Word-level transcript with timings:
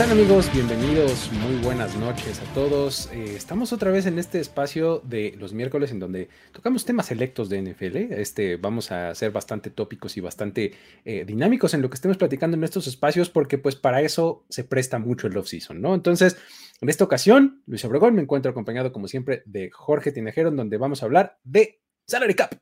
Están 0.00 0.16
amigos? 0.16 0.48
Bienvenidos, 0.52 1.28
muy 1.32 1.56
buenas 1.56 1.96
noches 1.96 2.40
a 2.40 2.54
todos. 2.54 3.10
Eh, 3.12 3.34
estamos 3.34 3.72
otra 3.72 3.90
vez 3.90 4.06
en 4.06 4.20
este 4.20 4.38
espacio 4.38 5.00
de 5.00 5.34
los 5.36 5.52
miércoles 5.52 5.90
en 5.90 5.98
donde 5.98 6.28
tocamos 6.52 6.84
temas 6.84 7.06
selectos 7.06 7.48
de 7.48 7.60
NFL. 7.60 7.96
Este, 8.12 8.58
vamos 8.58 8.92
a 8.92 9.12
ser 9.16 9.32
bastante 9.32 9.70
tópicos 9.70 10.16
y 10.16 10.20
bastante 10.20 10.74
eh, 11.04 11.24
dinámicos 11.26 11.74
en 11.74 11.82
lo 11.82 11.90
que 11.90 11.96
estemos 11.96 12.16
platicando 12.16 12.56
en 12.56 12.62
estos 12.62 12.86
espacios 12.86 13.28
porque 13.28 13.58
pues 13.58 13.74
para 13.74 14.00
eso 14.00 14.44
se 14.48 14.62
presta 14.62 15.00
mucho 15.00 15.26
el 15.26 15.36
off-season, 15.36 15.82
¿no? 15.82 15.96
Entonces, 15.96 16.36
en 16.80 16.88
esta 16.88 17.02
ocasión, 17.02 17.64
Luis 17.66 17.84
Obregón 17.84 18.14
me 18.14 18.22
encuentro 18.22 18.52
acompañado 18.52 18.92
como 18.92 19.08
siempre 19.08 19.42
de 19.46 19.68
Jorge 19.72 20.12
Tinejero 20.12 20.50
en 20.50 20.56
donde 20.56 20.76
vamos 20.76 21.02
a 21.02 21.06
hablar 21.06 21.40
de 21.42 21.80
Salary 22.06 22.34
Cap. 22.34 22.54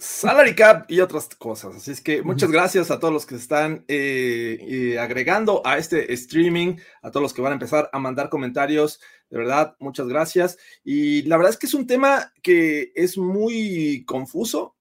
Salary 0.00 0.54
Cap 0.54 0.90
y 0.90 1.00
otras 1.00 1.28
cosas. 1.36 1.76
Así 1.76 1.90
es 1.90 2.00
que 2.00 2.22
muchas 2.22 2.50
gracias 2.50 2.90
a 2.90 2.98
todos 2.98 3.12
los 3.12 3.26
que 3.26 3.34
están 3.34 3.84
eh, 3.86 4.56
eh, 4.58 4.98
agregando 4.98 5.60
a 5.62 5.76
este 5.76 6.10
streaming, 6.14 6.76
a 7.02 7.10
todos 7.10 7.22
los 7.22 7.34
que 7.34 7.42
van 7.42 7.52
a 7.52 7.56
empezar 7.56 7.90
a 7.92 7.98
mandar 7.98 8.30
comentarios. 8.30 8.98
De 9.28 9.36
verdad, 9.36 9.76
muchas 9.78 10.08
gracias. 10.08 10.56
Y 10.82 11.22
la 11.22 11.36
verdad 11.36 11.52
es 11.52 11.58
que 11.58 11.66
es 11.66 11.74
un 11.74 11.86
tema 11.86 12.32
que 12.42 12.92
es 12.94 13.18
muy 13.18 14.02
confuso 14.06 14.74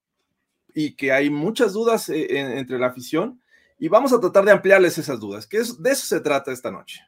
y 0.73 0.95
que 0.95 1.11
hay 1.11 1.29
muchas 1.29 1.73
dudas 1.73 2.07
eh, 2.07 2.57
entre 2.57 2.79
la 2.79 2.87
afición. 2.87 3.41
Y 3.77 3.89
vamos 3.89 4.13
a 4.13 4.21
tratar 4.21 4.45
de 4.45 4.53
ampliarles 4.53 4.97
esas 4.97 5.19
dudas, 5.19 5.47
que 5.47 5.57
es, 5.57 5.83
de 5.83 5.91
eso 5.91 6.05
se 6.05 6.21
trata 6.21 6.53
esta 6.53 6.71
noche 6.71 7.01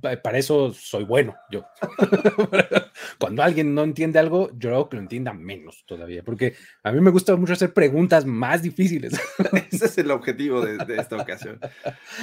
para 0.00 0.38
eso 0.38 0.72
soy 0.72 1.04
bueno 1.04 1.34
yo. 1.50 1.64
Cuando 3.18 3.42
alguien 3.42 3.74
no 3.74 3.82
entiende 3.82 4.18
algo, 4.18 4.50
yo 4.52 4.70
creo 4.70 4.88
que 4.88 4.96
lo 4.96 5.02
entienda 5.02 5.32
menos 5.32 5.84
todavía, 5.86 6.22
porque 6.22 6.54
a 6.82 6.92
mí 6.92 7.00
me 7.00 7.10
gusta 7.10 7.34
mucho 7.36 7.54
hacer 7.54 7.72
preguntas 7.72 8.24
más 8.24 8.62
difíciles. 8.62 9.14
Ese 9.70 9.86
es 9.86 9.98
el 9.98 10.10
objetivo 10.10 10.60
de, 10.64 10.96
esta 10.96 11.16
ocasión. 11.16 11.58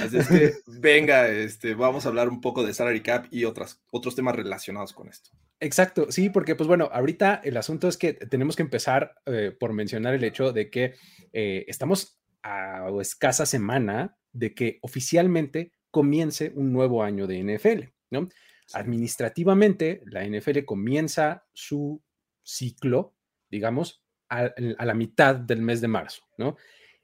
Así 0.01 0.17
es 0.17 0.27
que 0.27 0.53
venga, 0.67 1.27
este, 1.27 1.73
vamos 1.73 2.05
a 2.05 2.09
hablar 2.09 2.29
un 2.29 2.39
poco 2.39 2.63
de 2.63 2.73
salary 2.73 3.01
cap 3.01 3.25
y 3.31 3.43
otras, 3.43 3.81
otros 3.91 4.15
temas 4.15 4.35
relacionados 4.35 4.93
con 4.93 5.09
esto. 5.09 5.31
Exacto, 5.59 6.07
sí, 6.09 6.29
porque 6.29 6.55
pues 6.55 6.67
bueno, 6.67 6.89
ahorita 6.91 7.41
el 7.43 7.57
asunto 7.57 7.87
es 7.87 7.97
que 7.97 8.13
tenemos 8.13 8.55
que 8.55 8.63
empezar 8.63 9.15
eh, 9.25 9.55
por 9.57 9.73
mencionar 9.73 10.13
el 10.13 10.23
hecho 10.23 10.53
de 10.53 10.69
que 10.69 10.95
eh, 11.33 11.65
estamos 11.67 12.19
a 12.43 12.87
escasa 12.99 13.45
semana 13.45 14.17
de 14.33 14.53
que 14.53 14.79
oficialmente 14.81 15.73
comience 15.91 16.51
un 16.55 16.73
nuevo 16.73 17.03
año 17.03 17.27
de 17.27 17.43
NFL, 17.43 17.89
¿no? 18.09 18.29
Administrativamente, 18.73 20.01
la 20.05 20.25
NFL 20.25 20.63
comienza 20.65 21.45
su 21.53 22.01
ciclo, 22.41 23.13
digamos, 23.49 24.03
a, 24.29 24.49
la 24.57 24.93
mitad 24.93 25.35
del 25.35 25.61
mes 25.61 25.81
de 25.81 25.89
marzo, 25.89 26.23
¿no? 26.37 26.55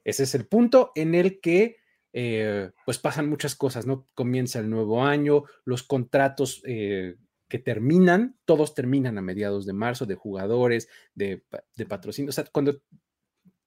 Ese 0.03 0.23
es 0.23 0.33
el 0.33 0.47
punto 0.47 0.93
en 0.95 1.13
el 1.13 1.41
que 1.41 1.77
eh, 2.13 2.71
pues 2.85 2.97
pasan 2.97 3.29
muchas 3.29 3.55
cosas, 3.55 3.85
¿no? 3.85 4.07
Comienza 4.13 4.59
el 4.59 4.69
nuevo 4.69 5.03
año, 5.03 5.43
los 5.65 5.83
contratos 5.83 6.63
eh, 6.65 7.17
que 7.49 7.59
terminan, 7.59 8.37
todos 8.45 8.73
terminan 8.73 9.17
a 9.17 9.21
mediados 9.21 9.65
de 9.65 9.73
marzo, 9.73 10.05
de 10.05 10.15
jugadores, 10.15 10.87
de, 11.13 11.43
de 11.75 11.85
patrocinio, 11.85 12.29
o 12.29 12.33
sea, 12.33 12.45
cuando 12.45 12.81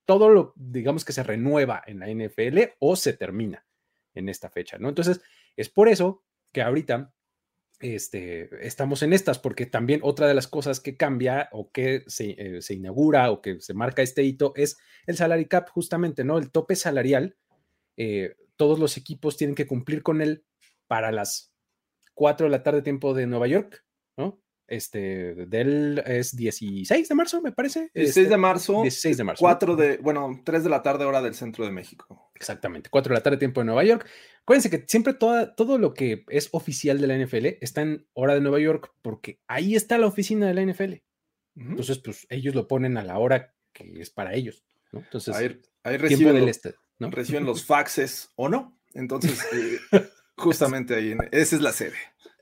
todo 0.07 0.31
lo, 0.31 0.55
digamos 0.57 1.05
que 1.05 1.13
se 1.13 1.23
renueva 1.23 1.83
en 1.87 2.01
la 2.01 2.09
NFL 2.09 2.59
o 2.79 2.97
se 2.97 3.13
termina 3.13 3.65
en 4.15 4.29
esta 4.29 4.51
fecha, 4.51 4.79
¿no? 4.79 4.89
Entonces, 4.89 5.21
es 5.57 5.69
por 5.69 5.89
eso 5.89 6.25
que 6.53 6.63
ahorita 6.63 7.13
este, 7.81 8.67
estamos 8.67 9.03
en 9.03 9.13
estas, 9.13 9.39
porque 9.39 9.67
también 9.67 10.01
otra 10.03 10.29
de 10.29 10.35
las 10.35 10.47
cosas 10.47 10.81
que 10.81 10.97
cambia 10.97 11.49
o 11.53 11.71
que 11.71 12.05
se, 12.07 12.37
eh, 12.39 12.61
inaugura 12.71 13.31
o 13.31 13.41
que 13.41 13.61
se 13.61 13.75
marca 13.75 14.03
este 14.03 14.23
hito 14.23 14.53
es 14.55 14.79
el 15.07 15.17
salary 15.17 15.47
cap, 15.47 15.69
justamente, 15.71 16.25
¿no? 16.25 16.39
El 16.39 16.51
tope 16.51 16.77
salarial. 16.77 17.37
Eh, 17.97 18.37
todos 18.57 18.79
los 18.79 18.97
equipos 18.99 19.37
tienen 19.37 19.55
que 19.55 19.67
cumplir 19.67 20.03
con 20.03 20.21
él 20.21 20.45
para 20.87 21.11
las 21.11 21.55
4 22.15 22.47
de 22.47 22.51
la 22.51 22.63
tarde, 22.63 22.83
tiempo 22.83 23.15
de 23.15 23.27
Nueva 23.27 23.47
York. 23.47 23.85
Este, 24.71 25.35
del 25.35 26.01
es 26.07 26.37
16 26.37 27.09
de 27.09 27.15
marzo, 27.17 27.43
me 27.43 27.51
parece. 27.51 27.91
16 27.93 28.17
este, 28.17 28.29
de 28.29 28.37
marzo. 28.37 28.83
16 28.83 29.17
de 29.17 29.25
marzo. 29.25 29.41
4 29.41 29.75
de, 29.75 29.97
bueno, 29.97 30.41
3 30.45 30.63
de 30.63 30.71
la 30.71 30.81
tarde, 30.81 31.05
hora 31.05 31.21
del 31.21 31.35
centro 31.35 31.65
de 31.65 31.73
México. 31.73 32.31
Exactamente, 32.37 32.89
4 32.89 33.13
de 33.13 33.19
la 33.19 33.23
tarde, 33.23 33.37
tiempo 33.37 33.61
de 33.61 33.65
Nueva 33.65 33.83
York. 33.83 34.07
Acuérdense 34.43 34.71
que 34.71 34.85
siempre 34.87 35.13
toda, 35.15 35.57
todo 35.57 35.77
lo 35.77 35.93
que 35.93 36.25
es 36.29 36.51
oficial 36.53 37.01
de 37.01 37.09
la 37.09 37.19
NFL 37.19 37.59
está 37.61 37.83
en 37.83 38.07
hora 38.13 38.35
de 38.35 38.41
Nueva 38.41 38.61
York 38.61 38.93
porque 39.03 39.41
ahí 39.49 39.75
está 39.75 39.99
la 39.99 40.07
oficina 40.07 40.47
de 40.47 40.55
la 40.55 40.63
NFL. 40.63 40.95
Entonces, 41.57 41.99
pues 41.99 42.29
ellos 42.31 42.55
lo 42.55 42.69
ponen 42.69 42.97
a 42.97 43.03
la 43.03 43.19
hora 43.19 43.53
que 43.73 44.01
es 44.01 44.11
para 44.11 44.35
ellos. 44.35 44.65
¿no? 44.93 45.01
Entonces, 45.01 45.35
ahí, 45.35 45.97
reciben, 45.97 46.37
del 46.37 46.49
este, 46.49 46.77
¿no? 47.01 47.11
reciben 47.11 47.45
los 47.45 47.65
faxes 47.65 48.31
o 48.37 48.49
no. 48.49 48.81
Entonces, 48.95 49.45
eh, 49.53 49.79
justamente 50.37 50.95
ahí, 50.95 51.17
esa 51.33 51.57
es 51.57 51.63
la 51.63 51.73
sede. 51.73 51.97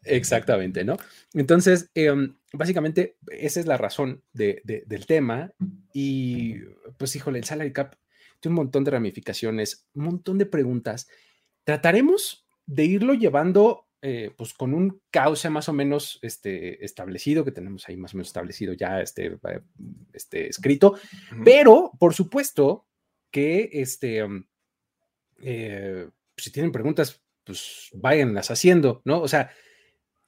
Exactamente, 0.04 0.84
¿no? 0.84 0.96
Entonces, 1.34 1.90
em, 1.94 2.36
básicamente, 2.52 3.16
esa 3.30 3.60
es 3.60 3.66
la 3.66 3.76
razón 3.76 4.22
del 4.32 5.06
tema. 5.06 5.52
Y, 5.92 6.56
pues, 6.96 7.16
híjole, 7.16 7.38
el 7.38 7.44
salary 7.44 7.72
cap 7.72 7.94
tiene 8.40 8.52
un 8.52 8.64
montón 8.64 8.84
de 8.84 8.90
ramificaciones, 8.92 9.86
un 9.94 10.04
montón 10.04 10.38
de 10.38 10.46
preguntas. 10.46 11.08
Trataremos 11.64 12.46
de 12.66 12.84
irlo 12.84 13.14
llevando, 13.14 13.86
eh, 14.02 14.30
pues, 14.36 14.54
con 14.54 14.74
un 14.74 15.00
cauce 15.10 15.50
más 15.50 15.68
o 15.68 15.72
menos 15.72 16.18
este, 16.22 16.84
establecido, 16.84 17.44
que 17.44 17.52
tenemos 17.52 17.88
ahí 17.88 17.96
más 17.96 18.14
o 18.14 18.16
menos 18.16 18.28
establecido 18.28 18.72
ya 18.72 19.00
este, 19.00 19.26
eh, 19.26 19.60
este 20.12 20.48
escrito. 20.48 20.96
Pero, 21.44 21.92
por 21.98 22.14
supuesto, 22.14 22.86
que 23.30 23.68
este, 23.72 24.18
em, 24.18 24.44
eh, 25.42 26.08
si 26.36 26.50
tienen 26.52 26.72
preguntas, 26.72 27.22
pues 27.44 27.88
váyanlas 27.94 28.50
haciendo, 28.50 29.02
¿no? 29.04 29.20
O 29.20 29.28
sea, 29.28 29.50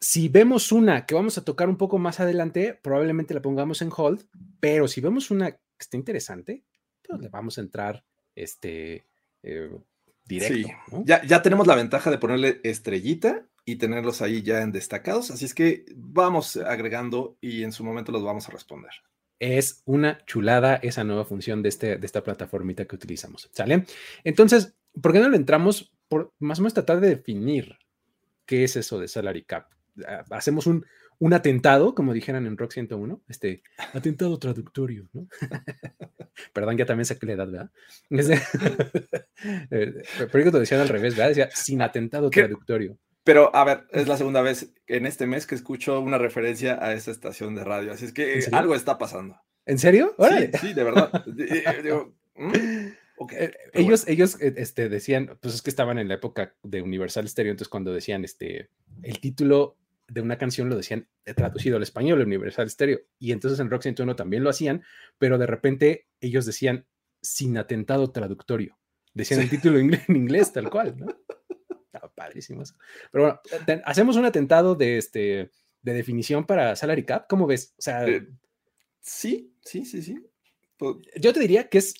si 0.00 0.28
vemos 0.28 0.72
una 0.72 1.04
que 1.04 1.14
vamos 1.14 1.36
a 1.36 1.44
tocar 1.44 1.68
un 1.68 1.76
poco 1.76 1.98
más 1.98 2.20
adelante, 2.20 2.78
probablemente 2.82 3.34
la 3.34 3.42
pongamos 3.42 3.82
en 3.82 3.90
hold, 3.94 4.26
pero 4.58 4.88
si 4.88 5.00
vemos 5.00 5.30
una 5.30 5.52
que 5.52 5.60
está 5.78 5.96
interesante, 5.96 6.64
pues 7.06 7.20
le 7.20 7.28
vamos 7.28 7.58
a 7.58 7.60
entrar 7.60 8.04
este 8.34 9.06
eh, 9.42 9.70
directo. 10.24 10.68
ya, 11.04 11.22
ya 11.24 11.42
tenemos 11.42 11.66
la 11.66 11.74
ventaja 11.74 12.10
de 12.10 12.18
ponerle 12.18 12.60
estrellita 12.64 13.46
y 13.66 13.76
tenerlos 13.76 14.22
ahí 14.22 14.42
ya 14.42 14.62
en 14.62 14.72
destacados, 14.72 15.30
así 15.30 15.44
es 15.44 15.54
que 15.54 15.84
vamos 15.94 16.56
agregando 16.56 17.36
y 17.42 17.62
en 17.62 17.72
su 17.72 17.84
momento 17.84 18.10
los 18.10 18.24
vamos 18.24 18.48
a 18.48 18.52
responder. 18.52 18.90
Es 19.38 19.82
una 19.84 20.24
chulada 20.24 20.76
esa 20.76 21.04
nueva 21.04 21.24
función 21.24 21.62
de, 21.62 21.68
este, 21.68 21.96
de 21.96 22.06
esta 22.06 22.22
plataformita 22.22 22.84
que 22.84 22.96
utilizamos. 22.96 23.48
¿Sale? 23.52 23.86
Entonces, 24.22 24.74
¿por 25.00 25.12
qué 25.12 25.18
no 25.18 25.30
le 25.30 25.36
entramos 25.36 25.92
por 26.08 26.34
más 26.38 26.58
o 26.58 26.62
menos 26.62 26.74
tratar 26.74 27.00
de 27.00 27.08
definir 27.08 27.78
qué 28.44 28.64
es 28.64 28.76
eso 28.76 28.98
de 28.98 29.08
salary 29.08 29.44
cap? 29.44 29.70
Hacemos 30.30 30.66
un, 30.66 30.84
un 31.20 31.34
atentado, 31.34 31.94
como 31.94 32.14
dijeran 32.14 32.46
en 32.46 32.56
Rock 32.56 32.72
101, 32.72 33.22
este 33.28 33.62
atentado 33.92 34.38
traductorio, 34.38 35.08
¿no? 35.12 35.28
Perdón, 36.54 36.78
ya 36.78 36.86
también 36.86 37.04
saqué 37.04 37.26
la 37.26 37.32
edad, 37.34 37.48
¿verdad? 37.48 37.70
Eh, 39.70 40.02
pero 40.30 40.44
yo 40.44 40.52
te 40.52 40.58
decían 40.58 40.82
al 40.82 40.90
revés, 40.90 41.16
¿verdad? 41.16 41.28
Decía 41.30 41.48
sin 41.50 41.80
atentado 41.80 42.28
traductorio. 42.28 42.98
Pero, 43.24 43.54
a 43.56 43.64
ver, 43.64 43.86
es 43.90 44.06
la 44.06 44.18
segunda 44.18 44.42
vez 44.42 44.74
en 44.86 45.06
este 45.06 45.26
mes 45.26 45.46
que 45.46 45.54
escucho 45.54 45.98
una 46.00 46.18
referencia 46.18 46.78
a 46.84 46.92
esa 46.92 47.10
estación 47.10 47.54
de 47.54 47.64
radio, 47.64 47.92
así 47.92 48.04
es 48.04 48.12
que 48.12 48.44
algo 48.52 48.74
está 48.74 48.98
pasando. 48.98 49.40
¿En 49.64 49.78
serio? 49.78 50.14
Sí, 50.60 50.74
de 50.74 50.84
verdad. 50.84 51.24
¿mm? 52.36 52.50
Eh, 53.32 53.52
ellos, 53.74 54.06
ellos 54.08 54.40
eh, 54.40 54.54
este, 54.56 54.88
decían, 54.88 55.38
pues 55.40 55.54
es 55.54 55.62
que 55.62 55.70
estaban 55.70 55.98
en 55.98 56.08
la 56.08 56.14
época 56.14 56.54
de 56.62 56.80
Universal 56.80 57.28
Stereo, 57.28 57.50
entonces 57.50 57.68
cuando 57.68 57.92
decían 57.92 58.24
este, 58.24 58.70
el 59.02 59.20
título 59.20 59.76
de 60.08 60.22
una 60.22 60.38
canción 60.38 60.68
lo 60.68 60.76
decían 60.76 61.08
eh, 61.26 61.34
traducido 61.34 61.76
al 61.76 61.82
español, 61.82 62.20
Universal 62.20 62.70
Stereo, 62.70 63.00
y 63.18 63.32
entonces 63.32 63.60
en 63.60 63.70
Rock 63.70 63.82
101 63.82 64.16
también 64.16 64.42
lo 64.42 64.50
hacían, 64.50 64.82
pero 65.18 65.36
de 65.36 65.46
repente 65.46 66.08
ellos 66.20 66.46
decían 66.46 66.86
sin 67.20 67.58
atentado 67.58 68.10
traductorio, 68.10 68.78
decían 69.12 69.40
el 69.40 69.50
título 69.50 69.78
en 69.78 70.00
inglés, 70.08 70.52
tal 70.52 70.70
cual, 70.70 70.96
¿no? 70.96 71.06
Estaba 71.84 72.12
padrísimo 72.14 72.62
Pero 73.12 73.24
bueno, 73.24 73.40
hacemos 73.84 74.16
un 74.16 74.24
atentado 74.24 74.74
de, 74.76 74.96
este, 74.96 75.50
de 75.82 75.92
definición 75.92 76.46
para 76.46 76.74
Salary 76.74 77.04
Cap, 77.04 77.26
¿cómo 77.28 77.46
ves? 77.46 77.74
O 77.78 77.82
sea, 77.82 78.06
sí, 79.00 79.54
sí, 79.60 79.84
sí, 79.84 80.02
sí. 80.02 80.26
Yo 81.16 81.34
te 81.34 81.40
diría 81.40 81.68
que 81.68 81.78
es 81.78 81.94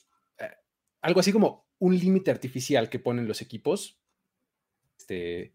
algo 1.01 1.21
así 1.21 1.33
como 1.33 1.67
un 1.79 1.99
límite 1.99 2.31
artificial 2.31 2.89
que 2.89 2.99
ponen 2.99 3.27
los 3.27 3.41
equipos 3.41 3.99
este, 4.99 5.55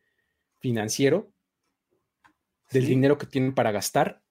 financiero 0.60 1.32
del 2.72 2.88
dinero 2.88 3.18
que 3.18 3.28
tienen 3.28 3.54
para 3.54 3.72
gastar 3.72 4.24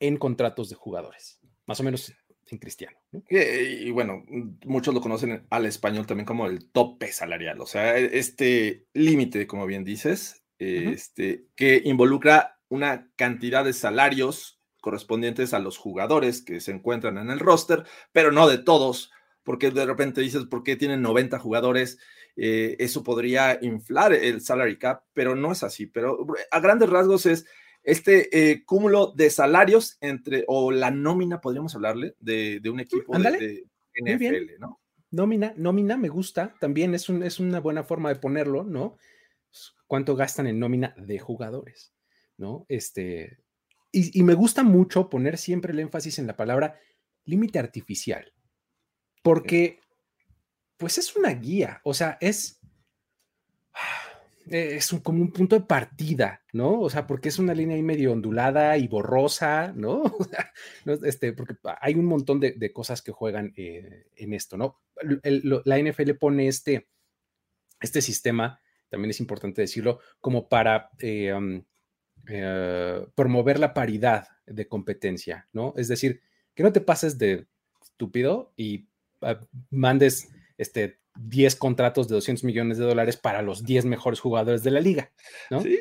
en 0.00 0.16
contratos 0.16 0.68
de 0.68 0.74
jugadores, 0.74 1.40
más 1.66 1.80
o 1.80 1.84
menos 1.84 2.12
en 2.48 2.58
cristiano. 2.58 2.98
Y, 3.30 3.90
bueno, 3.90 4.24
muchos 4.64 4.94
lo 4.94 5.00
conocen 5.00 5.46
al 5.50 5.66
español 5.66 6.06
también 6.06 6.26
como 6.26 6.46
el 6.46 6.70
tope 6.70 7.12
salarial, 7.12 7.60
o 7.60 7.66
sea, 7.66 7.96
e, 7.98 8.18
este 8.18 8.86
límite, 8.92 9.46
como 9.46 9.66
bien 9.66 9.84
dices, 9.84 10.42
este, 10.58 11.46
que 11.54 11.82
involucra 11.84 12.58
una 12.68 13.10
cantidad 13.16 13.64
de 13.64 13.72
salarios 13.72 14.60
correspondientes 14.80 15.54
a 15.54 15.58
los 15.58 15.78
jugadores 15.78 16.42
que 16.42 16.60
se 16.60 16.72
encuentran 16.72 17.18
en 17.18 17.30
el 17.30 17.40
roster, 17.40 17.84
pero 18.12 18.32
no 18.32 18.48
de 18.48 18.58
todos, 18.58 19.10
porque 19.46 19.70
de 19.70 19.86
repente 19.86 20.20
dices, 20.20 20.44
¿por 20.44 20.64
qué 20.64 20.74
tienen 20.74 21.00
90 21.02 21.38
jugadores? 21.38 21.98
Eh, 22.34 22.74
eso 22.80 23.04
podría 23.04 23.56
inflar 23.62 24.12
el 24.12 24.40
salary 24.40 24.76
cap, 24.76 25.04
pero 25.14 25.36
no 25.36 25.52
es 25.52 25.62
así. 25.62 25.86
Pero 25.86 26.26
a 26.50 26.58
grandes 26.60 26.90
rasgos 26.90 27.26
es 27.26 27.46
este 27.84 28.50
eh, 28.50 28.64
cúmulo 28.64 29.12
de 29.16 29.30
salarios 29.30 29.98
entre, 30.00 30.44
o 30.48 30.72
la 30.72 30.90
nómina, 30.90 31.40
podríamos 31.40 31.76
hablarle, 31.76 32.16
de, 32.18 32.60
un 32.68 32.80
equipo 32.80 33.16
de, 33.16 33.64
NFL, 33.94 34.58
¿no? 34.58 34.80
Nómina, 35.12 35.54
nómina, 35.56 35.96
me 35.96 36.08
gusta, 36.08 36.56
también 36.58 36.92
es, 36.96 37.08
un, 37.08 37.22
es 37.22 37.38
una 37.38 37.60
buena 37.60 37.84
forma 37.84 38.08
de 38.08 38.16
ponerlo, 38.16 38.64
¿no? 38.64 38.98
¿Cuánto 39.86 40.16
gastan 40.16 40.48
en 40.48 40.58
nómina 40.58 40.92
de 40.98 41.20
jugadores? 41.20 41.94
¿No? 42.36 42.66
Este, 42.68 43.38
y, 43.92 44.18
y 44.18 44.24
me 44.24 44.34
gusta 44.34 44.64
mucho 44.64 45.08
poner 45.08 45.38
siempre 45.38 45.72
el 45.72 45.78
énfasis 45.78 46.18
en 46.18 46.26
la 46.26 46.36
palabra 46.36 46.80
límite 47.24 47.60
artificial, 47.60 48.32
porque 49.26 49.80
pues 50.76 50.98
es 50.98 51.16
una 51.16 51.30
guía, 51.30 51.80
o 51.82 51.94
sea, 51.94 52.16
es, 52.20 52.60
es 54.46 54.94
como 55.02 55.20
un 55.20 55.32
punto 55.32 55.58
de 55.58 55.66
partida, 55.66 56.44
¿no? 56.52 56.80
O 56.80 56.88
sea, 56.88 57.08
porque 57.08 57.30
es 57.30 57.40
una 57.40 57.52
línea 57.52 57.74
ahí 57.74 57.82
medio 57.82 58.12
ondulada 58.12 58.78
y 58.78 58.86
borrosa, 58.86 59.72
¿no? 59.74 60.04
este, 61.04 61.32
porque 61.32 61.56
hay 61.80 61.96
un 61.96 62.04
montón 62.04 62.38
de, 62.38 62.72
cosas 62.72 63.02
que 63.02 63.10
juegan 63.10 63.52
eh, 63.56 64.06
en 64.14 64.32
esto, 64.32 64.56
¿no? 64.56 64.78
la 65.24 65.78
NFL 65.80 66.12
pone 66.20 66.46
este, 66.46 66.86
este 67.80 68.02
sistema, 68.02 68.60
también 68.90 69.10
es 69.10 69.18
importante 69.18 69.60
decirlo, 69.60 69.98
como 70.20 70.48
para 70.48 70.90
eh, 71.00 71.34
um, 71.34 71.64
eh, 72.28 73.04
promover 73.16 73.58
la 73.58 73.74
paridad 73.74 74.28
de 74.46 74.68
competencia, 74.68 75.48
¿no? 75.52 75.74
Es 75.76 75.88
decir, 75.88 76.22
que 76.54 76.62
no 76.62 76.72
te 76.72 76.80
pases 76.80 77.18
de 77.18 77.48
estúpido 77.82 78.52
y 78.56 78.86
mandes 79.70 80.28
este 80.58 80.98
10 81.18 81.56
contratos 81.56 82.08
de 82.08 82.14
200 82.14 82.44
millones 82.44 82.78
de 82.78 82.84
dólares 82.84 83.16
para 83.16 83.42
los 83.42 83.64
10 83.64 83.86
mejores 83.86 84.20
jugadores 84.20 84.62
de 84.62 84.70
la 84.70 84.80
liga, 84.80 85.12
¿no? 85.50 85.60
Sí. 85.60 85.78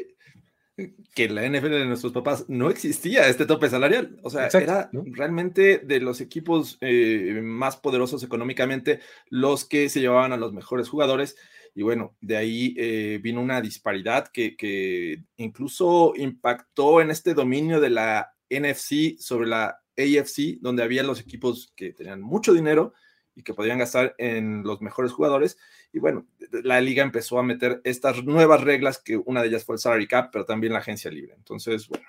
Que 1.13 1.29
la 1.29 1.47
NFL 1.47 1.69
de 1.69 1.85
nuestros 1.85 2.11
papás 2.11 2.45
no 2.49 2.69
existía 2.69 3.29
este 3.29 3.45
tope 3.45 3.69
salarial. 3.69 4.17
O 4.23 4.29
sea, 4.29 4.47
era 4.47 4.89
realmente 4.91 5.77
de 5.77 6.01
los 6.01 6.19
equipos 6.19 6.77
eh, 6.81 7.39
más 7.41 7.77
poderosos 7.77 8.23
económicamente 8.23 8.99
los 9.29 9.63
que 9.63 9.87
se 9.87 10.01
llevaban 10.01 10.33
a 10.33 10.37
los 10.37 10.51
mejores 10.51 10.89
jugadores. 10.89 11.37
Y 11.75 11.83
bueno, 11.83 12.17
de 12.19 12.35
ahí 12.35 12.75
eh, 12.77 13.19
vino 13.23 13.41
una 13.41 13.61
disparidad 13.61 14.27
que, 14.27 14.57
que 14.57 15.23
incluso 15.37 16.13
impactó 16.17 16.99
en 16.99 17.09
este 17.09 17.33
dominio 17.33 17.79
de 17.79 17.89
la 17.91 18.33
NFC 18.49 19.17
sobre 19.17 19.47
la 19.47 19.79
AFC, 19.97 20.59
donde 20.59 20.83
había 20.83 21.03
los 21.03 21.21
equipos 21.21 21.71
que 21.77 21.93
tenían 21.93 22.21
mucho 22.21 22.53
dinero 22.53 22.93
y 23.35 23.43
que 23.43 23.53
podían 23.53 23.79
gastar 23.79 24.15
en 24.17 24.63
los 24.63 24.81
mejores 24.81 25.11
jugadores. 25.11 25.57
Y 25.91 25.99
bueno, 25.99 26.25
la 26.63 26.79
liga 26.81 27.03
empezó 27.03 27.37
a 27.37 27.43
meter 27.43 27.81
estas 27.83 28.23
nuevas 28.23 28.61
reglas, 28.61 28.97
que 28.97 29.17
una 29.17 29.41
de 29.41 29.49
ellas 29.49 29.65
fue 29.65 29.75
el 29.75 29.79
salary 29.79 30.07
cap, 30.07 30.29
pero 30.31 30.45
también 30.45 30.73
la 30.73 30.79
agencia 30.79 31.11
libre. 31.11 31.33
Entonces, 31.35 31.87
bueno. 31.87 32.05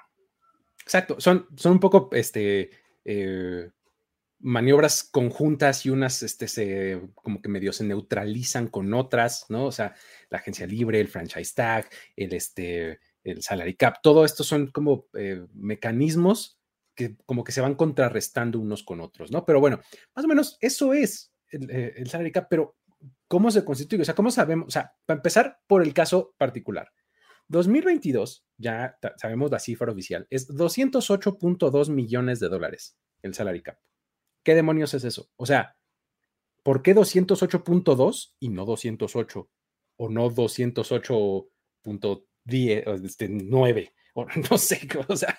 Exacto, 0.83 1.17
son, 1.19 1.49
son 1.57 1.73
un 1.73 1.81
poco 1.81 2.09
este, 2.13 2.71
eh, 3.05 3.71
maniobras 4.39 5.03
conjuntas 5.03 5.85
y 5.85 5.91
unas 5.91 6.23
este, 6.23 6.47
se, 6.47 7.01
como 7.15 7.43
que 7.43 7.49
medio 7.49 7.73
se 7.73 7.85
neutralizan 7.85 8.69
con 8.69 8.95
otras, 8.95 9.47
¿no? 9.49 9.67
O 9.67 9.73
sea, 9.73 9.95
la 10.31 10.39
agencia 10.39 10.67
libre, 10.67 11.01
el 11.01 11.09
franchise 11.09 11.55
tag, 11.55 11.89
el, 12.15 12.33
este, 12.35 13.01
el 13.25 13.43
salary 13.43 13.75
cap, 13.75 13.97
todo 14.03 14.25
esto 14.25 14.45
son 14.45 14.69
como 14.69 15.07
eh, 15.15 15.45
mecanismos 15.55 16.56
que 16.97 17.17
como 17.27 17.45
que 17.45 17.53
se 17.53 17.61
van 17.61 17.77
contrarrestando 17.77 18.59
unos 18.59 18.83
con 18.83 19.01
otros, 19.01 19.31
¿no? 19.31 19.45
Pero 19.45 19.61
bueno, 19.61 19.79
más 20.15 20.25
o 20.25 20.29
menos 20.29 20.57
eso 20.61 20.95
es 20.95 21.33
el, 21.51 21.71
eh, 21.71 21.95
el 21.97 22.09
salary 22.09 22.33
cap, 22.33 22.49
pero 22.51 22.77
¿cómo 23.29 23.53
se 23.53 23.65
constituye? 23.65 24.03
O 24.03 24.05
sea, 24.05 24.15
¿cómo 24.15 24.33
sabemos? 24.33 24.69
O 24.69 24.71
sea, 24.71 24.95
para 25.05 25.19
empezar 25.19 25.59
por 25.69 25.83
el 25.83 25.93
caso 25.95 26.35
particular. 26.39 26.91
2022, 27.49 28.45
ya 28.57 28.99
sabemos 29.17 29.53
la 29.53 29.61
cifra 29.61 29.93
oficial, 29.93 30.27
es 30.31 30.49
208.2 30.49 31.91
millones 31.91 32.41
de 32.41 32.49
dólares 32.49 32.97
el 33.23 33.35
salary 33.35 33.63
cap. 33.63 33.79
¿Qué 34.43 34.55
demonios 34.55 34.95
es 34.95 35.05
eso? 35.05 35.29
O 35.37 35.45
sea, 35.47 35.77
¿por 36.63 36.83
qué 36.83 36.95
208.2 36.95 38.35
y 38.41 38.49
no 38.49 38.65
208? 38.65 39.51
O 39.99 40.09
no 40.09 40.31
208.10, 40.31 43.05
este, 43.05 43.29
9, 43.29 43.95
o 44.15 44.27
no 44.51 44.59
sé, 44.59 44.89
o 45.09 45.17
sea, 45.17 45.39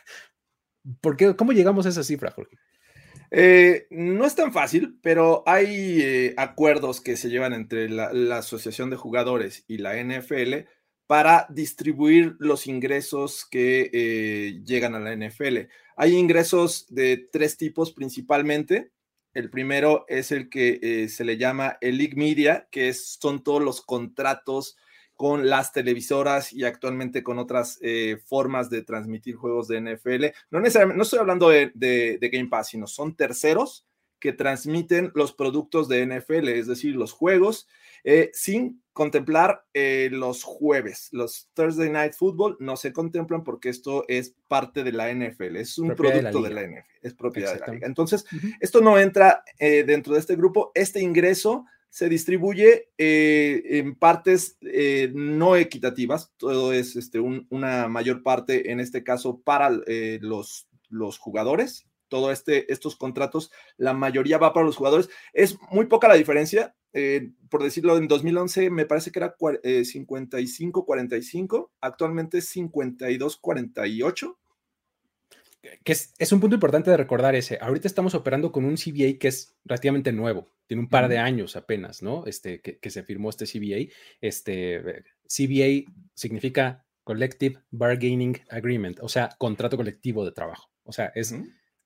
¿Por 1.01 1.17
qué, 1.17 1.35
¿Cómo 1.35 1.51
llegamos 1.51 1.85
a 1.85 1.89
esa 1.89 2.03
cifra, 2.03 2.31
Jorge? 2.31 2.57
Eh, 3.29 3.87
no 3.89 4.25
es 4.25 4.35
tan 4.35 4.53
fácil, 4.53 4.99
pero 5.01 5.43
hay 5.45 6.01
eh, 6.01 6.33
acuerdos 6.37 7.01
que 7.01 7.17
se 7.17 7.29
llevan 7.29 7.53
entre 7.53 7.89
la, 7.89 8.37
Asociación 8.37 8.89
de 8.89 8.95
Jugadores 8.95 9.65
y 9.67 9.79
la 9.79 10.01
NFL 10.01 10.67
para 11.07 11.47
distribuir 11.49 12.35
los 12.39 12.67
ingresos 12.67 13.45
que 13.45 13.89
eh, 13.93 14.61
llegan 14.65 14.95
a 14.95 14.99
la 14.99 15.15
NFL. 15.15 15.69
Hay 15.95 16.15
ingresos 16.15 16.85
de 16.89 17.27
tres 17.31 17.57
tipos 17.57 17.91
principalmente. 17.91 18.91
El 19.33 19.49
primero 19.49 20.05
es 20.07 20.31
el 20.31 20.49
que 20.49 21.07
se 21.09 21.23
le 21.23 21.37
llama 21.37 21.77
el 21.81 21.97
League 21.97 22.15
Media, 22.15 22.67
que 22.71 22.93
son 22.93 23.43
todos 23.43 23.61
los 23.61 23.81
contratos 23.81 24.77
con 25.17 25.49
las 25.49 25.73
televisoras 25.73 26.53
y 26.53 26.63
actualmente 26.63 27.23
con 27.23 27.39
otras 27.39 27.79
eh, 27.81 28.19
formas 28.27 28.69
de 28.69 28.83
transmitir 28.83 29.35
juegos 29.35 29.67
de 29.67 29.81
NFL. 29.81 30.25
No 30.51 30.59
necesariamente, 30.59 30.97
no 30.97 31.03
estoy 31.03 31.19
hablando 31.19 31.49
de, 31.49 32.29
Game 32.31 32.49
Pass, 32.49 32.69
sino 32.69 32.85
son 32.85 33.15
terceros 33.15 33.85
que 34.19 34.31
transmiten 34.31 35.11
los 35.15 35.33
productos 35.33 35.87
de 35.87 36.05
NFL, 36.05 36.49
es 36.49 36.67
decir, 36.67 36.95
los 36.95 37.13
juegos, 37.13 37.67
eh, 38.03 38.29
sin 38.33 38.83
contemplar 38.93 39.65
eh, 39.73 40.09
los 40.11 40.43
jueves. 40.43 41.09
Los 41.11 41.49
Thursday 41.55 41.89
Night 41.89 42.13
Football 42.13 42.57
no 42.59 42.77
se 42.77 42.93
contemplan 42.93 43.43
porque 43.43 43.69
esto 43.69 44.05
es 44.07 44.35
parte 44.47 44.83
de 44.83 44.91
la 44.91 45.11
NFL, 45.11 45.55
es 45.55 45.79
un 45.79 45.95
producto 45.95 46.43
de 46.43 46.49
la, 46.51 46.61
NFL, 46.61 46.77
es 47.01 47.13
propiedad 47.15 47.53
de 47.55 47.59
la 47.59 47.73
liga. 47.73 47.87
Entonces, 47.87 48.23
esto 48.59 48.81
no 48.81 48.99
entra 48.99 49.43
dentro 49.59 50.13
de 50.13 50.19
este 50.19 50.35
grupo. 50.35 50.71
Este 50.75 50.99
ingreso 50.99 51.65
se 51.89 52.09
distribuye 52.09 52.89
eh, 52.97 53.79
en 53.79 53.95
partes 53.95 54.57
eh, 54.61 55.11
no 55.13 55.55
equitativas, 55.55 56.33
todo 56.37 56.73
es 56.73 56.95
este, 56.95 57.19
una 57.19 57.87
mayor 57.87 58.23
parte 58.23 58.71
en 58.71 58.79
este 58.79 59.03
caso 59.03 59.41
para 59.41 59.71
eh, 59.87 60.19
los, 60.21 60.67
los 60.89 61.17
jugadores, 61.17 61.87
todo 62.07 62.31
este, 62.31 62.71
estos 62.71 62.95
contratos, 62.95 63.51
la 63.77 63.93
mayoría 63.93 64.37
va 64.37 64.53
para 64.53 64.65
los 64.65 64.77
jugadores, 64.77 65.09
es 65.33 65.57
muy 65.71 65.87
poca 65.87 66.07
la 66.07 66.15
diferencia, 66.15 66.73
por 67.49 67.61
decirlo, 67.61 67.97
en 67.97 68.07
2011 68.07 68.69
me 68.71 68.87
parece 68.87 69.11
que 69.11 69.19
era 69.19 69.37
55-45, 69.37 71.69
actualmente 71.79 72.39
52-48 72.39 74.35
que 75.83 75.93
es, 75.93 76.31
un 76.31 76.39
punto 76.39 76.55
importante 76.55 76.91
de 76.91 76.97
recordar 76.97 77.35
ese. 77.35 77.57
Ahorita 77.61 77.87
estamos 77.87 78.15
operando 78.15 78.51
con 78.51 78.65
un 78.65 78.75
CBA 78.75 79.17
que 79.19 79.27
es 79.27 79.57
relativamente 79.65 80.11
nuevo, 80.11 80.47
tiene 80.67 80.81
un 80.81 80.89
par 80.89 81.07
de 81.07 81.17
años 81.17 81.55
apenas, 81.55 82.01
¿no? 82.01 82.25
Este, 82.25 82.61
que, 82.61 82.89
se 82.89 83.03
firmó 83.03 83.29
este 83.29 83.45
CBA. 83.45 83.91
Este, 84.21 85.03
CBA 85.27 85.91
significa 86.13 86.85
Collective 87.03 87.59
Bargaining 87.71 88.37
Agreement, 88.49 88.99
o 89.01 89.09
sea, 89.09 89.29
contrato 89.37 89.77
colectivo 89.77 90.25
de 90.25 90.31
trabajo. 90.31 90.69
O 90.83 90.91
sea, 90.91 91.11
es 91.15 91.33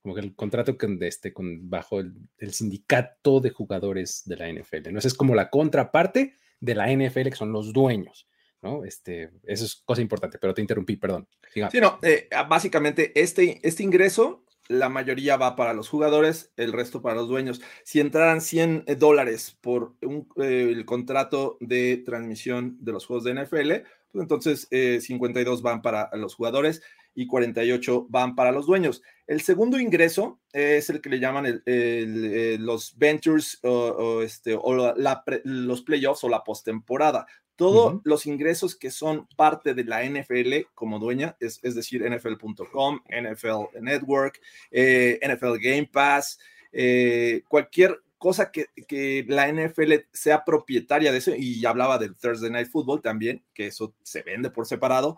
como 0.01 0.15
que 0.15 0.21
el 0.21 0.35
contrato 0.35 0.77
con, 0.77 1.01
este, 1.03 1.33
con, 1.33 1.69
bajo 1.69 1.99
el, 1.99 2.53
sindicato 2.53 3.39
de 3.39 3.51
jugadores 3.51 4.23
de 4.25 4.35
la 4.37 4.51
NFL. 4.51 4.91
¿no? 4.91 4.99
es 4.99 5.13
como 5.13 5.35
la 5.35 5.49
contraparte 5.49 6.35
de 6.59 6.75
la 6.75 6.91
NFL, 6.91 7.29
que 7.29 7.35
son 7.35 7.51
los 7.51 7.71
dueños. 7.73 8.27
¿No? 8.61 8.83
Este, 8.85 9.31
eso 9.43 9.65
es 9.65 9.81
cosa 9.85 10.01
importante, 10.01 10.37
pero 10.37 10.53
te 10.53 10.61
interrumpí, 10.61 10.97
perdón. 10.97 11.27
Sí, 11.53 11.79
no, 11.79 11.99
eh, 12.01 12.27
ah, 12.31 12.43
básicamente 12.43 13.11
este, 13.19 13.59
este 13.67 13.83
ingreso, 13.83 14.45
la 14.67 14.89
mayoría 14.89 15.35
va 15.37 15.55
para 15.55 15.73
los 15.73 15.89
jugadores, 15.89 16.53
el 16.55 16.71
resto 16.71 17.01
para 17.01 17.15
los 17.15 17.27
dueños. 17.27 17.61
Si 17.83 17.99
entraran 17.99 18.41
100 18.41 18.85
eh, 18.87 18.95
dólares 18.95 19.57
por 19.59 19.95
eh, 20.01 20.69
el 20.71 20.85
contrato 20.85 21.57
de 21.59 21.97
transmisión 21.97 22.77
de 22.79 22.91
los 22.93 23.05
juegos 23.05 23.25
de 23.25 23.33
NFL, 23.33 23.71
pues 24.11 24.23
entonces 24.23 24.67
52 24.69 25.61
van 25.61 25.81
para 25.81 26.09
los 26.17 26.35
jugadores 26.35 26.81
y 27.15 27.27
48 27.27 28.07
van 28.09 28.35
para 28.35 28.51
los 28.51 28.65
dueños. 28.65 29.01
El 29.25 29.39
segundo 29.39 29.79
ingreso 29.79 30.41
es 30.51 30.89
el 30.89 30.99
que 30.99 31.09
le 31.09 31.19
llaman 31.19 31.63
los 32.59 32.97
ventures 32.97 33.59
o, 33.63 34.21
este, 34.21 34.53
o 34.53 34.93
los 35.45 35.81
playoffs 35.83 36.25
o 36.25 36.29
la 36.29 36.43
postemporada. 36.43 37.25
Todos 37.55 38.01
los 38.03 38.25
ingresos 38.25 38.75
que 38.75 38.91
son 38.91 39.27
parte 39.35 39.73
de 39.73 39.83
la 39.83 40.03
NFL 40.03 40.67
como 40.73 40.99
dueña, 40.99 41.37
es, 41.39 41.61
decir, 41.61 42.03
NFL.com, 42.03 43.01
NFL 43.07 43.81
Network, 43.81 44.41
eh, 44.71 45.19
NFL 45.23 45.57
Game 45.61 45.89
Pass, 45.91 46.39
eh, 46.71 47.43
cualquier 47.47 48.01
cosa 48.17 48.51
que, 48.51 48.67
que, 48.87 49.25
la 49.27 49.51
NFL 49.51 49.93
sea 50.11 50.43
propietaria 50.43 51.11
de 51.11 51.17
eso, 51.17 51.31
y 51.35 51.65
hablaba 51.65 51.97
del 51.97 52.15
Thursday 52.15 52.51
Night 52.51 52.69
Football 52.69 53.01
también, 53.01 53.43
que 53.53 53.67
eso 53.67 53.95
se 54.03 54.21
vende 54.21 54.49
por 54.49 54.67
separado, 54.67 55.17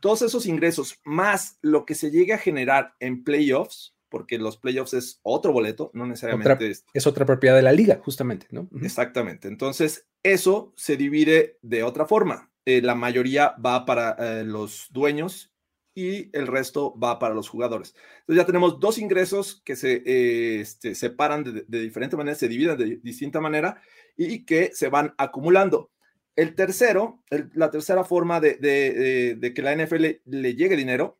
todos 0.00 0.22
esos 0.22 0.46
ingresos 0.46 0.98
más 1.04 1.58
lo 1.62 1.84
que 1.84 1.94
se 1.94 2.10
llegue 2.10 2.32
a 2.32 2.38
generar 2.38 2.94
en 3.00 3.22
playoffs, 3.22 3.94
porque 4.08 4.38
los 4.38 4.56
playoffs 4.56 4.94
es 4.94 5.20
otro 5.22 5.52
boleto, 5.52 5.90
no 5.94 6.06
necesariamente 6.06 6.72
es, 6.92 7.06
otra 7.06 7.24
propiedad 7.24 7.54
de 7.54 7.62
la 7.62 7.72
liga, 7.72 8.00
justamente, 8.02 8.46
¿no? 8.50 8.68
Exactamente. 8.82 9.46
Entonces, 9.46 10.06
eso 10.22 10.72
se 10.76 10.96
divide 10.96 11.58
de 11.62 11.82
otra 11.82 12.06
forma. 12.06 12.50
Eh, 12.64 12.82
la 12.82 12.94
mayoría 12.94 13.54
va 13.64 13.84
para 13.84 14.16
eh, 14.18 14.44
los 14.44 14.88
dueños 14.90 15.52
y 15.94 16.34
el 16.36 16.46
resto 16.46 16.98
va 16.98 17.18
para 17.18 17.34
los 17.34 17.48
jugadores. 17.48 17.94
Entonces 18.20 18.42
ya 18.42 18.46
tenemos 18.46 18.78
dos 18.78 18.98
ingresos 18.98 19.62
que 19.64 19.76
se 19.76 20.02
eh, 20.04 20.60
este, 20.60 20.94
separan 20.94 21.44
de, 21.44 21.80
diferente 21.80 22.16
manera, 22.16 22.36
se 22.36 22.48
dividen 22.48 22.76
de 22.76 23.00
distinta 23.02 23.40
manera 23.40 23.80
y 24.16 24.44
que 24.44 24.70
se 24.72 24.88
van 24.88 25.14
acumulando. 25.18 25.90
El 26.36 26.54
tercero, 26.54 27.22
la 27.54 27.70
tercera 27.70 28.04
forma 28.04 28.40
de, 28.40 28.54
de, 28.54 29.54
que 29.54 29.62
la 29.62 29.74
NFL 29.74 30.06
le 30.24 30.54
llegue 30.54 30.76
dinero 30.76 31.18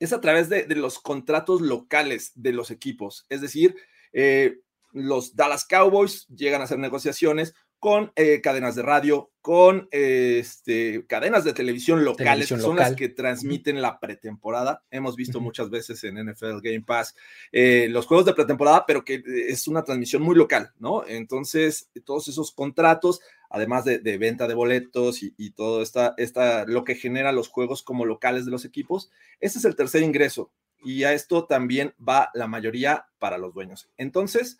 es 0.00 0.12
a 0.12 0.20
través 0.20 0.48
de, 0.48 0.66
los 0.74 0.98
contratos 0.98 1.60
locales 1.60 2.32
de 2.34 2.52
los 2.52 2.70
equipos. 2.70 3.26
Es 3.28 3.40
decir, 3.40 3.76
eh, 4.12 4.58
los 4.92 5.34
Dallas 5.36 5.64
Cowboys 5.64 6.26
llegan 6.28 6.60
a 6.60 6.64
hacer 6.64 6.78
negociaciones 6.78 7.54
con 7.84 8.12
eh, 8.16 8.40
cadenas 8.40 8.76
de 8.76 8.80
radio, 8.80 9.30
con 9.42 9.88
este, 9.90 11.04
cadenas 11.06 11.44
de 11.44 11.52
televisión 11.52 12.02
locales, 12.02 12.48
que 12.48 12.58
son 12.58 12.76
las 12.76 12.96
que 12.96 13.10
transmiten 13.10 13.82
la 13.82 14.00
pretemporada. 14.00 14.82
Hemos 14.90 15.16
visto 15.16 15.38
muchas 15.38 15.68
veces 15.68 16.02
en 16.04 16.14
NFL 16.14 16.60
Game 16.62 16.80
Pass 16.80 17.14
eh, 17.52 17.88
los 17.90 18.06
juegos 18.06 18.24
de 18.24 18.32
pretemporada, 18.32 18.86
pero 18.86 19.04
que 19.04 19.22
es 19.26 19.68
una 19.68 19.84
transmisión 19.84 20.22
muy 20.22 20.34
local, 20.34 20.72
¿no? 20.78 21.06
Entonces, 21.06 21.90
todos 22.06 22.26
esos 22.28 22.52
contratos, 22.52 23.20
además 23.50 23.84
de, 23.84 23.98
venta 24.16 24.48
de 24.48 24.54
boletos 24.54 25.22
y, 25.22 25.50
todo 25.50 25.82
esta, 25.82 26.14
esta, 26.16 26.64
lo 26.64 26.84
que 26.84 26.94
genera 26.94 27.32
los 27.32 27.48
juegos 27.48 27.82
como 27.82 28.06
locales 28.06 28.46
de 28.46 28.50
los 28.50 28.64
equipos, 28.64 29.10
ese 29.40 29.58
es 29.58 29.66
el 29.66 29.76
tercer 29.76 30.02
ingreso. 30.02 30.50
Y 30.82 31.04
a 31.04 31.12
esto 31.12 31.44
también 31.44 31.92
va 32.00 32.30
la 32.32 32.46
mayoría 32.46 33.08
para 33.18 33.36
los 33.36 33.52
dueños. 33.52 33.90
Entonces, 33.98 34.56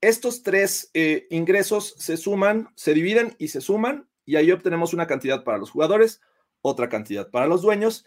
estos 0.00 0.42
tres 0.42 0.90
eh, 0.94 1.26
ingresos 1.30 1.94
se 1.98 2.16
suman, 2.16 2.68
se 2.76 2.94
dividen 2.94 3.34
y 3.38 3.48
se 3.48 3.60
suman 3.60 4.08
y 4.24 4.36
ahí 4.36 4.52
obtenemos 4.52 4.94
una 4.94 5.06
cantidad 5.06 5.42
para 5.42 5.58
los 5.58 5.70
jugadores, 5.70 6.20
otra 6.60 6.88
cantidad 6.88 7.30
para 7.30 7.46
los 7.46 7.62
dueños. 7.62 8.04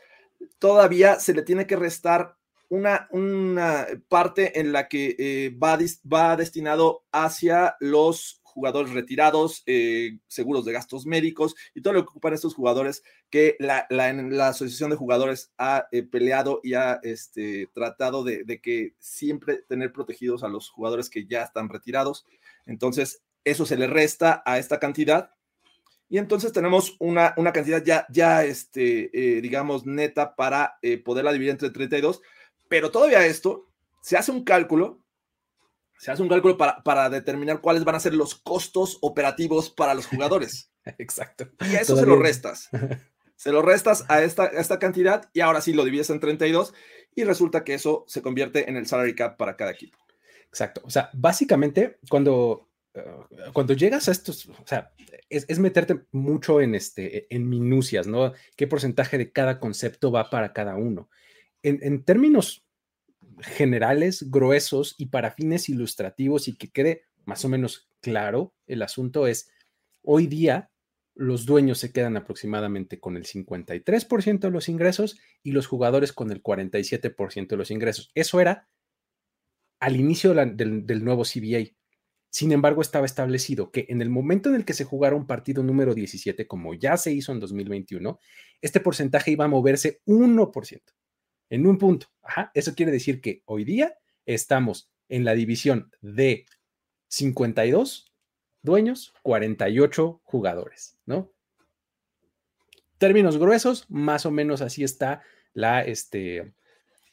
Todavía 0.59 1.19
se 1.19 1.33
le 1.33 1.41
tiene 1.41 1.67
que 1.67 1.75
restar 1.75 2.35
una, 2.69 3.07
una 3.11 3.87
parte 4.07 4.59
en 4.59 4.71
la 4.71 4.87
que 4.87 5.15
eh, 5.19 5.57
va, 5.61 5.77
va 6.11 6.35
destinado 6.37 7.03
hacia 7.11 7.75
los 7.79 8.40
jugadores 8.51 8.91
retirados, 8.91 9.63
eh, 9.65 10.19
seguros 10.27 10.65
de 10.65 10.73
gastos 10.73 11.05
médicos 11.05 11.55
y 11.73 11.81
todo 11.81 11.93
lo 11.93 12.03
que 12.03 12.09
ocupan 12.09 12.33
estos 12.33 12.53
jugadores 12.53 13.03
que 13.29 13.55
la, 13.59 13.87
la, 13.89 14.47
Asociación 14.49 14.89
de 14.89 14.95
Jugadores 14.95 15.51
ha 15.57 15.87
eh, 15.91 16.03
peleado 16.03 16.59
y 16.63 16.73
ha 16.73 16.99
este, 17.03 17.69
tratado 17.73 18.23
de, 18.23 18.59
que 18.61 18.93
siempre 18.99 19.63
tener 19.67 19.91
protegidos 19.91 20.43
a 20.43 20.47
los 20.47 20.69
jugadores 20.69 21.09
que 21.09 21.25
ya 21.25 21.43
están 21.43 21.69
retirados. 21.69 22.25
Entonces, 22.65 23.23
eso 23.43 23.65
se 23.65 23.77
le 23.77 23.87
resta 23.87 24.43
a 24.45 24.59
esta 24.59 24.79
cantidad. 24.79 25.31
Y 26.09 26.17
entonces 26.17 26.51
tenemos 26.51 26.97
una, 26.99 27.33
una 27.37 27.53
cantidad 27.53 27.83
ya, 27.83 28.05
ya 28.09 28.43
este, 28.43 29.09
eh, 29.13 29.41
digamos, 29.41 29.85
neta 29.85 30.35
para 30.35 30.77
poderla 31.05 31.31
dividir 31.31 31.51
entre 31.51 31.69
32. 31.69 32.21
Pero 32.67 32.91
todavía 32.91 33.25
esto, 33.25 33.69
se 34.01 34.17
hace 34.17 34.31
un 34.31 34.43
cálculo 34.43 35.01
se 36.01 36.09
hace 36.09 36.23
un 36.23 36.29
cálculo 36.29 36.57
para, 36.57 37.09
determinar 37.11 37.61
cuáles 37.61 37.83
van 37.83 37.93
a 37.93 37.99
ser 37.99 38.15
los 38.15 38.33
costos 38.33 38.97
operativos 39.01 39.69
para 39.69 39.93
los 39.93 40.07
jugadores. 40.07 40.71
Exacto. 40.97 41.47
Y 41.59 41.75
a 41.75 41.81
eso 41.81 41.95
se 41.95 42.07
lo 42.07 42.17
restas. 42.17 42.69
Se 43.35 43.51
lo 43.51 43.63
restas 43.63 44.05
a 44.07 44.21
esta, 44.21 44.45
esta 44.45 44.77
cantidad 44.77 45.27
y 45.33 45.39
ahora 45.39 45.61
sí 45.61 45.73
lo 45.73 45.83
divides 45.83 46.11
en 46.11 46.19
32 46.19 46.75
y 47.15 47.23
resulta 47.23 47.63
que 47.63 47.73
eso 47.73 48.05
se 48.07 48.21
convierte 48.21 48.69
en 48.69 48.77
el 48.77 48.85
salary 48.85 49.15
cap 49.15 49.35
para 49.35 49.57
cada 49.57 49.71
equipo. 49.71 49.97
Exacto. 50.45 50.83
O 50.83 50.91
sea, 50.91 51.09
básicamente 51.13 51.97
cuando, 52.07 52.69
eh, 52.93 53.03
cuando 53.51 53.73
llegas 53.73 54.07
a 54.07 54.11
estos, 54.11 54.45
o 54.45 54.67
sea, 54.67 54.93
es, 55.27 55.57
meterte 55.57 56.01
mucho 56.11 56.61
en, 56.61 56.75
este, 56.75 57.33
en 57.35 57.49
minucias, 57.49 58.05
¿no? 58.05 58.31
¿Qué 58.55 58.67
porcentaje 58.67 59.17
de 59.17 59.31
cada 59.31 59.59
concepto 59.59 60.11
va 60.11 60.29
para 60.29 60.53
cada 60.53 60.75
uno? 60.75 61.09
En, 61.63 61.79
en 61.81 62.03
términos 62.03 62.63
generales, 63.41 64.29
gruesos 64.29 64.95
y 64.97 65.07
para 65.07 65.31
fines 65.31 65.69
ilustrativos 65.69 66.47
y 66.47 66.55
que 66.55 66.69
quede 66.69 67.03
más 67.25 67.45
o 67.45 67.49
menos 67.49 67.89
claro, 68.01 68.53
el 68.67 68.81
asunto 68.81 69.27
es, 69.27 69.49
hoy 70.01 70.27
día 70.27 70.71
los 71.13 71.45
dueños 71.45 71.77
se 71.77 71.91
quedan 71.91 72.17
aproximadamente 72.17 72.99
con 72.99 73.17
el 73.17 73.25
53% 73.25 74.39
de 74.39 74.49
los 74.49 74.69
ingresos 74.69 75.19
y 75.43 75.51
los 75.51 75.67
jugadores 75.67 76.13
con 76.13 76.31
el 76.31 76.41
47% 76.41 77.47
de 77.47 77.57
los 77.57 77.69
ingresos. 77.69 78.11
Eso 78.15 78.39
era 78.39 78.69
al 79.79 79.95
inicio 79.97 80.33
del, 80.33 81.03
nuevo 81.03 81.23
CBA. 81.23 81.75
Sin 82.29 82.53
embargo, 82.53 82.81
estaba 82.81 83.05
establecido 83.05 83.71
que 83.71 83.85
en 83.89 84.01
el 84.01 84.09
momento 84.09 84.49
en 84.49 84.55
el 84.55 84.63
que 84.63 84.73
se 84.73 84.85
jugara 84.85 85.15
un 85.15 85.27
partido 85.27 85.63
número 85.63 85.93
17, 85.93 86.47
como 86.47 86.73
ya 86.73 86.95
se 86.95 87.11
hizo 87.11 87.33
en 87.33 87.39
2021, 87.39 88.19
este 88.61 88.79
porcentaje 88.79 89.31
iba 89.31 89.45
a 89.45 89.49
moverse 89.49 90.01
1% 90.05 90.81
en 91.51 91.67
un 91.67 91.77
punto. 91.77 92.07
eso 92.55 92.73
quiere 92.73 92.91
decir 92.91 93.21
que 93.21 93.43
hoy 93.45 93.65
día 93.65 93.95
estamos 94.25 94.89
en 95.09 95.25
la 95.25 95.33
división 95.33 95.91
de 96.01 96.45
52 97.09 98.11
dueños, 98.63 99.13
48 99.21 100.21
jugadores, 100.23 100.97
¿no? 101.05 101.31
Términos 102.97 103.37
gruesos, 103.37 103.85
más 103.89 104.25
o 104.25 104.31
menos 104.31 104.61
así 104.61 104.83
está 104.83 105.23
la, 105.53 105.81
este, 105.81 106.53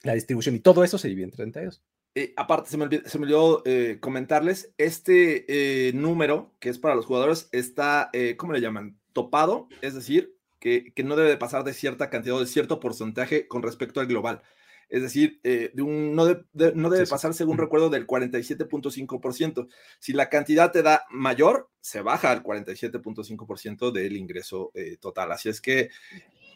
la 0.03 0.15
distribución 0.15 0.55
y 0.55 0.61
todo 0.61 0.85
eso 0.85 0.99
se 0.99 1.09
divide 1.09 1.25
en 1.25 1.31
32. 1.33 1.83
Eh, 2.15 2.33
aparte, 2.37 2.71
se 2.71 2.77
me 2.77 2.85
olvidó, 2.85 3.63
eh, 3.65 3.99
comentarles, 4.01 4.73
este 4.79 5.47
eh, 5.89 5.93
número 5.95 6.55
que 6.61 6.69
es 6.69 6.79
para 6.79 6.95
los 6.95 7.07
jugadores 7.07 7.49
está, 7.51 8.11
¿cómo 8.37 8.53
le 8.53 8.61
llaman? 8.61 9.01
Topado, 9.13 9.69
es 9.81 9.95
decir, 9.95 10.38
que, 10.59 10.93
no 11.05 11.17
debe 11.17 11.37
pasar 11.37 11.65
de 11.65 11.73
cierta 11.73 12.11
cantidad 12.11 12.37
o 12.37 12.41
de 12.41 12.47
cierto 12.47 12.81
porcentaje 12.81 13.47
con 13.49 13.63
respecto 13.63 14.01
al 14.01 14.07
global. 14.07 14.43
Es 14.89 15.03
decir, 15.03 15.39
eh, 15.45 15.71
de 15.75 15.83
un, 15.83 16.15
no, 16.15 16.25
no, 16.27 16.91
debe 16.91 17.07
pasar, 17.07 17.35
según 17.35 17.59
recuerdo, 17.59 17.91
del 17.91 18.07
47.5%. 18.07 19.69
Si 19.99 20.13
la 20.15 20.31
cantidad 20.31 20.73
te 20.73 20.83
da 20.83 21.05
mayor, 21.11 21.69
se 21.81 22.01
baja 22.01 22.31
al 22.31 22.43
47.5% 22.43 23.93
del 23.93 24.17
ingreso 24.17 24.71
eh, 24.75 24.97
total. 24.99 25.33
Así 25.33 25.51
es 25.51 25.61
que 25.61 25.91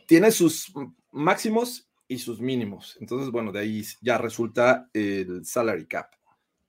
tiene 0.07 0.31
sus 0.31 0.73
máximos 1.11 1.91
y 2.09 2.19
sus 2.19 2.41
mínimos. 2.41 2.97
Entonces, 3.01 3.31
bueno, 3.31 3.53
de 3.53 3.61
ahí 3.61 3.85
ya 4.01 4.17
resulta 4.17 4.89
el 4.95 5.45
salary 5.45 5.87
cap. 5.87 6.13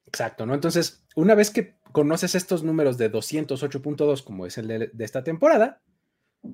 Exacto, 0.05 0.45
¿no? 0.45 0.53
Entonces, 0.53 1.05
una 1.15 1.33
vez 1.33 1.49
que 1.49 1.75
conoces 1.93 2.35
estos 2.35 2.63
números 2.63 2.97
de 2.97 3.09
208.2, 3.09 4.23
como 4.23 4.45
es 4.45 4.57
el 4.57 4.67
de 4.67 5.05
esta 5.05 5.23
temporada, 5.23 5.81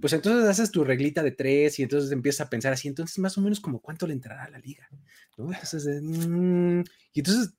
pues 0.01 0.13
entonces 0.13 0.47
haces 0.47 0.71
tu 0.71 0.83
reglita 0.83 1.23
de 1.23 1.31
tres 1.31 1.79
y 1.79 1.83
entonces 1.83 2.11
empiezas 2.11 2.45
a 2.45 2.49
pensar 2.49 2.71
así, 2.73 2.87
entonces 2.87 3.17
más 3.17 3.37
o 3.37 3.41
menos 3.41 3.59
como 3.59 3.81
cuánto 3.81 4.05
le 4.05 4.13
entrará 4.13 4.43
a 4.43 4.49
la 4.49 4.59
liga, 4.59 4.87
Entonces, 5.37 6.01
mm, 6.01 6.81
y 7.13 7.19
entonces 7.19 7.53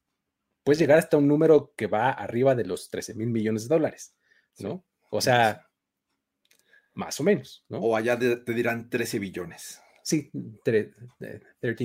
puedes 0.62 0.78
llegar 0.78 0.98
hasta 0.98 1.16
un 1.16 1.26
número 1.26 1.72
que 1.76 1.88
va 1.88 2.10
arriba 2.10 2.54
de 2.54 2.64
los 2.64 2.88
13 2.88 3.14
mil 3.14 3.30
millones 3.30 3.68
de 3.68 3.74
dólares, 3.74 4.14
¿no? 4.58 4.84
O 5.10 5.20
sea, 5.20 5.66
más 6.94 7.18
o 7.18 7.24
menos, 7.24 7.64
¿no? 7.68 7.78
O 7.78 7.96
allá 7.96 8.16
te 8.18 8.54
dirán 8.54 8.88
13 8.88 9.18
billones. 9.18 9.80
Sí, 10.04 10.30
13 10.64 10.94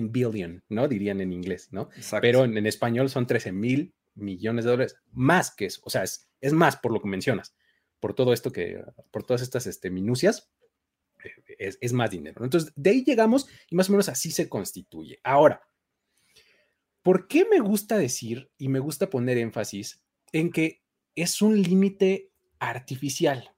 billion, 0.03 0.63
¿no? 0.69 0.87
Dirían 0.87 1.21
en 1.21 1.33
inglés, 1.33 1.69
¿no? 1.71 1.89
Pero 2.21 2.45
en, 2.45 2.65
español 2.67 3.09
son 3.09 3.25
13 3.25 3.51
mil 3.51 3.95
millones 4.13 4.65
de 4.65 4.71
dólares, 4.71 4.95
más 5.11 5.53
que 5.53 5.65
eso, 5.65 5.81
o 5.83 5.89
sea, 5.89 6.03
es, 6.03 6.29
es 6.39 6.53
más 6.53 6.77
por 6.77 6.93
lo 6.93 7.01
que 7.01 7.09
mencionas 7.09 7.55
por 7.99 8.13
todo 8.13 8.33
esto 8.33 8.51
que, 8.51 8.83
por 9.11 9.23
todas 9.23 9.41
estas 9.41 9.67
este, 9.67 9.89
minucias, 9.89 10.49
es, 11.57 11.93
más 11.93 12.11
dinero. 12.11 12.43
Entonces, 12.43 12.71
de 12.75 12.89
ahí 12.89 13.03
llegamos 13.03 13.47
y 13.69 13.75
más 13.75 13.89
o 13.89 13.93
menos 13.93 14.09
así 14.09 14.31
se 14.31 14.49
constituye. 14.49 15.19
Ahora, 15.23 15.61
¿por 17.01 17.27
qué 17.27 17.45
me 17.45 17.59
gusta 17.59 17.97
decir 17.97 18.51
y 18.57 18.67
me 18.67 18.79
gusta 18.79 19.09
poner 19.09 19.37
énfasis 19.37 20.03
en 20.31 20.51
que 20.51 20.83
es 21.15 21.41
un 21.41 21.61
límite 21.61 22.31
artificial? 22.59 23.51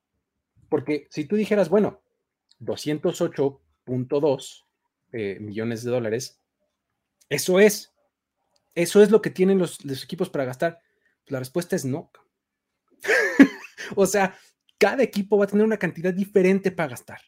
Porque 0.70 1.08
si 1.10 1.26
tú 1.26 1.36
dijeras, 1.36 1.70
bueno, 1.70 2.02
208.2 2.60 4.66
eh, 5.14 5.38
millones 5.40 5.84
de 5.84 5.92
dólares, 5.92 6.40
eso 7.30 7.60
es, 7.60 7.94
eso 8.76 9.02
es 9.02 9.12
lo 9.12 9.22
que 9.22 9.30
tienen 9.30 9.58
los, 9.58 9.84
los 9.84 10.04
equipos 10.04 10.30
para 10.30 10.46
gastar. 10.46 10.80
La 11.26 11.40
respuesta 11.40 11.76
es 11.76 11.86
no. 11.86 12.12
O 13.96 14.06
sea, 14.06 14.36
cada 14.78 15.04
equipo 15.04 15.38
va 15.38 15.46
a 15.46 15.48
tener 15.48 15.66
una 15.66 15.78
cantidad 15.78 16.14
diferente 16.14 16.72
para 16.72 16.90
gastar. 16.90 17.20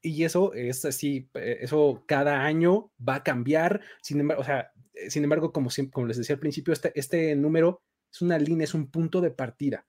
Y 0.00 0.24
eso 0.24 0.52
es 0.52 0.84
así, 0.84 1.28
eh, 1.34 1.58
eso 1.60 2.04
cada 2.06 2.44
año 2.44 2.92
va 3.06 3.16
a 3.16 3.24
cambiar. 3.24 3.80
Sin 4.02 4.20
embargo, 4.20 4.42
o 4.42 4.44
sea, 4.44 4.72
eh, 4.94 5.10
sin 5.10 5.24
embargo, 5.24 5.52
como, 5.52 5.70
como 5.92 6.06
les 6.06 6.16
decía 6.16 6.34
al 6.34 6.40
principio, 6.40 6.72
este, 6.72 6.92
este 6.94 7.34
número 7.34 7.82
es 8.12 8.22
una 8.22 8.38
línea, 8.38 8.64
es 8.64 8.74
un 8.74 8.90
punto 8.90 9.20
de 9.20 9.30
partida. 9.30 9.86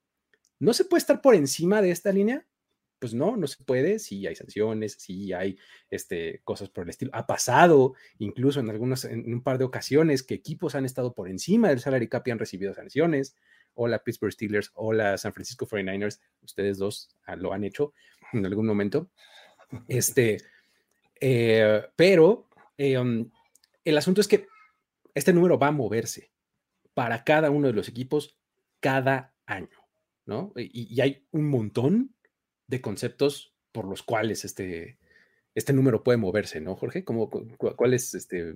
¿No 0.60 0.74
se 0.74 0.86
puede 0.86 1.00
estar 1.00 1.22
por 1.22 1.36
encima 1.36 1.82
de 1.82 1.92
esta 1.92 2.12
línea? 2.12 2.46
Pues 3.00 3.14
no, 3.14 3.38
no 3.38 3.48
se 3.48 3.64
puede. 3.64 4.00
Sí 4.00 4.28
hay 4.28 4.36
sanciones, 4.36 4.98
sí 5.00 5.32
hay 5.32 5.58
este, 5.90 6.42
cosas 6.44 6.70
por 6.70 6.84
el 6.84 6.90
estilo. 6.90 7.12
Ha 7.14 7.28
pasado 7.28 7.94
incluso 8.18 8.60
en 8.60 8.70
algunos, 8.70 9.06
en 9.06 9.34
un 9.34 9.42
par 9.42 9.58
de 9.58 9.64
ocasiones 9.64 10.24
que 10.24 10.34
equipos 10.34 10.76
han 10.76 10.86
estado 10.86 11.14
por 11.14 11.30
encima 11.30 11.70
del 11.70 11.80
salary 11.80 12.10
cap 12.10 12.28
y 12.28 12.32
han 12.32 12.40
recibido 12.40 12.74
sanciones. 12.74 13.36
O 13.82 13.88
la 13.88 14.00
Pittsburgh 14.00 14.34
Steelers 14.34 14.72
o 14.74 14.92
la 14.92 15.18
San 15.18 15.32
Francisco 15.32 15.66
49ers, 15.66 16.20
ustedes 16.44 16.78
dos 16.78 17.16
ah, 17.26 17.38
lo 17.38 17.54
han 17.54 17.64
hecho 17.64 17.94
en 18.34 18.46
algún 18.46 18.66
momento. 18.66 19.10
Este, 19.88 20.38
eh, 21.22 21.82
pero 21.96 22.50
eh, 22.78 22.98
um, 22.98 23.30
el 23.86 23.98
asunto 23.98 24.20
es 24.20 24.28
que 24.28 24.48
este 25.14 25.32
número 25.32 25.58
va 25.58 25.68
a 25.68 25.72
moverse 25.72 26.32
para 26.94 27.24
cada 27.24 27.52
uno 27.52 27.68
de 27.68 27.74
los 27.74 27.88
equipos 27.88 28.38
cada 28.82 29.34
año, 29.46 29.88
¿no? 30.26 30.52
Y, 30.58 31.00
hay 31.00 31.26
un 31.32 31.50
montón 31.50 32.14
de 32.68 32.82
conceptos 32.82 33.54
por 33.72 33.86
los 33.86 34.04
cuales 34.04 34.44
este, 34.44 34.98
este 35.56 35.74
número 35.74 36.04
puede 36.04 36.18
moverse, 36.18 36.60
¿no, 36.60 36.76
Jorge? 36.76 37.06
¿Cómo, 37.06 37.30
¿Cuáles 37.30 38.14
este, 38.14 38.56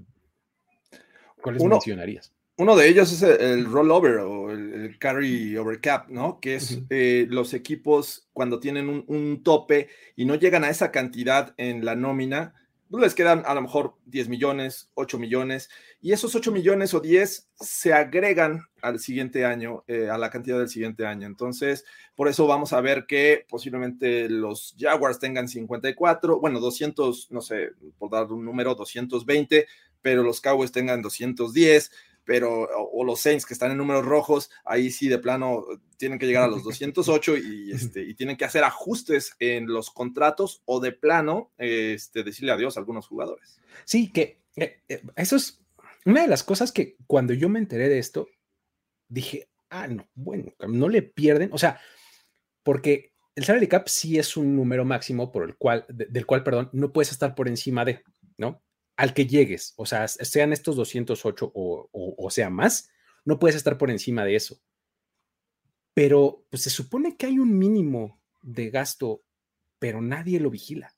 cuáles 1.42 1.64
mencionarías? 1.64 2.34
Uno 2.56 2.76
de 2.76 2.88
ellos 2.88 3.12
es 3.12 3.24
el, 3.24 3.66
rollover 3.66 4.20
o 4.20 4.52
el, 4.52 4.98
carry 5.00 5.58
over 5.58 5.82
cap, 5.82 6.08
¿no? 6.10 6.40
Que 6.40 6.56
es 6.56 6.80
eh, 6.90 7.26
los 7.30 7.54
equipos 7.54 8.28
cuando 8.32 8.60
tienen 8.60 8.90
un, 8.90 9.04
un, 9.08 9.42
tope 9.44 9.90
y 10.16 10.26
no 10.26 10.36
llegan 10.36 10.64
a 10.64 10.70
esa 10.70 10.92
cantidad 10.92 11.56
en 11.58 11.84
la 11.84 11.96
nómina, 11.96 12.54
les 13.00 13.16
quedan 13.16 13.44
a 13.46 13.54
lo 13.54 13.62
mejor 13.62 13.96
10 14.06 14.30
millones, 14.30 14.90
8 14.94 15.18
millones, 15.18 15.70
y 16.02 16.12
esos 16.12 16.36
8 16.36 16.52
millones 16.52 16.94
o 16.94 17.00
10 17.00 17.50
se 17.56 17.94
agregan 17.94 18.66
al 18.82 19.00
siguiente 19.00 19.46
año, 19.46 19.84
eh, 19.88 20.10
a 20.10 20.18
la 20.18 20.30
cantidad 20.30 20.60
del 20.60 20.70
siguiente 20.70 21.06
año. 21.06 21.26
Entonces, 21.26 21.86
por 22.16 22.28
eso 22.28 22.46
vamos 22.46 22.74
a 22.74 22.82
ver 22.82 23.06
que 23.08 23.46
posiblemente 23.50 24.30
los 24.30 24.76
Jaguars 24.78 25.20
tengan 25.20 25.48
54, 25.48 26.40
bueno, 26.40 26.60
200, 26.60 27.32
no 27.32 27.42
sé, 27.42 27.72
por 27.98 28.12
dar 28.12 28.32
un 28.32 28.46
número, 28.46 28.76
220, 28.76 29.66
pero 30.02 30.22
los 30.24 30.42
Cowboys 30.42 30.72
tengan 30.72 31.02
210 31.02 31.92
pero 32.26 32.68
o, 32.92 33.04
los 33.04 33.20
Saints 33.20 33.46
que 33.46 33.54
están 33.54 33.72
en 33.72 33.78
números 33.78 34.06
rojos, 34.06 34.50
ahí 34.66 34.92
sí 34.92 35.08
de 35.08 35.20
plano 35.20 35.66
tienen 35.98 36.20
que 36.20 36.26
llegar 36.26 36.44
a 36.44 36.48
los 36.48 36.64
208 36.64 37.38
y, 37.38 37.72
este, 37.74 38.04
y 38.04 38.14
tienen 38.16 38.38
que 38.38 38.46
hacer 38.46 38.64
ajustes 38.64 39.36
en 39.40 39.68
los 39.68 39.90
contratos 39.90 40.62
o 40.66 40.80
de 40.80 40.92
plano 40.92 41.52
este, 41.58 42.24
decirle 42.24 42.52
adiós 42.52 42.78
a 42.78 42.80
algunos 42.80 43.08
jugadores. 43.08 43.60
Sí, 43.86 44.12
que 44.12 44.42
eh, 44.56 44.82
eh, 44.88 45.02
eso 45.16 45.36
es 45.36 45.62
una 46.06 46.22
de 46.22 46.28
las 46.28 46.44
cosas 46.44 46.72
que 46.72 46.98
cuando 47.08 47.34
yo 47.34 47.50
me 47.50 47.60
enteré 47.60 47.90
de 47.90 48.00
esto, 48.00 48.28
dije, 49.08 49.50
ah, 49.70 49.88
no, 49.88 50.08
bueno, 50.16 50.54
no 50.68 50.90
le 50.90 51.02
pierden, 51.02 51.50
o 51.54 51.58
sea, 51.58 51.80
porque 52.64 53.14
el 53.36 53.44
salary 53.44 53.68
cap 53.68 53.88
sí 53.88 54.18
es 54.18 54.38
un 54.38 54.56
número 54.56 54.86
máximo 54.86 55.32
por 55.32 55.44
el 55.44 55.56
cual, 55.58 55.86
del 55.90 56.26
cual, 56.26 56.44
perdón, 56.44 56.70
no 56.74 56.92
puedes 56.92 57.12
estar 57.12 57.36
por 57.36 57.48
encima 57.48 57.84
de, 57.86 58.04
¿no? 58.38 58.63
Al 58.96 59.14
que 59.14 59.26
llegues, 59.26 59.74
o 59.78 59.86
sea, 59.86 60.08
sean 60.08 60.54
estos 60.54 60.76
208 60.76 61.52
o, 61.54 61.90
o, 61.92 62.30
sea 62.30 62.50
más, 62.50 62.90
no 63.26 63.40
puedes 63.40 63.56
estar 63.56 63.78
por 63.78 63.90
encima 63.90 64.24
de 64.24 64.36
eso. 64.36 64.62
Pero 65.94 66.46
pues 66.50 66.64
se 66.64 66.70
supone 66.70 67.18
que 67.18 67.26
hay 67.26 67.40
un 67.40 67.58
mínimo 67.58 68.22
de 68.42 68.70
gasto, 68.70 69.24
pero 69.80 70.02
nadie 70.02 70.40
lo 70.40 70.50
vigila. 70.50 70.94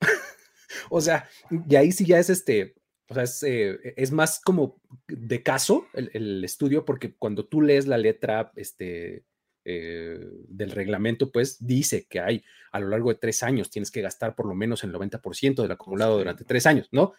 o 0.90 1.00
sea, 1.00 1.28
y 1.68 1.76
ahí 1.76 1.92
sí 1.92 2.06
ya 2.06 2.18
es 2.18 2.30
este, 2.30 2.74
o 3.08 3.14
sea, 3.14 3.22
es, 3.22 3.42
eh, 3.42 3.94
es 3.96 4.12
más 4.12 4.40
como 4.40 4.80
de 5.06 5.42
caso 5.42 5.86
el, 5.94 6.44
estudio, 6.44 6.84
porque 6.84 7.14
cuando 7.14 7.46
tú 7.46 7.62
lees 7.62 7.86
la 7.86 7.98
letra 7.98 8.52
este, 8.54 9.24
eh, 9.64 10.18
del 10.48 10.70
reglamento, 10.70 11.30
pues 11.30 11.58
dice 11.66 12.06
que 12.08 12.20
hay 12.20 12.44
a 12.72 12.80
lo 12.80 12.88
largo 12.88 13.10
de 13.10 13.18
tres 13.18 13.42
años 13.42 13.70
tienes 13.70 13.90
que 13.90 14.02
gastar 14.02 14.34
por 14.34 14.46
lo 14.46 14.54
menos 14.54 14.84
el 14.84 14.92
90% 14.92 15.62
del 15.62 15.72
acumulado 15.72 16.18
durante 16.18 16.44
tres 16.44 16.66
años, 16.66 16.88
¿no? 16.92 17.14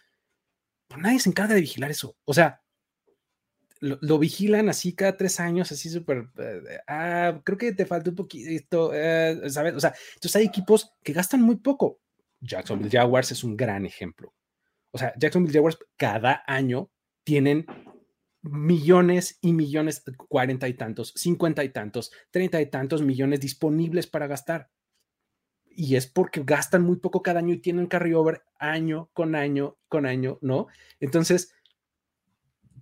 Pues 0.90 1.02
nadie 1.02 1.20
se 1.20 1.30
encarga 1.30 1.54
de 1.54 1.62
vigilar 1.62 1.92
eso. 1.92 2.18
O 2.26 2.34
sea, 2.34 2.62
lo, 3.80 4.20
vigilan 4.20 4.68
así 4.68 4.94
cada 4.94 5.16
tres 5.16 5.40
años, 5.40 5.72
así 5.72 5.90
súper, 5.90 6.30
eh, 6.38 6.80
ah, 6.88 7.40
creo 7.46 7.58
que 7.58 7.72
te 7.72 7.86
falta 7.86 8.10
un 8.10 8.16
poquito, 8.16 8.92
eh, 8.94 9.50
¿sabes? 9.50 9.76
O 9.76 9.80
sea, 9.80 9.94
entonces 10.16 10.36
hay 10.36 10.46
equipos 10.46 10.92
que 11.04 11.14
gastan 11.14 11.42
muy 11.42 11.58
poco. 11.58 12.00
Jacksonville 12.42 12.92
Jaguars 12.92 13.32
es 13.32 13.44
un 13.44 13.56
gran 13.56 13.86
ejemplo. 13.86 14.34
O 14.92 14.98
sea, 14.98 15.14
Jacksonville 15.18 15.54
Jaguars 15.54 15.78
cada 15.96 16.44
año 16.48 16.90
tienen 17.24 17.66
millones 18.42 19.38
y 19.42 19.54
millones, 19.54 20.04
cuarenta 20.28 20.68
y 20.68 20.74
tantos, 20.74 21.14
cincuenta 21.16 21.64
y 21.64 21.70
tantos, 21.70 22.12
treinta 22.32 22.60
y 22.60 22.66
tantos 22.66 23.04
millones 23.04 23.40
disponibles 23.42 24.08
para 24.08 24.28
gastar. 24.28 24.70
Y 25.82 25.96
es 25.96 26.08
porque 26.08 26.44
gastan 26.44 26.82
muy 26.82 26.98
poco 26.98 27.22
cada 27.22 27.40
año 27.40 27.54
y 27.54 27.60
tienen 27.60 27.88
carryover 27.88 28.44
año 28.60 29.10
con 29.14 29.34
año 29.34 29.78
con 29.88 30.06
año, 30.06 30.38
¿no? 30.42 30.68
Entonces, 31.00 31.54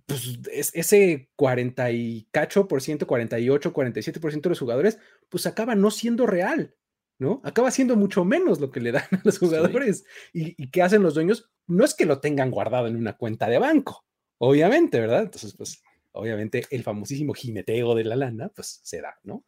pues 0.04 0.40
ese 0.50 1.30
40 1.36 1.92
y 1.92 2.26
cacho 2.32 2.66
por 2.66 2.82
ciento, 2.82 3.06
48, 3.06 3.72
47 3.72 4.18
por 4.18 4.32
ciento 4.32 4.48
de 4.48 4.50
los 4.50 4.58
jugadores, 4.58 4.98
pues 5.28 5.46
acaba 5.46 5.76
no 5.76 5.92
siendo 5.92 6.26
real, 6.26 6.74
¿no? 7.20 7.40
Acaba 7.44 7.70
siendo 7.70 7.94
mucho 7.94 8.24
menos 8.24 8.58
lo 8.58 8.72
que 8.72 8.80
le 8.80 8.90
dan 8.90 9.04
a 9.12 9.20
los 9.22 9.38
jugadores. 9.38 10.04
Y, 10.32 10.60
y 10.60 10.70
qué 10.72 10.82
hacen 10.82 11.04
los 11.04 11.14
dueños? 11.14 11.48
No 11.68 11.84
es 11.84 11.94
que 11.94 12.04
lo 12.04 12.20
tengan 12.20 12.50
guardado 12.50 12.88
en 12.88 12.96
una 12.96 13.16
cuenta 13.16 13.48
de 13.48 13.58
banco, 13.58 14.08
Obviamente, 14.38 15.00
¿verdad? 15.00 15.22
Entonces, 15.22 15.54
pues, 15.56 15.82
obviamente 16.12 16.64
el 16.70 16.82
famosísimo 16.82 17.34
jineteo 17.34 17.94
de 17.94 18.04
la 18.04 18.16
lana, 18.16 18.48
pues 18.48 18.80
se 18.82 19.00
da, 19.00 19.18
¿no? 19.24 19.44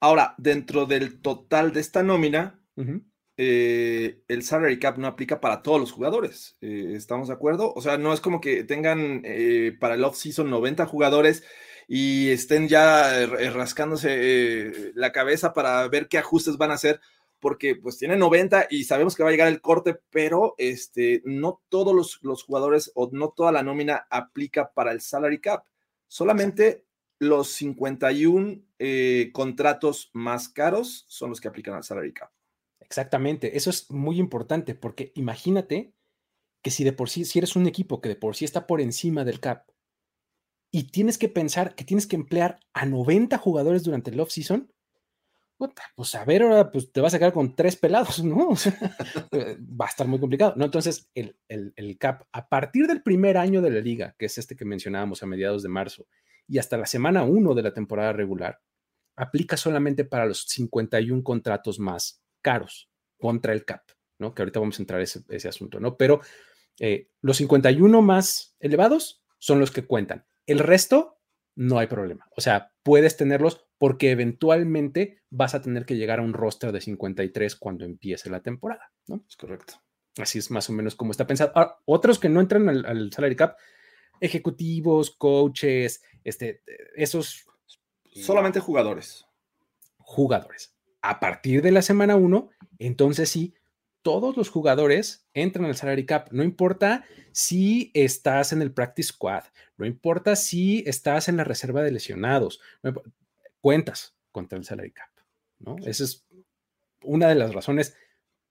Ahora, 0.00 0.34
dentro 0.38 0.86
del 0.86 1.20
total 1.20 1.72
de 1.72 1.80
esta 1.80 2.02
nómina, 2.02 2.60
eh, 3.36 4.22
el 4.28 4.42
salary 4.42 4.78
cap 4.78 4.98
no 4.98 5.06
aplica 5.06 5.40
para 5.40 5.62
todos 5.62 5.80
los 5.80 5.92
jugadores. 5.92 6.56
Eh, 6.60 6.92
¿Estamos 6.94 7.28
de 7.28 7.34
acuerdo? 7.34 7.72
O 7.74 7.82
sea, 7.82 7.98
no 7.98 8.12
es 8.12 8.20
como 8.20 8.40
que 8.40 8.64
tengan 8.64 9.22
eh, 9.24 9.76
para 9.78 9.94
el 9.94 10.04
off-season 10.04 10.48
90 10.50 10.86
jugadores 10.86 11.44
y 11.86 12.30
estén 12.30 12.68
ya 12.68 13.26
rascándose 13.26 14.92
la 14.94 15.12
cabeza 15.12 15.52
para 15.52 15.86
ver 15.88 16.08
qué 16.08 16.16
ajustes 16.18 16.56
van 16.56 16.70
a 16.70 16.74
hacer 16.74 17.00
porque 17.44 17.76
pues 17.76 17.98
tiene 17.98 18.16
90 18.16 18.68
y 18.70 18.84
sabemos 18.84 19.14
que 19.14 19.22
va 19.22 19.28
a 19.28 19.32
llegar 19.32 19.48
el 19.48 19.60
corte, 19.60 20.00
pero 20.08 20.54
este, 20.56 21.20
no 21.26 21.60
todos 21.68 22.18
los, 22.22 22.42
jugadores 22.42 22.90
o 22.94 23.10
no 23.12 23.34
toda 23.36 23.52
la 23.52 23.62
nómina 23.62 24.06
aplica 24.08 24.72
para 24.72 24.92
el 24.92 25.02
salary 25.02 25.42
cap. 25.42 25.66
Solamente 26.08 26.86
los 27.18 27.48
51 27.48 28.62
eh, 28.78 29.28
contratos 29.34 30.08
más 30.14 30.48
caros 30.48 31.04
son 31.06 31.28
los 31.28 31.40
que 31.42 31.48
aplican 31.48 31.74
al 31.74 31.84
salary 31.84 32.14
cap. 32.14 32.30
Exactamente, 32.84 33.56
eso 33.56 33.70
es 33.70 33.90
muy 33.90 34.18
importante 34.18 34.74
porque 34.74 35.12
imagínate 35.14 35.94
que 36.62 36.70
si 36.70 36.84
de 36.84 36.92
por 36.92 37.08
sí, 37.10 37.24
si 37.24 37.38
eres 37.38 37.56
un 37.56 37.66
equipo 37.66 38.00
que 38.00 38.08
de 38.08 38.16
por 38.16 38.36
sí 38.36 38.44
está 38.44 38.66
por 38.66 38.80
encima 38.80 39.24
del 39.24 39.40
cap 39.40 39.66
y 40.70 40.84
tienes 40.84 41.18
que 41.18 41.28
pensar 41.28 41.74
que 41.74 41.84
tienes 41.84 42.06
que 42.06 42.16
emplear 42.16 42.60
a 42.72 42.86
90 42.86 43.38
jugadores 43.38 43.84
durante 43.84 44.10
el 44.10 44.20
off-season, 44.20 44.72
pues 45.94 46.14
a 46.14 46.24
ver, 46.24 46.42
ahora 46.42 46.70
pues 46.70 46.90
te 46.92 47.00
vas 47.00 47.14
a 47.14 47.18
quedar 47.18 47.32
con 47.32 47.54
tres 47.54 47.76
pelados, 47.76 48.22
¿no? 48.24 48.50
Va 49.80 49.86
a 49.86 49.88
estar 49.88 50.06
muy 50.06 50.18
complicado, 50.18 50.54
¿no? 50.56 50.64
Entonces, 50.64 51.08
el, 51.14 51.36
el, 51.48 51.98
CAP, 51.98 52.22
a 52.32 52.48
partir 52.48 52.86
del 52.86 53.02
primer 53.02 53.36
año 53.36 53.62
de 53.62 53.70
la 53.70 53.80
liga, 53.80 54.14
que 54.18 54.26
es 54.26 54.36
este 54.36 54.56
que 54.56 54.64
mencionábamos 54.64 55.22
a 55.22 55.26
mediados 55.26 55.62
de 55.62 55.68
marzo, 55.68 56.06
y 56.46 56.58
hasta 56.58 56.76
la 56.76 56.86
semana 56.86 57.22
1 57.22 57.54
de 57.54 57.62
la 57.62 57.72
temporada 57.72 58.12
regular, 58.12 58.60
aplica 59.16 59.56
solamente 59.56 60.04
para 60.04 60.26
los 60.26 60.42
51 60.42 61.22
contratos 61.22 61.78
más 61.78 62.23
caros 62.44 62.90
contra 63.18 63.54
el 63.54 63.64
CAP, 63.64 63.82
¿no? 64.18 64.34
Que 64.34 64.42
ahorita 64.42 64.60
vamos 64.60 64.78
a 64.78 64.82
entrar 64.82 65.00
ese, 65.00 65.22
ese 65.30 65.48
asunto, 65.48 65.80
¿no? 65.80 65.96
Pero 65.96 66.20
eh, 66.78 67.08
los 67.20 67.38
51 67.38 68.02
más 68.02 68.54
elevados 68.60 69.24
son 69.38 69.60
los 69.60 69.70
que 69.70 69.86
cuentan. 69.86 70.26
El 70.46 70.58
resto, 70.58 71.18
no 71.56 71.78
hay 71.78 71.86
problema. 71.86 72.28
O 72.36 72.40
sea, 72.40 72.72
puedes 72.82 73.16
tenerlos 73.16 73.66
porque 73.78 74.10
eventualmente 74.10 75.22
vas 75.30 75.54
a 75.54 75.62
tener 75.62 75.84
que 75.84 75.96
llegar 75.96 76.18
a 76.18 76.22
un 76.22 76.32
roster 76.32 76.72
de 76.72 76.80
53 76.80 77.56
cuando 77.56 77.84
empiece 77.84 78.30
la 78.30 78.40
temporada, 78.40 78.92
¿no? 79.06 79.24
Es 79.28 79.36
correcto. 79.36 79.74
Así 80.18 80.38
es 80.38 80.50
más 80.50 80.70
o 80.70 80.72
menos 80.72 80.94
como 80.94 81.10
está 81.10 81.26
pensado. 81.26 81.52
otros 81.84 82.18
que 82.18 82.28
no 82.28 82.40
entran 82.40 82.68
al, 82.68 83.12
salary 83.12 83.36
cap, 83.36 83.56
ejecutivos, 84.20 85.10
coaches, 85.16 86.02
este, 86.22 86.62
esos... 86.94 87.44
Solamente 88.12 88.60
jugadores. 88.60 89.26
Jugadores. 89.98 90.73
A 91.06 91.20
partir 91.20 91.60
de 91.60 91.70
la 91.70 91.82
semana 91.82 92.16
1, 92.16 92.48
entonces 92.78 93.28
sí, 93.28 93.54
todos 94.00 94.38
los 94.38 94.48
jugadores 94.48 95.26
entran 95.34 95.66
al 95.66 95.76
salary 95.76 96.06
cap. 96.06 96.28
No 96.30 96.42
importa 96.42 97.04
si 97.30 97.90
estás 97.92 98.54
en 98.54 98.62
el 98.62 98.72
practice 98.72 99.08
squad, 99.08 99.44
no 99.76 99.84
importa 99.84 100.34
si 100.34 100.82
estás 100.86 101.28
en 101.28 101.36
la 101.36 101.44
reserva 101.44 101.82
de 101.82 101.90
lesionados, 101.90 102.58
cuentas 103.60 104.16
contra 104.32 104.58
el 104.58 104.64
salary 104.64 104.92
cap, 104.92 105.10
¿no? 105.58 105.76
Ese 105.84 106.04
es 106.04 106.26
una 107.02 107.28
de 107.28 107.34
las 107.34 107.52
razones, 107.52 107.94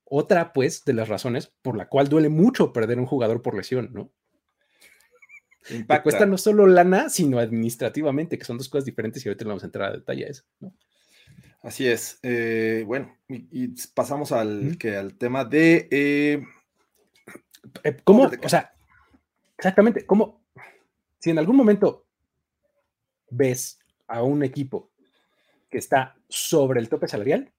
otra 0.03 0.53
pues 0.53 0.85
de 0.85 0.93
las 0.93 1.09
razones 1.09 1.51
por 1.63 1.75
la 1.75 1.89
cual 1.89 2.07
duele 2.07 2.29
mucho 2.29 2.71
perder 2.71 2.99
un 2.99 3.07
jugador 3.07 3.41
por 3.41 3.55
lesión, 3.55 3.89
¿no? 3.93 4.11
Te 5.67 6.03
cuesta 6.03 6.27
no 6.27 6.37
solo 6.37 6.67
lana, 6.67 7.09
sino 7.09 7.39
administrativamente, 7.39 8.37
que 8.37 8.45
son 8.45 8.59
dos 8.59 8.69
cosas 8.69 8.85
diferentes 8.85 9.25
y 9.25 9.29
ahorita 9.29 9.43
vamos 9.45 9.63
a 9.63 9.65
entrar 9.65 9.89
a 9.89 9.95
detalle 9.95 10.25
a 10.25 10.29
eso, 10.29 10.43
¿no? 10.59 10.71
Así 11.63 11.87
es. 11.87 12.19
Eh, 12.23 12.83
bueno, 12.85 13.17
y, 13.29 13.69
pasamos 13.93 14.33
al, 14.33 14.77
que, 14.77 14.97
al 14.97 15.15
tema 15.17 15.45
de... 15.45 15.87
Eh, 15.89 16.45
eh, 17.85 17.97
¿Cómo? 18.03 18.29
O 18.43 18.49
sea, 18.49 18.75
exactamente, 19.57 20.05
¿cómo? 20.05 20.43
Si 21.19 21.29
en 21.29 21.39
algún 21.39 21.55
momento 21.55 22.05
ves 23.29 23.79
a 24.07 24.21
un 24.23 24.43
equipo 24.43 24.91
que 25.69 25.77
está 25.77 26.17
sobre 26.27 26.81
el 26.81 26.89
tope 26.89 27.07
salarial 27.07 27.51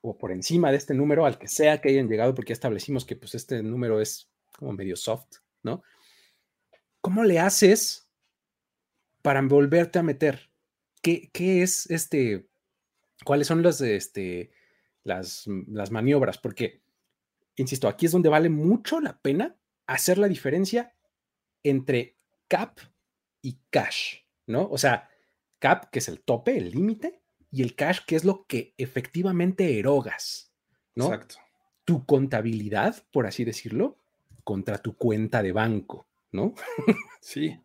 o 0.00 0.16
por 0.16 0.30
encima 0.30 0.70
de 0.70 0.76
este 0.76 0.94
número, 0.94 1.26
al 1.26 1.36
que 1.36 1.48
sea 1.48 1.80
que 1.80 1.88
hayan 1.88 2.08
llegado, 2.08 2.32
porque 2.32 2.50
ya 2.50 2.54
establecimos 2.54 3.04
que 3.04 3.16
pues 3.16 3.34
este 3.34 3.60
número 3.60 4.00
es 4.00 4.30
como 4.56 4.72
medio 4.72 4.94
soft, 4.94 5.38
¿no? 5.64 5.82
¿Cómo 7.00 7.24
le 7.24 7.40
haces 7.40 8.08
para 9.20 9.42
volverte 9.42 9.98
a 9.98 10.04
meter? 10.04 10.48
¿Qué, 11.02 11.28
qué 11.32 11.62
es 11.62 11.90
este? 11.90 12.47
¿Cuáles 13.24 13.46
son 13.46 13.62
las, 13.62 13.80
este, 13.80 14.50
las, 15.04 15.44
las 15.66 15.90
maniobras? 15.90 16.38
Porque, 16.38 16.82
insisto, 17.56 17.88
aquí 17.88 18.06
es 18.06 18.12
donde 18.12 18.28
vale 18.28 18.48
mucho 18.48 19.00
la 19.00 19.18
pena 19.20 19.56
hacer 19.86 20.18
la 20.18 20.28
diferencia 20.28 20.94
entre 21.62 22.16
cap 22.46 22.78
y 23.42 23.58
cash, 23.70 24.18
¿no? 24.46 24.68
O 24.70 24.78
sea, 24.78 25.08
cap, 25.58 25.90
que 25.90 25.98
es 25.98 26.08
el 26.08 26.20
tope, 26.20 26.56
el 26.56 26.70
límite, 26.70 27.20
y 27.50 27.62
el 27.62 27.74
cash, 27.74 28.00
que 28.06 28.16
es 28.16 28.24
lo 28.24 28.46
que 28.46 28.74
efectivamente 28.76 29.78
erogas, 29.78 30.52
¿no? 30.94 31.06
Exacto. 31.06 31.36
Tu 31.84 32.04
contabilidad, 32.04 33.02
por 33.10 33.26
así 33.26 33.44
decirlo, 33.44 33.96
contra 34.44 34.78
tu 34.78 34.96
cuenta 34.96 35.42
de 35.42 35.52
banco, 35.52 36.06
¿no? 36.32 36.54
sí. 37.20 37.58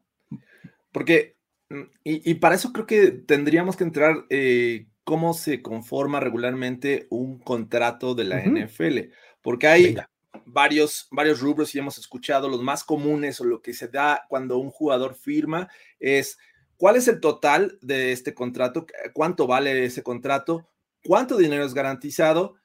Porque, 0.91 1.35
mm, 1.69 1.81
y, 2.03 2.33
para 2.35 2.55
eso 2.55 2.71
creo 2.71 2.85
que 2.85 3.11
tendríamos 3.11 3.75
que 3.75 3.83
entrar 3.83 4.25
eh, 4.29 4.87
cómo 5.03 5.33
se 5.33 5.61
conforma 5.61 6.19
regularmente 6.19 7.07
un 7.09 7.39
contrato 7.39 8.15
de 8.15 8.23
la 8.23 8.41
NFL, 8.41 9.11
porque 9.41 9.67
hay 9.67 9.97
varios, 10.45 11.07
varios 11.11 11.41
rubros 11.41 11.73
y 11.73 11.79
hemos 11.79 11.97
escuchado 11.97 12.49
los 12.49 12.61
más 12.61 12.83
comunes 12.83 13.39
o 13.41 13.45
lo 13.45 13.61
que 13.61 13.73
se 13.73 13.87
da 13.87 14.25
cuando 14.29 14.57
un 14.57 14.71
jugador 14.71 15.15
firma 15.15 15.69
es 15.99 16.37
cuál 16.77 16.95
es 16.95 17.07
el 17.07 17.19
total 17.19 17.77
de 17.81 18.11
este 18.11 18.33
contrato, 18.33 18.85
cuánto 19.13 19.47
vale 19.47 19.85
ese 19.85 20.03
contrato, 20.03 20.67
cuánto 21.03 21.37
dinero 21.37 21.65
es 21.65 21.73
garantizado 21.73 22.55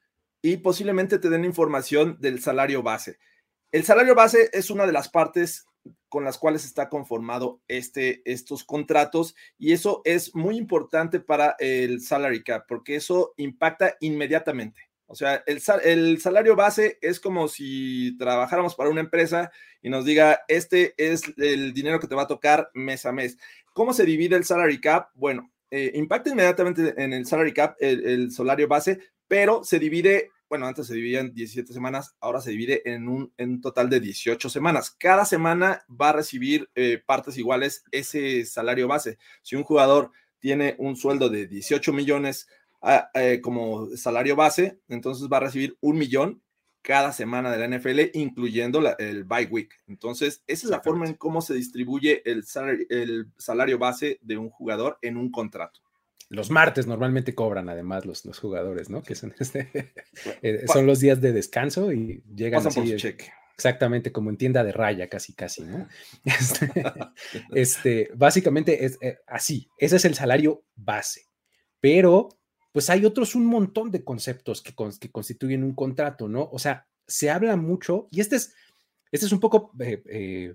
y 0.43 0.59
posiblemente 0.59 1.19
te 1.19 1.31
den 1.31 1.45
información 1.45 2.17
del 2.21 2.41
salario 2.41 2.83
base. 2.83 3.19
El 3.71 3.85
salario 3.85 4.15
base 4.15 4.51
es 4.53 4.71
una 4.71 4.87
de 4.87 4.93
las 4.93 5.09
partes 5.09 5.68
con 6.09 6.25
las 6.25 6.39
cuales 6.39 6.65
está 6.65 6.89
conformado 6.89 7.61
este, 7.69 8.23
estos 8.25 8.65
contratos 8.65 9.35
y 9.59 9.73
eso 9.73 10.01
es 10.05 10.35
muy 10.35 10.57
importante 10.57 11.21
para 11.21 11.55
el 11.59 12.01
salary 12.01 12.43
cap 12.43 12.65
porque 12.69 12.97
eso 12.97 13.35
impacta 13.37 13.97
inmediatamente. 14.01 14.89
O 15.11 15.15
sea, 15.15 15.43
el, 15.47 15.63
el, 15.85 16.21
salario 16.21 16.55
base 16.55 16.99
es 17.01 17.19
como 17.19 17.49
si 17.49 18.17
trabajáramos 18.19 18.75
para 18.75 18.91
una 18.91 19.01
empresa 19.01 19.51
y 19.81 19.89
nos 19.89 20.05
diga, 20.05 20.41
este 20.49 20.95
es 20.99 21.23
el 21.39 21.73
dinero 21.73 21.99
que 21.99 22.07
te 22.07 22.15
va 22.15 22.23
a 22.23 22.29
tocar 22.29 22.71
mes 22.75 23.07
a 23.07 23.13
mes. 23.13 23.39
¿Cómo 23.73 23.95
se 23.95 24.05
divide 24.05 24.37
el 24.37 24.45
salary 24.45 24.81
cap? 24.81 25.09
Bueno, 25.15 25.51
eh, 25.71 25.93
impacta 25.95 26.31
inmediatamente 26.31 26.95
en 26.97 27.13
el 27.13 27.27
salary 27.27 27.53
cap, 27.53 27.77
el, 27.79 28.31
salario 28.33 28.69
base, 28.69 28.99
pero 29.27 29.63
se 29.65 29.79
divide, 29.79 30.31
bueno, 30.49 30.67
antes 30.67 30.87
se 30.87 30.95
dividía 30.95 31.21
en 31.21 31.35
17 31.35 31.73
semanas, 31.73 32.17
ahora 32.21 32.41
se 32.41 32.51
divide 32.51 32.83
en 32.91 33.09
un, 33.09 33.33
en 33.37 33.61
total 33.61 33.91
de 33.91 34.01
18 34.01 34.49
semanas. 34.49 34.91
Cada 34.99 35.25
semana 35.25 35.85
va 35.89 36.11
a 36.11 36.15
recibir 36.15 36.71
eh, 36.75 37.03
partes 37.05 37.37
iguales 37.37 37.85
ese 37.91 38.45
salario 38.47 38.89
base. 38.89 39.19
Si 39.43 39.57
un 39.57 39.65
jugador 39.65 40.11
tiene 40.39 40.77
un 40.79 40.97
sueldo 40.97 41.29
de 41.29 41.47
18 41.47 41.93
millones, 41.93 42.49
eh, 43.15 43.41
como 43.43 43.89
salario 43.97 44.37
base, 44.37 44.79
entonces 44.89 45.29
va 45.31 45.39
a 45.39 45.41
recibir 45.41 45.77
un 45.81 45.99
millón 45.99 46.43
cada 46.81 47.13
semana 47.13 47.51
de 47.51 47.59
la 47.59 47.77
NFL, 47.77 48.17
incluyendo 48.17 48.81
el 48.99 49.25
bye 49.25 49.47
week. 49.47 49.75
Entonces, 49.89 50.43
esa 50.47 50.67
es 50.67 50.71
la 50.71 50.81
forma 50.81 51.07
en 51.07 51.15
cómo 51.15 51.43
se 51.43 51.55
distribuye 51.55 52.23
el 52.25 52.45
salario, 52.45 52.87
el 52.89 53.27
salario 53.37 53.79
base 53.79 54.19
de 54.23 54.39
un 54.39 54.49
jugador 54.49 54.99
en 55.03 55.17
un 55.17 55.31
contrato. 55.31 55.81
Los 56.31 56.51
martes 56.51 56.87
normalmente 56.87 57.35
cobran 57.35 57.69
además 57.69 58.05
los, 58.05 58.25
los 58.25 58.39
jugadores, 58.39 58.91
¿no? 58.91 59.03
Que 59.03 59.15
son, 59.15 59.35
este, 59.39 59.71
eh, 60.43 60.65
son 60.67 60.87
los 60.87 61.01
días 61.01 61.21
de 61.21 61.33
descanso 61.33 61.93
y 61.93 62.23
llegan 62.35 62.67
así, 62.67 62.97
cheque. 62.97 63.33
Exactamente, 63.55 64.13
como 64.13 64.31
en 64.31 64.37
tienda 64.37 64.63
de 64.63 64.71
raya, 64.71 65.09
casi, 65.09 65.33
casi, 65.35 65.63
¿no? 65.65 65.89
Este, 66.25 66.73
este, 67.53 68.11
básicamente 68.15 68.85
es 68.85 68.99
eh, 69.01 69.19
así, 69.27 69.69
ese 69.79 69.97
es 69.97 70.05
el 70.05 70.15
salario 70.15 70.65
base. 70.77 71.27
Pero 71.81 72.29
pues 72.73 72.91
hay 72.91 73.05
otros 73.05 73.35
un 73.35 73.47
montón 73.47 73.91
de 73.91 74.05
conceptos 74.05 74.63
que, 74.63 74.73
que 75.01 75.11
constituyen 75.11 75.65
un 75.65 75.75
contrato, 75.75 76.29
¿no? 76.29 76.49
O 76.53 76.59
sea, 76.59 76.87
se 77.09 77.31
habla 77.31 77.57
mucho, 77.57 78.07
y 78.13 78.21
este 78.21 78.37
es, 78.37 78.55
este 79.11 79.27
es 79.27 79.33
un 79.33 79.41
poco 79.41 79.73
eh, 79.81 80.03
eh, 80.07 80.55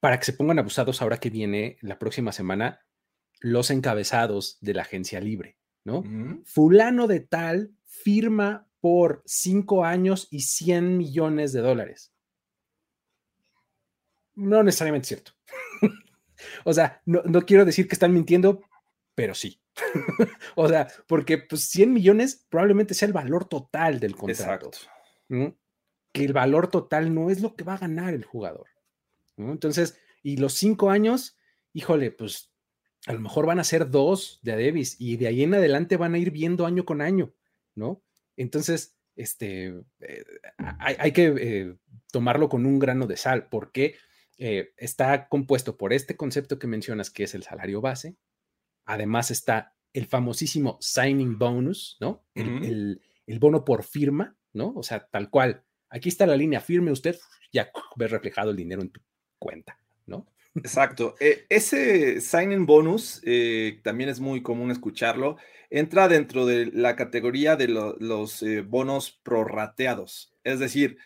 para 0.00 0.18
que 0.18 0.24
se 0.24 0.32
pongan 0.32 0.58
abusados 0.58 1.00
ahora 1.02 1.20
que 1.20 1.30
viene 1.30 1.76
la 1.82 1.98
próxima 1.98 2.32
semana 2.32 2.80
los 3.42 3.70
encabezados 3.70 4.56
de 4.60 4.74
la 4.74 4.82
agencia 4.82 5.20
libre, 5.20 5.58
¿no? 5.84 6.04
Fulano 6.44 7.08
de 7.08 7.20
tal 7.20 7.72
firma 7.84 8.68
por 8.80 9.22
cinco 9.26 9.84
años 9.84 10.28
y 10.30 10.40
100 10.40 10.96
millones 10.96 11.52
de 11.52 11.60
dólares. 11.60 12.12
No 14.34 14.62
necesariamente 14.62 15.08
cierto. 15.08 15.32
o 16.64 16.72
sea, 16.72 17.02
no, 17.04 17.22
no, 17.24 17.42
quiero 17.42 17.64
decir 17.64 17.86
que 17.86 17.94
están 17.94 18.14
mintiendo, 18.14 18.62
pero 19.14 19.34
sí. 19.34 19.60
o 20.56 20.68
sea, 20.68 20.88
porque 21.06 21.38
pues 21.38 21.68
100 21.68 21.92
millones 21.92 22.46
probablemente 22.48 22.94
sea 22.94 23.06
el 23.06 23.12
valor 23.12 23.44
total 23.44 24.00
del 24.00 24.16
contrato. 24.16 24.70
Que 25.28 26.24
el 26.24 26.32
valor 26.32 26.68
total 26.68 27.12
no 27.12 27.30
es 27.30 27.40
lo 27.40 27.54
que 27.56 27.64
va 27.64 27.74
a 27.74 27.78
ganar 27.78 28.14
el 28.14 28.24
jugador. 28.24 28.68
Entonces, 29.36 29.98
y 30.22 30.36
los 30.36 30.54
cinco 30.54 30.90
años, 30.90 31.36
híjole, 31.72 32.10
pues 32.10 32.51
a 33.06 33.12
lo 33.12 33.20
mejor 33.20 33.46
van 33.46 33.58
a 33.58 33.64
ser 33.64 33.90
dos 33.90 34.38
de 34.42 34.52
a 34.52 34.56
Davis 34.56 34.96
y 34.98 35.16
de 35.16 35.26
ahí 35.26 35.42
en 35.42 35.54
adelante 35.54 35.96
van 35.96 36.14
a 36.14 36.18
ir 36.18 36.30
viendo 36.30 36.66
año 36.66 36.84
con 36.84 37.00
año, 37.00 37.34
¿no? 37.74 38.02
Entonces, 38.36 38.96
este, 39.16 39.74
eh, 40.00 40.24
hay, 40.78 41.12
que 41.12 41.34
eh, 41.38 41.76
tomarlo 42.10 42.48
con 42.48 42.64
un 42.64 42.78
grano 42.78 43.06
de 43.06 43.16
sal 43.16 43.48
porque 43.48 43.96
eh, 44.38 44.72
está 44.76 45.28
compuesto 45.28 45.76
por 45.76 45.92
este 45.92 46.16
concepto 46.16 46.58
que 46.58 46.66
mencionas, 46.66 47.10
que 47.10 47.24
es 47.24 47.34
el 47.34 47.42
salario 47.42 47.80
base, 47.80 48.16
Además 48.84 49.30
está 49.30 49.74
el 49.92 50.06
famosísimo 50.06 50.78
signing 50.80 51.38
bonus, 51.38 51.96
¿no? 52.00 52.24
El, 52.34 53.00
bono 53.38 53.64
por 53.64 53.84
firma, 53.84 54.36
¿no? 54.52 54.72
O 54.74 54.82
sea, 54.82 55.06
tal 55.06 55.30
cual. 55.30 55.64
Aquí 55.88 56.08
está 56.08 56.26
la 56.26 56.36
línea, 56.36 56.60
firme 56.60 56.90
usted, 56.90 57.18
ya 57.52 57.70
ve 57.96 58.08
reflejado 58.08 58.50
el 58.50 58.56
dinero 58.56 58.82
en 58.82 58.90
tu 58.90 59.00
cuenta, 59.38 59.78
¿no? 60.06 60.26
Exacto. 60.54 61.14
E, 61.20 61.46
ese 61.48 62.20
signing 62.20 62.66
bonus 62.66 63.20
eh, 63.24 63.80
también 63.82 64.10
es 64.10 64.20
muy 64.20 64.42
común 64.42 64.70
escucharlo. 64.70 65.36
Entra 65.70 66.08
dentro 66.08 66.44
de 66.44 66.66
la 66.66 66.96
categoría 66.96 67.56
de 67.56 67.68
los 67.68 68.42
eh, 68.42 68.60
bonos 68.60 69.18
prorrateados. 69.22 70.34
Es 70.44 70.58
decir, 70.58 70.98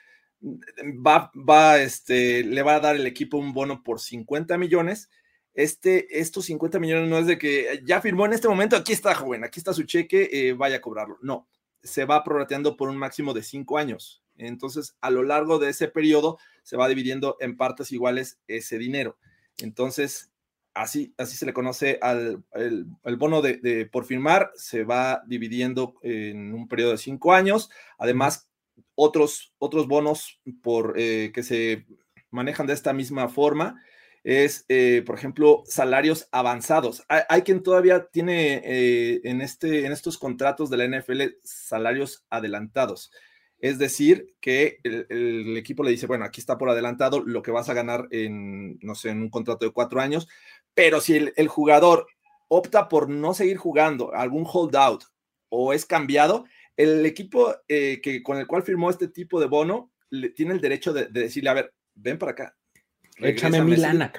va, 0.43 1.31
va, 1.35 1.81
este, 1.81 2.43
le 2.43 2.63
va 2.63 2.77
a 2.77 2.81
dar 2.81 2.97
el 2.97 3.07
equipo 3.07 3.39
un 3.39 3.53
bono 3.53 3.83
por 3.85 4.01
50 4.01 4.59
millones 4.59 5.09
este, 5.57 6.21
estos 6.21 6.45
50 6.45 6.79
millones 6.79 7.09
no 7.09 7.19
es 7.19 7.27
de 7.27 7.39
que 7.39 7.81
ya 7.85 8.03
firmó 8.03 8.27
en 8.27 8.35
este 8.35 8.47
momento, 8.47 8.77
aquí 8.77 8.93
está, 8.93 9.15
joven, 9.15 9.43
aquí 9.43 9.59
está 9.59 9.73
su 9.73 9.85
cheque, 9.85 10.29
eh, 10.31 10.53
vaya 10.53 10.77
a 10.77 10.81
cobrarlo. 10.83 11.17
No, 11.23 11.49
se 11.83 12.05
va 12.05 12.23
prorrateando 12.23 12.77
por 12.77 12.91
un 12.91 12.99
máximo 12.99 13.33
de 13.33 13.43
cinco 13.43 13.79
años. 13.79 14.23
Entonces, 14.37 14.97
a 15.01 15.11
lo 15.11 15.23
largo 15.23 15.59
de 15.59 15.71
ese 15.71 15.89
periodo, 15.89 16.39
se 16.63 16.77
va 16.77 16.89
dividiendo 16.89 17.39
en 17.41 17.57
partes 17.57 17.91
iguales 17.91 18.39
ese 18.47 18.77
dinero. 18.77 19.17
Entonces, 19.59 20.33
así, 20.75 21.14
así 21.19 21.37
se 21.37 21.47
le 21.47 21.53
conoce 21.53 21.99
al 22.03 22.42
el, 22.53 23.16
bono 23.16 23.42
de, 23.42 23.88
por 23.90 24.05
firmar, 24.05 24.51
se 24.55 24.85
va 24.85 25.23
dividiendo 25.27 25.95
en 26.03 26.55
un 26.55 26.69
periodo 26.69 26.92
de 26.92 26.99
cinco 26.99 27.33
años. 27.33 27.71
Además, 27.99 28.49
otros, 28.95 29.55
otros 29.59 29.88
bonos 29.88 30.40
por, 30.62 30.95
eh, 30.97 31.33
que 31.35 31.42
se 31.42 31.87
manejan 32.31 32.66
de 32.66 32.75
esta 32.75 32.92
misma 32.92 33.29
forma 33.29 33.83
es, 34.27 34.64
eh, 34.69 35.05
por 35.07 35.16
ejemplo, 35.16 35.62
salarios 35.66 36.29
avanzados. 36.33 37.05
Hay, 37.09 37.42
quien 37.42 37.62
todavía 37.62 38.07
tiene 38.07 38.61
eh, 38.64 39.21
en, 39.23 39.40
este, 39.40 39.87
en 39.87 39.92
estos 39.92 40.19
contratos 40.19 40.69
de 40.69 40.77
la 40.77 40.99
NFL 40.99 41.23
salarios 41.45 42.27
adelantados. 42.29 43.12
Es 43.59 43.79
decir, 43.79 44.35
que 44.40 44.79
el, 44.83 45.57
equipo 45.57 45.83
le 45.83 45.90
dice, 45.90 46.07
bueno, 46.07 46.25
aquí 46.25 46.40
está 46.40 46.59
por 46.59 46.69
adelantado 46.69 47.23
lo 47.25 47.42
que 47.42 47.51
vas 47.51 47.69
a 47.69 47.75
ganar 47.75 48.07
en, 48.11 48.79
no 48.81 48.95
sé, 48.95 49.11
en 49.11 49.23
un 49.23 49.31
contrato 49.31 49.64
de 49.64 49.73
cuatro 49.73 50.01
años, 50.01 50.29
pero 50.75 51.01
si 51.01 51.14
el, 51.14 51.33
el 51.37 51.49
jugador 51.49 52.07
opta 52.49 52.88
por 52.88 53.09
no 53.09 53.35
seguir 53.35 53.57
jugando, 53.57 54.14
algún 54.14 54.45
holdout 54.47 55.05
o 55.49 55.73
es 55.73 55.87
cambiado, 55.87 56.45
el 56.77 57.07
equipo 57.07 57.55
eh, 57.69 58.01
que, 58.03 58.23
con 58.23 58.38
el 58.38 58.47
cual 58.47 58.62
firmó 58.62 58.90
este 58.90 59.09
tipo 59.09 59.40
de 59.40 59.47
bono 59.47 59.92
le, 60.11 60.31
tiene 60.31 60.53
el 60.53 60.61
derecho 60.61 60.92
de, 60.92 61.07
decirle, 61.07 61.51
a 61.51 61.55
ver, 61.55 61.75
ven 61.95 62.19
para 62.19 62.33
acá. 62.33 62.57
Échame 63.19 63.62
mi 63.62 63.77
lana, 63.77 64.12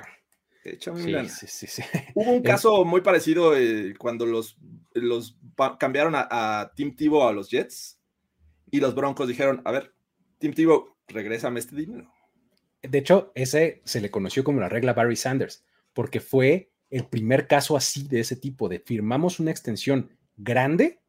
Échame 0.64 1.04
mi 1.04 1.30
sí, 1.30 1.46
Sí, 1.48 1.68
sí, 1.68 1.84
Hubo 2.16 2.32
un 2.32 2.42
caso 2.44 2.84
muy 2.84 3.02
parecido 3.02 3.56
eh, 3.56 3.94
cuando 3.98 4.26
los, 4.26 4.58
los 4.94 5.38
cambiaron 5.80 6.16
a, 6.16 6.28
a 6.30 6.74
Tim 6.74 6.96
Tebow 6.96 7.28
a 7.28 7.34
los 7.34 7.50
Jets 7.50 7.97
y 8.70 8.80
los 8.80 8.96
Broncos 8.96 9.28
dijeron, 9.28 9.62
a 9.66 9.72
ver, 9.72 9.94
Tim 10.40 10.54
Tebow, 10.54 10.96
regrésame 11.08 11.60
este 11.60 11.76
dinero. 11.76 12.12
De 12.82 12.98
hecho, 12.98 13.32
ese 13.36 13.82
se 13.86 14.02
le 14.02 14.12
conoció 14.12 14.44
como 14.44 14.60
la 14.60 14.70
regla 14.70 14.94
Barry 14.94 15.16
Sanders, 15.16 15.66
porque 15.94 16.20
fue 16.20 16.72
el 16.90 17.06
primer 17.06 17.48
caso 17.48 17.76
así 17.76 18.08
de 18.08 18.22
ese 18.22 18.36
tipo, 18.36 18.70
de 18.70 18.80
firmamos 18.80 19.40
una 19.40 19.52
extensión 19.52 20.12
grande 20.38 21.02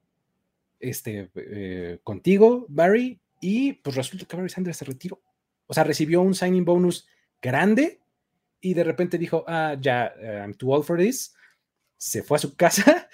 este, 0.80 1.30
eh, 1.34 2.00
contigo, 2.02 2.66
Barry, 2.68 3.20
y 3.40 3.74
pues 3.74 3.96
resulta 3.96 4.24
que 4.24 4.36
Barry 4.36 4.48
Sanders 4.48 4.78
se 4.78 4.84
retiró. 4.84 5.20
O 5.66 5.74
sea, 5.74 5.84
recibió 5.84 6.22
un 6.22 6.34
signing 6.34 6.64
bonus 6.64 7.06
grande 7.40 8.00
y 8.60 8.74
de 8.74 8.84
repente 8.84 9.18
dijo, 9.18 9.44
ah, 9.46 9.76
ya, 9.80 10.14
eh, 10.20 10.40
I'm 10.40 10.54
too 10.54 10.72
old 10.72 10.84
for 10.84 10.98
this. 10.98 11.34
Se 11.96 12.22
fue 12.22 12.36
a 12.36 12.40
su 12.40 12.56
casa 12.56 13.08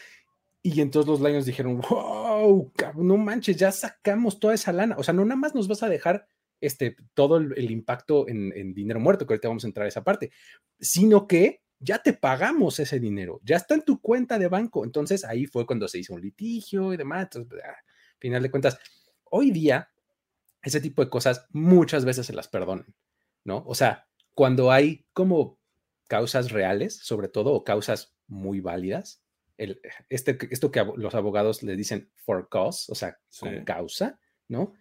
y 0.66 0.80
entonces 0.80 1.06
los 1.06 1.20
Lions 1.20 1.44
dijeron, 1.44 1.78
wow, 1.82 2.72
no 2.96 3.18
manches, 3.18 3.54
ya 3.58 3.70
sacamos 3.70 4.40
toda 4.40 4.54
esa 4.54 4.72
lana. 4.72 4.96
O 4.96 5.02
sea, 5.02 5.12
no 5.12 5.22
nada 5.22 5.36
más 5.36 5.54
nos 5.54 5.68
vas 5.68 5.82
a 5.82 5.90
dejar 5.90 6.26
este, 6.58 6.96
todo 7.12 7.36
el, 7.36 7.70
impacto 7.70 8.26
en, 8.28 8.72
dinero 8.72 8.98
muerto, 8.98 9.26
que 9.26 9.34
ahorita 9.34 9.48
vamos 9.48 9.64
a 9.64 9.66
entrar 9.66 9.84
a 9.84 9.88
esa 9.88 10.02
parte, 10.02 10.32
sino 10.80 11.26
que 11.26 11.60
ya 11.78 11.98
te 11.98 12.14
pagamos 12.14 12.80
ese 12.80 12.98
dinero, 12.98 13.42
ya 13.44 13.56
está 13.56 13.74
en 13.74 13.82
tu 13.82 14.00
cuenta 14.00 14.38
de 14.38 14.48
banco. 14.48 14.86
Entonces 14.86 15.26
ahí 15.26 15.44
fue 15.44 15.66
cuando 15.66 15.86
se 15.86 15.98
hizo 15.98 16.14
un 16.14 16.22
litigio 16.22 16.94
y 16.94 16.96
demás. 16.96 17.24
Entonces, 17.24 17.50
pues, 17.50 17.62
ah, 17.62 17.76
final 18.18 18.42
de 18.42 18.50
cuentas, 18.50 18.78
hoy 19.24 19.50
día 19.50 19.90
ese 20.62 20.80
tipo 20.80 21.04
de 21.04 21.10
cosas 21.10 21.46
muchas 21.50 22.06
veces 22.06 22.24
se 22.24 22.32
las 22.32 22.48
perdonan, 22.48 22.94
¿no? 23.44 23.62
O 23.66 23.74
sea, 23.74 24.08
cuando 24.32 24.72
hay 24.72 25.04
como 25.12 25.58
causas 26.08 26.52
reales, 26.52 26.96
sobre 26.96 27.28
todo, 27.28 27.52
o 27.52 27.64
causas 27.64 28.16
muy 28.26 28.60
válidas, 28.60 29.23
el, 29.56 29.80
este, 30.08 30.38
esto 30.50 30.70
que 30.70 30.84
los 30.96 31.14
abogados 31.14 31.62
le 31.62 31.76
dicen 31.76 32.10
for 32.16 32.48
cause, 32.48 32.90
o 32.90 32.94
sea, 32.94 33.18
con 33.38 33.64
causa, 33.64 34.18
¿no? 34.48 34.74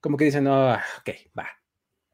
Como 0.00 0.16
que 0.16 0.24
dicen, 0.24 0.44
no, 0.44 0.72
ok, 0.72 1.10
va, 1.38 1.48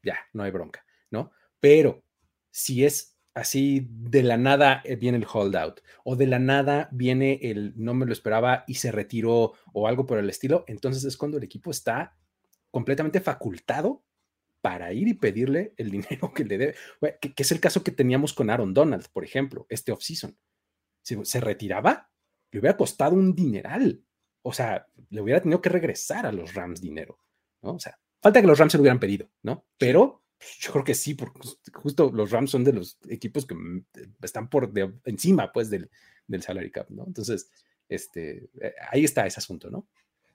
ya, 0.03 0.19
no 0.33 0.43
hay 0.43 0.51
bronca, 0.51 0.85
¿no? 1.11 1.31
Pero 1.59 2.03
si 2.51 2.85
es 2.85 3.17
así 3.33 3.87
de 3.89 4.23
la 4.23 4.37
nada 4.37 4.81
eh, 4.83 4.95
viene 4.95 5.19
el 5.19 5.27
holdout 5.31 5.81
o 6.03 6.15
de 6.15 6.25
la 6.25 6.39
nada 6.39 6.89
viene 6.91 7.39
el 7.43 7.73
no 7.75 7.93
me 7.93 8.07
lo 8.07 8.11
esperaba 8.11 8.63
y 8.65 8.75
se 8.75 8.91
retiró 8.91 9.53
o 9.73 9.87
algo 9.87 10.05
por 10.05 10.17
el 10.17 10.29
estilo, 10.29 10.63
entonces 10.67 11.03
es 11.03 11.17
cuando 11.17 11.37
el 11.37 11.43
equipo 11.43 11.69
está 11.71 12.17
completamente 12.71 13.21
facultado 13.21 14.03
para 14.61 14.91
ir 14.91 15.07
y 15.07 15.13
pedirle 15.13 15.73
el 15.77 15.91
dinero 15.91 16.33
que 16.33 16.45
le 16.45 16.57
debe, 16.57 16.75
que, 17.21 17.33
es 17.35 17.51
el 17.51 17.59
caso 17.59 17.83
que 17.83 17.91
teníamos 17.91 18.33
con 18.33 18.49
Aaron 18.49 18.73
Donald, 18.73 19.05
por 19.13 19.23
ejemplo, 19.23 19.65
este 19.69 19.91
offseason. 19.91 20.37
Si 21.07 21.17
se 21.23 21.39
retiraba, 21.39 22.09
le 22.51 22.59
hubiera 22.59 22.75
costado 22.75 23.15
un 23.15 23.33
dineral. 23.33 24.03
O 24.41 24.51
sea, 24.51 24.87
le 25.09 25.21
hubiera 25.21 25.39
tenido 25.39 25.61
que 25.61 25.69
regresar 25.69 26.25
a 26.25 26.33
los 26.33 26.53
Rams 26.53 26.81
dinero, 26.81 27.17
¿no? 27.61 27.75
O 27.75 27.79
sea, 27.79 27.97
falta 28.21 28.41
que 28.41 28.47
los 28.47 28.59
Rams 28.59 28.73
se 28.73 28.77
lo 28.77 28.81
hubieran 28.81 28.99
pedido, 28.99 29.31
¿no? 29.41 29.65
Pero 29.77 30.21
pues, 30.37 30.57
yo 30.59 30.73
creo 30.73 30.83
que 30.83 30.95
sí, 30.95 31.13
porque 31.13 31.39
justo 31.73 32.11
los 32.13 32.29
Rams 32.31 32.51
son 32.51 32.65
de 32.65 32.73
los 32.73 32.97
equipos 33.07 33.45
que 33.45 33.55
mm, 33.55 33.85
están 34.21 34.49
por 34.49 34.69
encima, 35.05 35.53
pues, 35.53 35.69
del, 35.69 35.89
del 36.27 36.41
salary 36.43 36.71
cap, 36.71 36.89
¿no? 36.89 37.05
Entonces, 37.07 37.51
este, 37.87 38.49
eh, 38.59 38.73
ahí 38.91 39.05
está 39.05 39.25
ese 39.25 39.39
asunto, 39.39 39.69
¿no? 39.69 39.87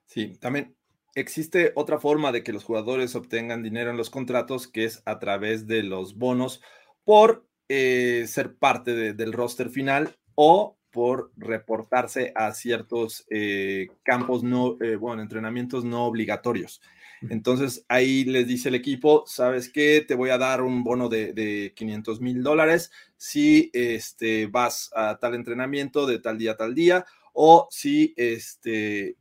Sí, 0.07 0.39
también 0.39 0.75
existe 1.15 1.73
otra 1.75 2.01
forma 2.01 2.33
de 2.33 2.43
que 2.43 2.55
los 2.55 2.65
jugadores 2.65 3.15
obtengan 3.15 3.63
dinero 3.63 3.91
en 3.91 3.99
los 3.99 4.09
contratos, 4.09 4.69
que 4.69 4.87
es 4.87 5.03
a 5.05 5.19
través 5.19 5.67
de 5.67 5.83
los 5.83 6.17
bonos 6.17 6.63
por 7.05 7.47
eh, 7.69 8.25
ser 8.27 8.57
parte 8.57 9.13
del 9.13 9.33
roster 9.35 9.69
final 9.69 10.17
o 10.35 10.77
por 10.91 11.33
reportarse 11.37 12.33
a 12.35 12.53
ciertos 12.53 13.25
eh, 13.31 13.89
campos 14.03 14.43
no, 14.43 14.77
bueno, 15.01 15.23
entrenamientos 15.23 15.85
no 15.85 16.05
obligatorios. 16.05 16.83
Entonces 17.31 17.85
ahí 17.89 18.25
les 18.25 18.47
dice 18.47 18.69
el 18.69 18.75
equipo, 18.75 19.25
¿sabes 19.27 19.71
qué? 19.71 20.05
Te 20.07 20.15
voy 20.15 20.31
a 20.31 20.39
dar 20.39 20.61
un 20.61 20.83
bono 20.83 21.09
de, 21.09 21.33
de 21.33 21.73
500 21.77 22.21
mil 22.21 22.43
dólares 22.43 22.91
si 23.17 23.71
este, 23.73 24.47
vas 24.47 24.91
a 24.95 25.19
tal 25.19 25.35
entrenamiento 25.35 26.07
de 26.07 26.19
tal 26.19 26.39
día 26.39 26.53
a 26.53 26.57
tal 26.57 26.75
día 26.75 27.07
o 27.33 27.69
si 27.71 28.13
este, 28.17 29.17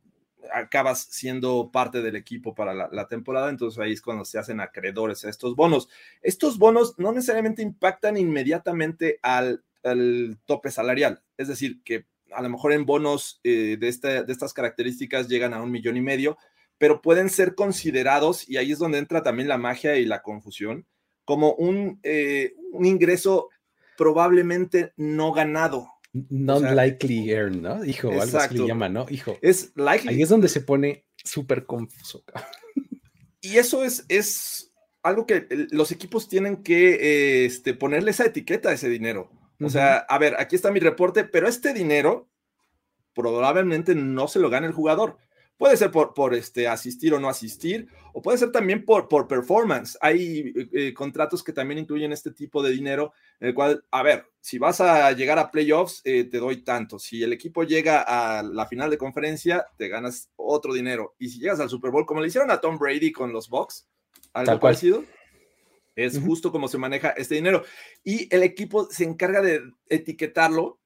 acabas 0.52 1.06
siendo 1.10 1.70
parte 1.70 2.02
del 2.02 2.16
equipo 2.16 2.54
para 2.54 2.74
la, 2.74 3.06
temporada, 3.06 3.48
entonces 3.48 3.78
ahí 3.78 3.92
es 3.92 4.02
cuando 4.02 4.24
se 4.24 4.38
hacen 4.38 4.60
acreedores 4.60 5.24
a 5.24 5.30
estos 5.30 5.54
bonos. 5.54 5.88
Estos 6.20 6.58
bonos 6.58 6.98
no 6.98 7.12
necesariamente 7.12 7.62
impactan 7.62 8.16
inmediatamente 8.16 9.18
al, 9.22 9.62
tope 10.46 10.70
salarial, 10.70 11.22
es 11.36 11.48
decir, 11.48 11.82
que 11.84 12.06
a 12.32 12.42
lo 12.42 12.48
mejor 12.48 12.72
en 12.72 12.86
bonos 12.86 13.40
eh, 13.44 13.76
de, 13.78 14.24
de 14.24 14.32
estas 14.32 14.54
características 14.54 15.28
llegan 15.28 15.52
a 15.54 15.62
un 15.62 15.70
millón 15.70 15.96
y 15.96 16.00
medio, 16.00 16.38
pero 16.78 17.02
pueden 17.02 17.28
ser 17.28 17.54
considerados, 17.54 18.48
y 18.48 18.56
ahí 18.56 18.72
es 18.72 18.78
donde 18.78 18.98
entra 18.98 19.22
también 19.22 19.48
la 19.48 19.58
magia 19.58 19.96
y 19.96 20.04
la 20.04 20.22
confusión, 20.22 20.86
como 21.24 21.54
un, 21.54 22.00
eh, 22.02 22.54
un 22.72 22.86
ingreso 22.86 23.48
probablemente 23.96 24.92
no 24.96 25.32
ganado. 25.32 25.88
Non-likely 26.12 27.30
earn, 27.30 27.62
¿no? 27.62 27.84
Hijo, 27.84 28.10
algo 28.10 28.38
así 28.38 28.58
le 28.58 28.66
llama, 28.66 28.88
¿no? 28.88 29.06
Hijo. 29.08 29.38
Es 29.40 29.72
likely. 29.76 30.14
Ahí 30.14 30.22
es 30.22 30.28
donde 30.28 30.48
se 30.48 30.60
pone 30.60 31.06
súper 31.24 31.64
confuso. 31.64 32.24
y 33.40 33.56
eso 33.56 33.84
es, 33.84 34.04
es 34.08 34.72
algo 35.02 35.26
que 35.26 35.46
los 35.70 35.90
equipos 35.90 36.28
tienen 36.28 36.62
que 36.62 37.46
este, 37.46 37.74
ponerle 37.74 38.10
esa 38.10 38.26
etiqueta 38.26 38.70
a 38.70 38.72
ese 38.72 38.88
dinero. 38.88 39.30
O 39.60 39.70
sea, 39.70 39.98
a 39.98 40.18
ver, 40.18 40.34
aquí 40.38 40.56
está 40.56 40.70
mi 40.70 40.80
reporte, 40.80 41.24
pero 41.24 41.48
este 41.48 41.72
dinero 41.72 42.28
probablemente 43.14 43.94
no 43.94 44.28
se 44.28 44.40
lo 44.40 44.50
gane 44.50 44.66
el 44.66 44.72
jugador. 44.72 45.18
Puede 45.56 45.76
ser 45.76 45.92
por, 45.92 46.12
por 46.12 46.34
este, 46.34 46.66
asistir 46.66 47.14
o 47.14 47.20
no 47.20 47.28
asistir, 47.28 47.86
o 48.12 48.20
puede 48.20 48.38
ser 48.38 48.50
también 48.50 48.84
por, 48.84 49.06
por 49.08 49.28
performance. 49.28 49.96
Hay 50.00 50.52
eh, 50.72 50.92
contratos 50.92 51.44
que 51.44 51.52
también 51.52 51.78
incluyen 51.78 52.10
este 52.10 52.32
tipo 52.32 52.64
de 52.64 52.72
dinero, 52.72 53.12
en 53.38 53.48
el 53.48 53.54
cual, 53.54 53.84
a 53.92 54.02
ver, 54.02 54.26
si 54.40 54.58
vas 54.58 54.80
a 54.80 55.12
llegar 55.12 55.38
a 55.38 55.52
playoffs, 55.52 56.00
eh, 56.04 56.24
te 56.24 56.38
doy 56.38 56.64
tanto. 56.64 56.98
Si 56.98 57.22
el 57.22 57.32
equipo 57.32 57.62
llega 57.62 58.02
a 58.02 58.42
la 58.42 58.66
final 58.66 58.90
de 58.90 58.98
conferencia, 58.98 59.66
te 59.76 59.86
ganas 59.86 60.30
otro 60.34 60.74
dinero. 60.74 61.14
Y 61.20 61.28
si 61.28 61.38
llegas 61.38 61.60
al 61.60 61.68
Super 61.68 61.92
Bowl, 61.92 62.06
como 62.06 62.20
le 62.20 62.26
hicieron 62.26 62.50
a 62.50 62.60
Tom 62.60 62.76
Brady 62.76 63.12
con 63.12 63.32
los 63.32 63.48
Bucks, 63.48 63.86
algo 64.32 64.58
parecido. 64.58 65.04
Es 65.94 66.18
justo 66.18 66.50
como 66.52 66.68
se 66.68 66.78
maneja 66.78 67.10
este 67.10 67.34
dinero. 67.34 67.64
Y 68.02 68.34
el 68.34 68.42
equipo 68.42 68.88
se 68.90 69.04
encarga 69.04 69.42
de 69.42 69.62
etiquetarlo 69.88 70.78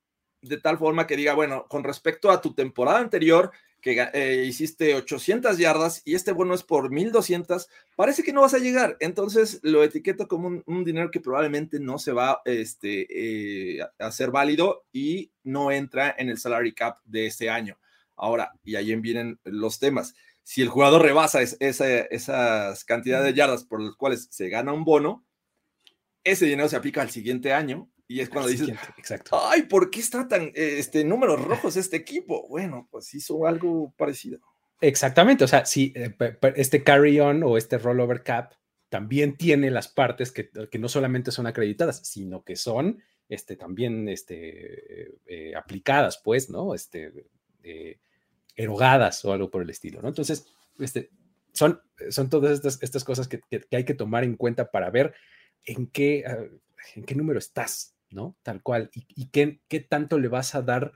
de 0.42 0.58
tal 0.58 0.78
forma 0.78 1.06
que 1.06 1.16
diga, 1.16 1.34
bueno, 1.34 1.66
con 1.68 1.84
respecto 1.84 2.30
a 2.30 2.40
tu 2.40 2.54
temporada 2.54 2.98
anterior, 2.98 3.50
que 3.80 4.08
eh, 4.14 4.44
hiciste 4.44 4.94
800 4.94 5.58
yardas 5.58 6.02
y 6.04 6.14
este 6.14 6.32
bono 6.32 6.54
es 6.54 6.62
por 6.62 6.90
1200, 6.90 7.68
parece 7.94 8.22
que 8.22 8.32
no 8.32 8.40
vas 8.40 8.54
a 8.54 8.58
llegar. 8.58 8.96
Entonces 9.00 9.60
lo 9.62 9.84
etiqueto 9.84 10.26
como 10.26 10.62
un, 10.66 10.84
dinero 10.84 11.10
que 11.10 11.20
probablemente 11.20 11.78
no 11.78 11.98
se 11.98 12.12
va 12.12 12.40
este, 12.44 13.06
eh, 13.78 13.80
a 13.98 14.10
ser 14.10 14.30
válido 14.30 14.86
y 14.92 15.30
no 15.44 15.70
entra 15.70 16.14
en 16.18 16.30
el 16.30 16.38
salary 16.38 16.74
cap 16.74 16.98
de 17.04 17.26
este 17.26 17.48
año. 17.48 17.78
Ahora, 18.16 18.52
y 18.64 18.76
ahí 18.76 18.94
vienen 18.96 19.38
los 19.44 19.78
temas. 19.78 20.14
Si 20.48 20.62
el 20.62 20.68
jugador 20.68 21.02
rebasa 21.02 21.42
esas 21.42 22.84
cantidades 22.84 23.26
de 23.26 23.34
yardas 23.34 23.64
por 23.64 23.82
las 23.82 23.96
cuales 23.96 24.28
se 24.30 24.48
gana 24.48 24.72
un 24.72 24.84
bono, 24.84 25.26
ese 26.22 26.46
dinero 26.46 26.68
se 26.68 26.76
aplica 26.76 27.02
al 27.02 27.10
siguiente 27.10 27.52
año 27.52 27.90
y 28.06 28.20
es 28.20 28.28
cuando 28.28 28.48
dices, 28.48 28.68
exacto. 28.96 29.36
ay, 29.42 29.64
¿por 29.64 29.90
qué 29.90 29.98
está 29.98 30.28
tan, 30.28 30.52
este, 30.54 31.02
números 31.02 31.44
rojos 31.44 31.76
este 31.76 31.96
equipo? 31.96 32.46
Bueno, 32.48 32.86
pues 32.92 33.12
hizo 33.12 33.44
algo 33.44 33.92
parecido. 33.96 34.38
Exactamente, 34.80 35.42
o 35.42 35.48
sea, 35.48 35.66
si 35.66 35.92
eh, 35.96 36.14
este 36.54 36.84
carry-on 36.84 37.42
o 37.42 37.56
este 37.56 37.78
rollover 37.78 38.22
cap 38.22 38.52
también 38.88 39.36
tiene 39.36 39.72
las 39.72 39.88
partes 39.88 40.30
que, 40.30 40.48
que, 40.70 40.78
no 40.78 40.88
solamente 40.88 41.32
son 41.32 41.48
acreditadas, 41.48 42.06
sino 42.06 42.44
que 42.44 42.54
son 42.54 43.02
este, 43.28 43.56
también 43.56 44.08
este, 44.08 45.12
eh, 45.26 45.56
aplicadas, 45.56 46.20
pues, 46.22 46.50
¿no? 46.50 46.72
Este, 46.72 47.12
eh, 47.64 47.98
erogadas 48.56 49.24
o 49.24 49.32
algo 49.32 49.50
por 49.50 49.62
el 49.62 49.70
estilo, 49.70 50.02
¿no? 50.02 50.08
Entonces, 50.08 50.46
este, 50.78 51.10
son, 51.52 51.80
son 52.10 52.28
todas 52.30 52.52
estas, 52.52 52.82
estas 52.82 53.04
cosas 53.04 53.28
que, 53.28 53.40
que, 53.50 53.76
hay 53.76 53.84
que 53.84 53.94
tomar 53.94 54.24
en 54.24 54.36
cuenta 54.36 54.70
para 54.70 54.90
ver 54.90 55.14
en 55.64 55.86
qué, 55.86 56.24
ah, 56.26 56.38
en 56.94 57.04
qué 57.04 57.14
número 57.14 57.38
estás, 57.38 57.94
¿no? 58.10 58.36
Tal 58.42 58.62
cual. 58.62 58.90
¿Y, 58.92 59.28
qué, 59.28 59.60
qué, 59.68 59.80
tanto 59.80 60.18
le 60.18 60.28
vas 60.28 60.54
a 60.54 60.62
dar 60.62 60.92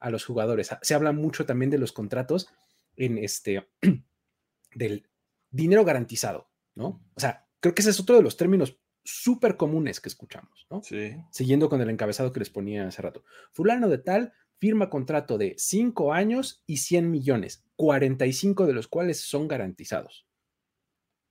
a 0.00 0.10
los 0.10 0.24
jugadores? 0.24 0.72
Ah, 0.72 0.80
se 0.82 0.94
habla 0.94 1.12
mucho 1.12 1.46
también 1.46 1.70
de 1.70 1.78
los 1.78 1.92
contratos 1.92 2.48
en 2.96 3.18
este, 3.18 3.68
del 4.74 5.08
dinero 5.50 5.84
garantizado, 5.84 6.48
¿no? 6.74 7.02
O 7.14 7.20
sea, 7.20 7.46
creo 7.60 7.74
que 7.74 7.82
ese 7.82 7.90
es 7.90 8.00
otro 8.00 8.16
de 8.16 8.22
los 8.22 8.36
términos 8.36 8.78
súper 9.04 9.56
comunes 9.56 10.00
que 10.00 10.08
escuchamos, 10.08 10.66
¿no? 10.70 10.82
Sí. 10.82 11.16
Siguiendo 11.30 11.68
con 11.68 11.80
el 11.80 11.90
encabezado 11.90 12.32
que 12.32 12.40
les 12.40 12.50
ponía 12.50 12.86
hace 12.86 13.02
rato. 13.02 13.24
Fulano 13.52 13.88
de 13.88 13.98
tal 13.98 14.32
firma 14.62 14.88
contrato 14.88 15.38
de 15.38 15.56
5 15.58 16.12
años 16.12 16.62
y 16.68 16.76
100 16.76 17.10
millones, 17.10 17.64
45 17.74 18.64
de 18.68 18.72
los 18.72 18.86
cuales 18.86 19.18
son 19.18 19.48
garantizados. 19.48 20.24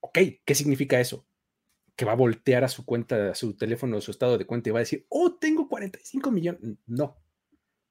Ok, 0.01 0.19
¿qué 0.43 0.53
significa 0.53 0.99
eso? 0.99 1.25
Que 1.95 2.03
va 2.03 2.11
a 2.11 2.17
voltear 2.17 2.65
a 2.65 2.67
su 2.67 2.83
cuenta, 2.83 3.31
a 3.31 3.35
su 3.35 3.55
teléfono, 3.55 3.95
a 3.95 4.01
su 4.01 4.11
estado 4.11 4.37
de 4.37 4.45
cuenta 4.45 4.67
y 4.67 4.73
va 4.73 4.79
a 4.79 4.81
decir, 4.81 5.05
oh, 5.07 5.35
tengo 5.35 5.69
45 5.69 6.29
millones. 6.29 6.61
No, 6.85 7.15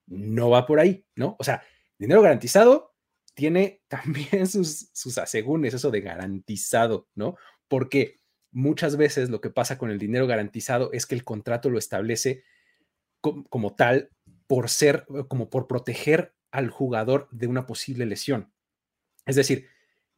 no 0.09 0.50
va 0.50 0.66
por 0.66 0.79
ahí, 0.79 1.07
¿no? 1.16 1.37
O 1.38 1.42
sea, 1.44 1.62
dinero 1.96 2.20
garantizado 2.20 2.94
tiene 3.33 3.81
también 3.88 4.46
sus, 4.46 4.90
sus 4.92 5.16
asegúnes, 5.16 5.72
eso 5.72 5.90
de 5.90 6.03
garantizado, 6.03 7.09
¿no? 7.14 7.37
Porque 7.66 8.20
muchas 8.53 8.98
veces 8.98 9.31
lo 9.31 9.40
que 9.40 9.48
pasa 9.48 9.79
con 9.79 9.90
el 9.90 9.98
dinero 9.98 10.26
garantizado 10.26 10.92
es 10.92 11.07
que 11.07 11.14
el 11.14 11.24
contrato 11.24 11.70
lo 11.70 11.79
establece 11.79 12.44
como, 13.20 13.74
tal 13.74 14.11
por 14.51 14.69
ser, 14.69 15.07
como 15.29 15.49
por 15.49 15.69
proteger 15.69 16.35
al 16.51 16.71
jugador 16.71 17.29
de 17.31 17.47
una 17.47 17.67
posible 17.67 18.05
lesión. 18.05 18.53
Es 19.25 19.37
decir, 19.37 19.69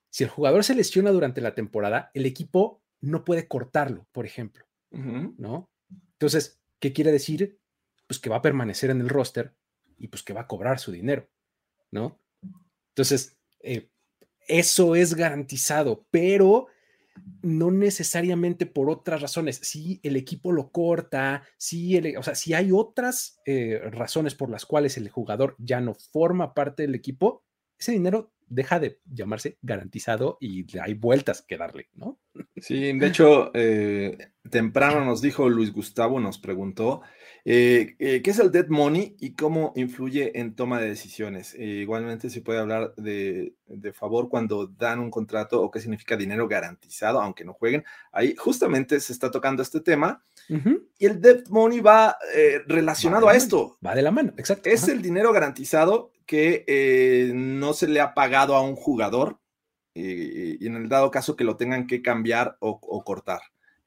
si 0.08 0.24
el 0.24 0.30
jugador 0.30 0.64
se 0.64 0.74
lesiona 0.74 1.10
durante 1.10 1.42
la 1.42 1.54
temporada, 1.54 2.10
el 2.14 2.24
equipo 2.24 2.82
no 3.02 3.26
puede 3.26 3.46
cortarlo, 3.46 4.08
por 4.10 4.24
ejemplo, 4.24 4.64
¿no? 4.90 5.70
Entonces, 6.12 6.62
¿qué 6.78 6.94
quiere 6.94 7.12
decir? 7.12 7.60
Pues 8.06 8.18
que 8.18 8.30
va 8.30 8.36
a 8.36 8.40
permanecer 8.40 8.88
en 8.88 9.02
el 9.02 9.10
roster 9.10 9.54
y 9.98 10.08
pues 10.08 10.22
que 10.22 10.32
va 10.32 10.40
a 10.40 10.46
cobrar 10.46 10.78
su 10.78 10.92
dinero, 10.92 11.28
¿no? 11.90 12.18
Entonces, 12.88 13.36
eh, 13.60 13.90
eso 14.48 14.96
es 14.96 15.12
garantizado, 15.12 16.06
pero 16.10 16.68
no 17.42 17.70
necesariamente 17.70 18.66
por 18.66 18.88
otras 18.90 19.20
razones. 19.20 19.60
Si 19.62 20.00
el 20.02 20.16
equipo 20.16 20.52
lo 20.52 20.70
corta, 20.70 21.42
si, 21.56 21.98
o 22.16 22.22
sea, 22.22 22.34
si 22.34 22.54
hay 22.54 22.70
otras 22.72 23.40
eh, 23.46 23.80
razones 23.90 24.34
por 24.34 24.50
las 24.50 24.66
cuales 24.66 24.96
el 24.96 25.08
jugador 25.08 25.56
ya 25.58 25.80
no 25.80 25.94
forma 25.94 26.54
parte 26.54 26.82
del 26.82 26.94
equipo, 26.94 27.44
ese 27.78 27.92
dinero 27.92 28.32
deja 28.46 28.78
de 28.78 29.00
llamarse 29.06 29.58
garantizado 29.62 30.36
y 30.40 30.66
hay 30.78 30.94
vueltas 30.94 31.42
que 31.42 31.56
darle, 31.56 31.88
¿no? 31.94 32.20
Sí, 32.56 32.92
de 32.92 33.06
hecho, 33.06 33.50
eh, 33.54 34.18
temprano 34.50 35.04
nos 35.04 35.22
dijo 35.22 35.48
Luis 35.48 35.72
Gustavo, 35.72 36.20
nos 36.20 36.38
preguntó, 36.38 37.02
eh, 37.44 37.96
eh, 37.98 38.22
¿Qué 38.22 38.30
es 38.30 38.38
el 38.38 38.52
dead 38.52 38.68
money 38.68 39.16
y 39.18 39.34
cómo 39.34 39.72
influye 39.74 40.38
en 40.38 40.54
toma 40.54 40.80
de 40.80 40.88
decisiones? 40.88 41.54
Eh, 41.54 41.64
igualmente 41.64 42.30
se 42.30 42.40
puede 42.40 42.60
hablar 42.60 42.94
de, 42.96 43.54
favor 43.94 44.28
cuando 44.28 44.68
dan 44.68 45.00
un 45.00 45.10
contrato 45.10 45.60
o 45.60 45.70
qué 45.70 45.80
significa 45.80 46.16
dinero 46.16 46.46
garantizado, 46.46 47.20
aunque 47.20 47.44
no 47.44 47.54
jueguen. 47.54 47.84
Ahí 48.12 48.36
justamente 48.36 49.00
se 49.00 49.12
está 49.12 49.30
tocando 49.30 49.62
este 49.62 49.80
tema 49.80 50.24
y 50.48 51.06
el 51.06 51.20
dead 51.20 51.44
money 51.48 51.80
va 51.80 52.16
relacionado 52.66 53.28
a 53.28 53.34
esto. 53.34 53.76
Va 53.84 53.94
de 53.94 54.02
la 54.02 54.10
mano, 54.10 54.32
exacto. 54.36 54.68
Es 54.68 54.86
el 54.88 55.02
dinero 55.02 55.32
garantizado 55.32 56.12
que 56.26 57.32
no 57.34 57.72
se 57.72 57.88
le 57.88 58.00
ha 58.00 58.14
pagado 58.14 58.54
a 58.54 58.62
un 58.62 58.76
jugador 58.76 59.40
y 59.94 60.64
en 60.66 60.76
el 60.76 60.88
dado 60.88 61.10
caso 61.10 61.34
que 61.34 61.44
lo 61.44 61.56
tengan 61.56 61.86
que 61.86 62.02
cambiar 62.02 62.56
o 62.60 63.02
cortar. 63.04 63.40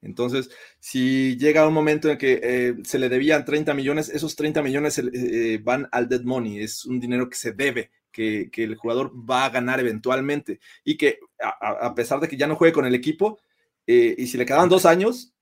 Entonces, 0.06 0.50
si 0.78 1.36
llega 1.36 1.66
un 1.66 1.74
momento 1.74 2.08
en 2.08 2.16
que 2.16 2.40
eh, 2.42 2.74
se 2.84 2.98
le 2.98 3.08
debían 3.08 3.44
30 3.44 3.74
millones, 3.74 4.08
esos 4.08 4.36
30 4.36 4.62
millones 4.62 4.98
eh, 4.98 5.60
van 5.62 5.88
al 5.90 6.08
dead 6.08 6.22
money, 6.22 6.60
es 6.60 6.84
un 6.84 7.00
dinero 7.00 7.28
que 7.28 7.36
se 7.36 7.52
debe, 7.52 7.90
que, 8.12 8.48
el 8.54 8.76
jugador 8.76 9.12
va 9.12 9.44
a 9.44 9.50
ganar 9.50 9.80
eventualmente 9.80 10.60
y 10.84 10.96
que 10.96 11.18
a, 11.38 11.94
pesar 11.94 12.20
de 12.20 12.28
que 12.28 12.36
ya 12.36 12.46
no 12.46 12.56
juegue 12.56 12.72
con 12.72 12.86
el 12.86 12.94
equipo, 12.94 13.38
eh, 13.86 14.14
y 14.16 14.26
si 14.28 14.38
le 14.38 14.46
quedan 14.46 14.68
dos 14.68 14.86
años, 14.86 15.34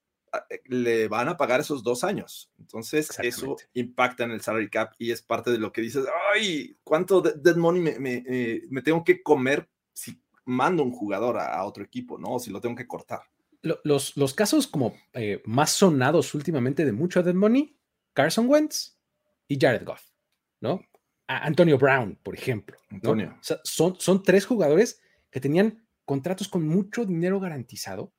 le 0.64 1.07
van 1.07 1.29
a 1.29 1.37
pagar 1.37 1.61
esos 1.61 1.85
dos 1.85 2.03
años. 2.03 2.50
Entonces, 2.59 3.09
eso 3.22 3.57
impacta 3.74 4.24
en 4.24 4.33
el 4.33 4.40
salary 4.40 4.68
cap 4.68 4.94
y 4.98 5.12
es 5.12 5.22
parte 5.22 5.53
de 5.53 5.59
lo 5.59 5.72
que 5.72 5.83
dices, 5.83 6.07
ay, 6.35 6.77
¿cuánto 6.83 7.20
dead 7.20 7.57
money 7.57 7.83
me, 7.98 8.83
tengo 8.83 9.05
que 9.05 9.22
comer 9.22 9.68
si 9.92 10.18
mando 10.46 10.83
un 10.83 10.90
jugador 10.90 11.38
a, 11.38 11.55
a 11.55 11.64
otro 11.64 11.85
equipo, 11.85 12.18
no? 12.18 12.35
O 12.35 12.38
si 12.40 12.50
lo 12.50 12.61
tengo 12.61 12.74
que 12.74 12.88
cortar 12.88 13.20
los, 13.85 14.16
los 14.16 14.35
casos 14.35 14.66
como 14.66 14.94
eh, 15.12 15.42
más 15.44 15.70
sonados 15.70 16.35
últimamente 16.35 16.85
de 16.85 16.92
mucho 16.92 17.22
Dead 17.22 17.35
Money, 17.35 17.77
Carson 18.12 18.48
Wentz 18.48 18.98
y 19.48 19.59
Jared 19.59 19.85
Goff, 19.85 20.03
¿no? 20.61 20.81
Antonio 21.27 21.79
Brown, 21.79 22.18
por 22.22 22.35
ejemplo. 22.35 22.77
Antonio. 22.90 23.38
son, 23.62 23.98
son 23.98 24.22
tres 24.22 24.44
jugadores 24.44 25.00
que 25.31 25.40
tenían 25.40 25.87
contratos 26.05 26.48
con 26.48 26.68
mucho 26.68 27.07
dinero 27.07 27.40
garantizado 27.40 28.12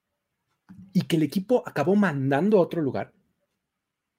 y 0.91 1.01
que 1.03 1.17
el 1.17 1.23
equipo 1.23 1.63
acabó 1.67 1.95
mandando 1.95 2.57
a 2.57 2.61
otro 2.61 2.81
lugar 2.81 3.13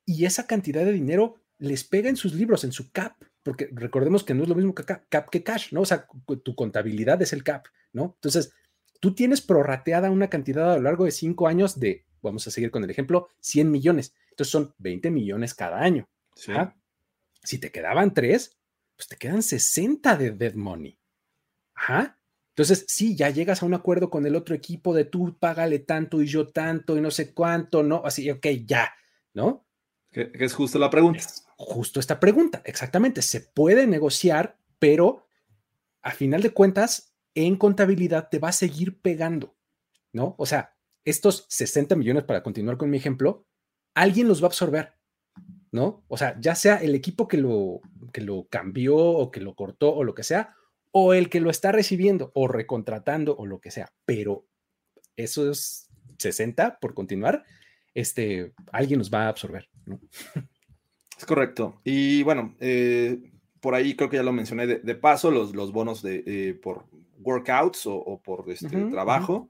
y 0.06 0.24
esa 0.24 0.46
cantidad 0.46 0.84
de 0.84 0.92
dinero 0.92 1.34
les 1.58 1.84
pega 1.84 2.08
en 2.08 2.16
sus 2.16 2.32
libros, 2.34 2.64
en 2.64 2.72
su 2.72 2.92
cap, 2.92 3.16
porque 3.42 3.68
recordemos 3.72 4.24
que 4.24 4.34
no 4.34 4.44
es 4.44 4.48
lo 4.48 4.54
mismo 4.54 4.74
que 4.74 4.84
cap 4.84 5.28
que 5.30 5.42
cash, 5.42 5.72
¿no? 5.72 5.82
O 5.82 5.84
sea, 5.84 6.06
tu 6.44 6.54
contabilidad 6.54 7.20
es 7.20 7.32
el 7.32 7.42
cap, 7.42 7.66
¿no? 7.92 8.14
Entonces, 8.14 8.52
tú 9.00 9.14
tienes 9.14 9.40
prorrateada 9.40 10.10
una 10.10 10.28
cantidad 10.28 10.72
a 10.72 10.76
lo 10.76 10.82
largo 10.82 11.04
de 11.04 11.10
cinco 11.10 11.48
años 11.48 11.78
de, 11.78 12.04
vamos 12.22 12.46
a 12.46 12.50
seguir 12.50 12.70
con 12.70 12.84
el 12.84 12.90
ejemplo, 12.90 13.28
100 13.40 13.70
millones. 13.70 14.14
Entonces 14.30 14.52
son 14.52 14.74
20 14.78 15.10
millones 15.10 15.54
cada 15.54 15.80
año. 15.80 16.08
Si 17.42 17.58
te 17.58 17.70
quedaban 17.70 18.12
tres, 18.12 18.58
pues 18.96 19.08
te 19.08 19.16
quedan 19.16 19.42
60 19.42 20.16
de 20.16 20.30
dead 20.32 20.54
money. 20.54 20.98
Ajá. 21.74 22.18
Entonces, 22.50 22.86
sí, 22.88 23.14
ya 23.14 23.28
llegas 23.28 23.62
a 23.62 23.66
un 23.66 23.74
acuerdo 23.74 24.08
con 24.08 24.24
el 24.24 24.34
otro 24.34 24.54
equipo 24.54 24.94
de 24.94 25.04
tú 25.04 25.36
págale 25.38 25.78
tanto 25.78 26.22
y 26.22 26.26
yo 26.26 26.48
tanto 26.48 26.96
y 26.96 27.02
no 27.02 27.10
sé 27.10 27.34
cuánto, 27.34 27.82
¿no? 27.82 28.00
Así, 28.04 28.30
ok, 28.30 28.46
ya, 28.64 28.94
¿no? 29.34 29.66
Que, 30.10 30.30
es 30.32 30.54
justo 30.54 30.78
la 30.78 30.88
pregunta. 30.88 31.20
justo 31.58 32.00
esta 32.00 32.18
pregunta, 32.18 32.62
exactamente. 32.64 33.20
Se 33.20 33.42
puede 33.42 33.86
negociar, 33.86 34.58
pero 34.78 35.26
a 36.00 36.12
final 36.12 36.40
de 36.40 36.50
cuentas, 36.50 37.14
en 37.36 37.56
contabilidad 37.56 38.28
te 38.30 38.38
va 38.38 38.48
a 38.48 38.52
seguir 38.52 38.98
pegando, 39.00 39.54
¿no? 40.12 40.34
O 40.38 40.46
sea, 40.46 40.74
estos 41.04 41.46
60 41.48 41.94
millones, 41.94 42.24
para 42.24 42.42
continuar 42.42 42.78
con 42.78 42.90
mi 42.90 42.96
ejemplo, 42.96 43.46
alguien 43.94 44.26
los 44.26 44.42
va 44.42 44.46
a 44.46 44.48
absorber, 44.48 44.94
¿no? 45.70 46.04
O 46.08 46.16
sea, 46.16 46.36
ya 46.40 46.54
sea 46.54 46.76
el 46.76 46.94
equipo 46.94 47.28
que 47.28 47.36
lo, 47.36 47.80
que 48.12 48.22
lo 48.22 48.48
cambió 48.48 48.96
o 48.96 49.30
que 49.30 49.40
lo 49.40 49.54
cortó 49.54 49.94
o 49.94 50.02
lo 50.02 50.14
que 50.14 50.24
sea, 50.24 50.54
o 50.92 51.12
el 51.12 51.28
que 51.28 51.40
lo 51.40 51.50
está 51.50 51.72
recibiendo 51.72 52.32
o 52.34 52.48
recontratando 52.48 53.36
o 53.36 53.44
lo 53.44 53.60
que 53.60 53.70
sea, 53.70 53.92
pero 54.06 54.46
esos 55.16 55.88
60, 56.18 56.78
por 56.80 56.94
continuar, 56.94 57.44
este, 57.94 58.54
alguien 58.72 58.98
los 58.98 59.12
va 59.12 59.24
a 59.24 59.28
absorber, 59.28 59.68
¿no? 59.84 60.00
Es 61.18 61.24
correcto. 61.24 61.80
Y 61.84 62.22
bueno, 62.22 62.56
eh, 62.60 63.30
por 63.60 63.74
ahí 63.74 63.94
creo 63.94 64.10
que 64.10 64.16
ya 64.16 64.22
lo 64.22 64.32
mencioné 64.32 64.66
de, 64.66 64.94
paso, 64.94 65.30
los, 65.30 65.54
los 65.54 65.72
bonos 65.72 66.02
de, 66.02 66.22
eh, 66.26 66.54
por 66.54 66.86
workouts 67.18 67.86
o, 67.86 68.20
por 68.22 68.44
este, 68.50 68.76
trabajo. 68.90 69.48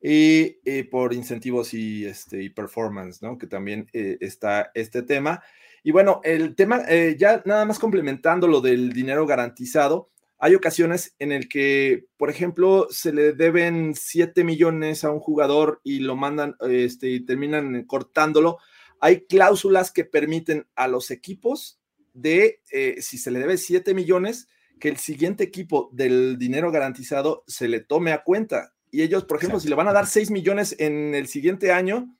Y, 0.00 0.82
por 0.84 1.14
incentivos 1.14 1.74
y, 1.74 2.04
este, 2.04 2.42
y 2.42 2.50
performance, 2.50 3.22
¿no? 3.22 3.38
Que 3.38 3.46
también 3.46 3.88
eh, 3.92 4.18
está 4.20 4.70
este 4.74 5.02
tema. 5.02 5.42
Y 5.82 5.90
bueno, 5.90 6.20
el 6.22 6.54
tema, 6.54 6.82
eh, 6.88 7.16
ya 7.18 7.42
nada 7.44 7.64
más 7.64 7.78
complementando 7.78 8.46
lo 8.46 8.60
del 8.60 8.92
dinero 8.92 9.26
garantizado, 9.26 10.10
hay 10.38 10.54
ocasiones 10.54 11.14
en 11.18 11.32
el 11.32 11.48
que, 11.48 12.06
por 12.18 12.28
ejemplo, 12.28 12.88
se 12.90 13.12
le 13.12 13.32
deben 13.32 13.94
7 13.94 14.44
millones 14.44 15.02
a 15.04 15.10
un 15.10 15.20
jugador 15.20 15.80
y 15.82 16.00
lo 16.00 16.14
mandan 16.14 16.56
este, 16.68 17.08
y 17.08 17.20
terminan 17.20 17.84
cortándolo. 17.84 18.58
Hay 19.00 19.22
cláusulas 19.22 19.92
que 19.92 20.04
permiten 20.04 20.66
a 20.74 20.88
los 20.88 21.10
equipos 21.10 21.80
de, 22.12 22.60
eh, 22.70 22.96
si 23.00 23.16
se 23.16 23.30
le 23.30 23.38
debe 23.38 23.56
7 23.56 23.94
millones, 23.94 24.48
que 24.78 24.88
el 24.88 24.96
siguiente 24.96 25.44
equipo 25.44 25.88
del 25.92 26.38
dinero 26.38 26.70
garantizado 26.70 27.44
se 27.46 27.68
le 27.68 27.80
tome 27.80 28.12
a 28.12 28.22
cuenta. 28.22 28.72
Y 28.90 29.02
ellos, 29.02 29.24
por 29.24 29.38
ejemplo, 29.38 29.60
si 29.60 29.68
le 29.68 29.74
van 29.74 29.88
a 29.88 29.92
dar 29.92 30.06
6 30.06 30.30
millones 30.30 30.76
en 30.78 31.14
el 31.14 31.28
siguiente 31.28 31.72
año 31.72 32.14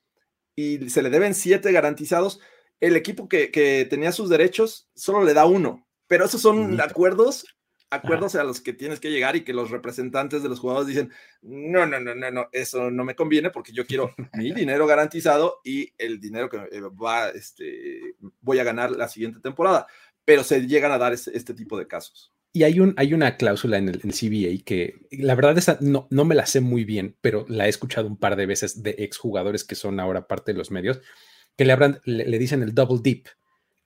y 0.54 0.90
se 0.90 1.02
le 1.02 1.10
deben 1.10 1.34
7 1.34 1.70
garantizados, 1.72 2.40
el 2.80 2.96
equipo 2.96 3.28
que, 3.28 3.86
tenía 3.88 4.12
sus 4.12 4.28
derechos 4.28 4.88
solo 4.94 5.24
le 5.24 5.34
da 5.34 5.46
uno. 5.46 5.86
Pero 6.06 6.24
esos 6.24 6.40
son 6.40 6.80
acuerdos, 6.80 7.46
acuerdos 7.90 8.34
a 8.36 8.44
los 8.44 8.60
que 8.60 8.72
tienes 8.72 9.00
que 9.00 9.10
llegar 9.10 9.36
y 9.36 9.44
que 9.44 9.52
los 9.52 9.70
representantes 9.70 10.42
de 10.42 10.48
los 10.48 10.60
jugadores 10.60 10.88
dicen, 10.88 11.12
no, 11.42 11.84
no, 11.86 11.98
no, 11.98 12.14
no, 12.14 12.30
no, 12.30 12.48
eso 12.52 12.90
no 12.90 13.04
me 13.04 13.16
conviene 13.16 13.50
porque 13.50 13.72
yo 13.72 13.86
quiero 13.86 14.14
mi 14.34 14.52
dinero 14.52 14.86
garantizado 14.86 15.60
y 15.64 15.92
el 15.98 16.20
dinero 16.20 16.48
que 16.48 16.58
eh, 16.58 16.80
va, 16.80 17.30
este, 17.30 18.16
voy 18.40 18.58
a 18.60 18.64
ganar 18.64 18.92
la 18.92 19.08
siguiente 19.08 19.40
temporada. 19.40 19.86
Pero 20.24 20.42
se 20.42 20.66
llegan 20.66 20.92
a 20.92 20.98
dar 20.98 21.12
este 21.12 21.54
tipo 21.54 21.78
de 21.78 21.86
casos. 21.86 22.35
Y 22.56 22.64
hay, 22.64 22.80
un, 22.80 22.94
hay 22.96 23.12
una 23.12 23.36
cláusula 23.36 23.76
en 23.76 23.90
el 23.90 24.00
CBA 24.00 24.64
que 24.64 24.94
la 25.10 25.34
verdad 25.34 25.58
esa 25.58 25.76
no, 25.82 26.06
no 26.08 26.24
me 26.24 26.34
la 26.34 26.46
sé 26.46 26.62
muy 26.62 26.86
bien, 26.86 27.14
pero 27.20 27.44
la 27.50 27.66
he 27.66 27.68
escuchado 27.68 28.08
un 28.08 28.16
par 28.16 28.34
de 28.34 28.46
veces 28.46 28.82
de 28.82 28.94
exjugadores 29.00 29.62
que 29.62 29.74
son 29.74 30.00
ahora 30.00 30.26
parte 30.26 30.52
de 30.54 30.58
los 30.58 30.70
medios, 30.70 31.02
que 31.54 31.66
le, 31.66 31.72
hablan, 31.74 32.00
le, 32.06 32.38
dicen 32.38 32.62
el 32.62 32.74
double 32.74 33.00
dip, 33.02 33.26
eh, 33.26 33.32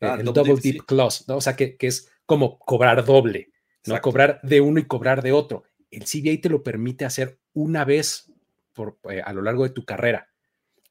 ah, 0.02 0.18
el 0.20 0.24
double, 0.26 0.54
dip, 0.62 0.84
clause, 0.86 1.24
¿no? 1.26 1.38
o 1.38 1.40
sea, 1.40 1.56
que, 1.56 1.76
que, 1.76 1.88
es 1.88 2.12
como 2.26 2.60
cobrar 2.60 3.04
doble, 3.04 3.50
¿no? 3.86 4.00
Cobrar 4.00 4.38
de 4.44 4.60
uno 4.60 4.78
y 4.78 4.86
cobrar 4.86 5.20
de 5.20 5.32
otro. 5.32 5.64
El 5.90 6.04
CBA 6.04 6.40
te 6.40 6.48
lo 6.48 6.62
permite 6.62 7.04
hacer 7.04 7.40
una 7.54 7.84
vez 7.84 8.32
por, 8.72 9.00
eh, 9.10 9.20
a 9.20 9.32
lo 9.32 9.42
largo 9.42 9.64
de 9.64 9.70
tu 9.70 9.84
carrera. 9.84 10.28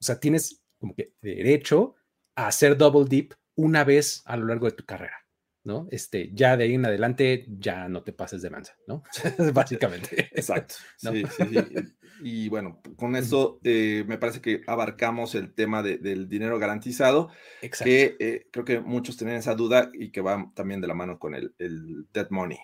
O 0.02 0.04
sea, 0.04 0.20
tienes 0.20 0.66
como 0.80 0.96
que 0.96 1.14
derecho 1.22 1.96
a 2.36 2.48
hacer 2.48 2.76
double 2.76 3.06
dip 3.08 3.36
una 3.56 3.86
vez 3.86 4.22
a 4.26 4.36
lo 4.36 4.48
largo 4.48 4.66
de 4.66 4.74
tu 4.74 4.84
carrera. 4.84 5.29
¿No? 5.64 5.88
Este, 5.92 6.32
ya 6.34 6.58
de 6.58 6.66
ahí 6.66 6.74
en 6.76 6.86
adelante 6.86 7.46
ya 7.48 7.90
no 7.90 8.04
te 8.04 8.14
pases 8.14 8.42
de 8.42 8.50
lanza, 8.50 8.76
¿no? 8.88 9.04
Básicamente. 9.54 10.30
Exacto. 10.34 10.76
Sí, 10.98 11.24
sí, 11.38 11.44
sí. 11.54 11.96
Y 12.22 12.50
bueno, 12.50 12.82
con 12.98 13.16
eso 13.16 13.60
eh, 13.64 14.04
me 14.08 14.18
parece 14.18 14.42
que 14.42 14.62
abarcamos 14.68 15.36
el 15.36 15.54
tema 15.54 15.82
del 15.82 16.28
dinero 16.28 16.60
garantizado, 16.60 17.30
Exacto. 17.62 17.86
que 17.86 18.18
eh, 18.20 18.48
creo 18.52 18.66
que 18.66 18.80
muchos 18.82 19.16
tienen 19.16 19.38
esa 19.38 19.56
duda 19.56 19.90
y 19.94 20.12
que 20.12 20.22
va 20.22 20.52
también 20.54 20.82
de 20.82 20.88
la 20.88 20.94
mano 20.94 21.18
con 21.18 21.34
el, 21.34 21.56
el 21.58 22.08
dead 22.12 22.28
money. 22.30 22.58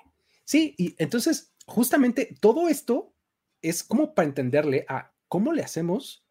Sí, 0.44 0.76
y 0.78 0.96
entonces 0.98 1.54
justamente 1.66 2.36
todo 2.42 2.68
esto 2.68 3.14
es 3.62 3.84
como 3.84 4.14
para 4.14 4.28
entenderle 4.28 4.86
a 4.90 5.14
cómo 5.28 5.54
le 5.54 5.64
hacemos 5.64 6.26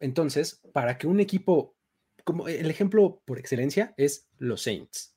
entonces 0.00 0.60
para 0.72 0.98
que 0.98 1.06
un 1.06 1.20
equipo, 1.20 1.76
como 2.24 2.48
el 2.48 2.70
ejemplo 2.70 3.22
por 3.24 3.38
excelencia 3.38 3.94
es 3.96 4.28
los 4.38 4.62
Saints, 4.62 5.16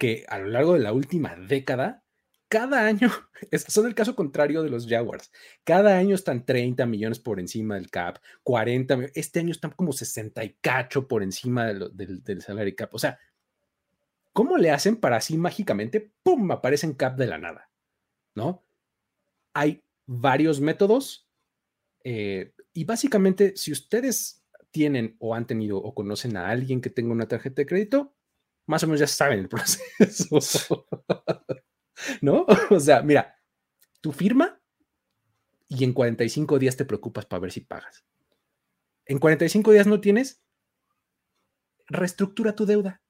que 0.00 0.24
a 0.28 0.38
lo 0.38 0.48
largo 0.48 0.72
de 0.72 0.80
la 0.80 0.94
última 0.94 1.36
década 1.36 2.02
cada 2.48 2.86
año, 2.86 3.10
son 3.68 3.86
el 3.86 3.94
caso 3.94 4.16
contrario 4.16 4.62
de 4.62 4.70
los 4.70 4.88
Jaguars, 4.88 5.30
cada 5.62 5.96
año 5.96 6.16
están 6.16 6.44
30 6.44 6.84
millones 6.86 7.20
por 7.20 7.38
encima 7.38 7.76
del 7.76 7.90
cap, 7.90 8.18
40, 8.42 9.10
este 9.14 9.38
año 9.38 9.52
están 9.52 9.72
como 9.72 9.92
60 9.92 10.42
y 10.42 10.54
cacho 10.54 11.06
por 11.06 11.22
encima 11.22 11.66
del, 11.66 12.24
del 12.24 12.42
salary 12.42 12.74
cap. 12.74 12.92
O 12.92 12.98
sea, 12.98 13.20
¿cómo 14.32 14.56
le 14.56 14.70
hacen 14.70 14.96
para 14.96 15.18
así 15.18 15.36
mágicamente, 15.36 16.12
¡pum!, 16.22 16.50
aparecen 16.50 16.94
cap 16.94 17.16
de 17.16 17.26
la 17.26 17.38
nada, 17.38 17.70
¿no? 18.34 18.64
Hay 19.54 19.84
varios 20.06 20.60
métodos 20.60 21.28
eh, 22.04 22.54
y 22.72 22.84
básicamente 22.84 23.52
si 23.54 23.70
ustedes 23.70 24.44
tienen 24.70 25.16
o 25.18 25.34
han 25.34 25.46
tenido 25.46 25.78
o 25.78 25.94
conocen 25.94 26.36
a 26.36 26.48
alguien 26.48 26.80
que 26.80 26.90
tenga 26.90 27.12
una 27.12 27.28
tarjeta 27.28 27.62
de 27.62 27.66
crédito, 27.66 28.16
más 28.70 28.82
o 28.84 28.86
menos 28.86 29.00
ya 29.00 29.06
saben 29.06 29.40
el 29.40 29.48
proceso. 30.38 30.86
¿no? 32.20 32.46
O 32.70 32.80
sea, 32.80 33.02
mira, 33.02 33.36
tu 34.00 34.12
firma 34.12 34.60
y 35.68 35.84
en 35.84 35.92
45 35.92 36.58
días 36.58 36.76
te 36.76 36.84
preocupas 36.84 37.26
para 37.26 37.40
ver 37.40 37.52
si 37.52 37.60
pagas. 37.60 38.04
En 39.06 39.18
45 39.18 39.72
días 39.72 39.86
no 39.86 40.00
tienes, 40.00 40.42
reestructura 41.88 42.54
tu 42.54 42.66
deuda. 42.66 43.02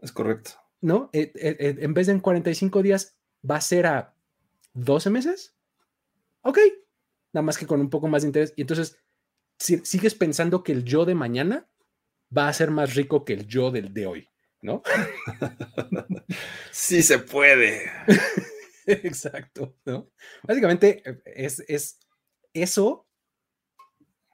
Es 0.00 0.12
correcto. 0.12 0.52
¿No? 0.80 1.08
Eh, 1.12 1.32
eh, 1.36 1.56
eh, 1.58 1.76
en 1.78 1.94
vez 1.94 2.08
de 2.08 2.12
en 2.12 2.20
45 2.20 2.82
días, 2.82 3.16
va 3.48 3.56
a 3.56 3.60
ser 3.60 3.86
a 3.86 4.14
12 4.74 5.10
meses. 5.10 5.56
Ok, 6.42 6.58
nada 7.32 7.42
más 7.42 7.56
que 7.56 7.66
con 7.66 7.80
un 7.80 7.88
poco 7.88 8.08
más 8.08 8.22
de 8.22 8.28
interés. 8.28 8.52
Y 8.56 8.62
entonces, 8.62 8.98
si, 9.58 9.78
sigues 9.78 10.14
pensando 10.14 10.62
que 10.62 10.72
el 10.72 10.84
yo 10.84 11.06
de 11.06 11.14
mañana 11.14 11.70
va 12.36 12.48
a 12.48 12.52
ser 12.52 12.70
más 12.70 12.94
rico 12.94 13.24
que 13.24 13.32
el 13.32 13.46
yo 13.46 13.70
del 13.70 13.94
de 13.94 14.06
hoy. 14.06 14.28
¿No? 14.64 14.82
sí 16.72 17.02
se 17.02 17.18
puede. 17.18 17.82
Exacto, 18.86 19.76
¿no? 19.84 20.10
Básicamente 20.42 21.02
eh, 21.04 21.22
es, 21.26 21.62
es 21.68 22.00
eso, 22.54 23.06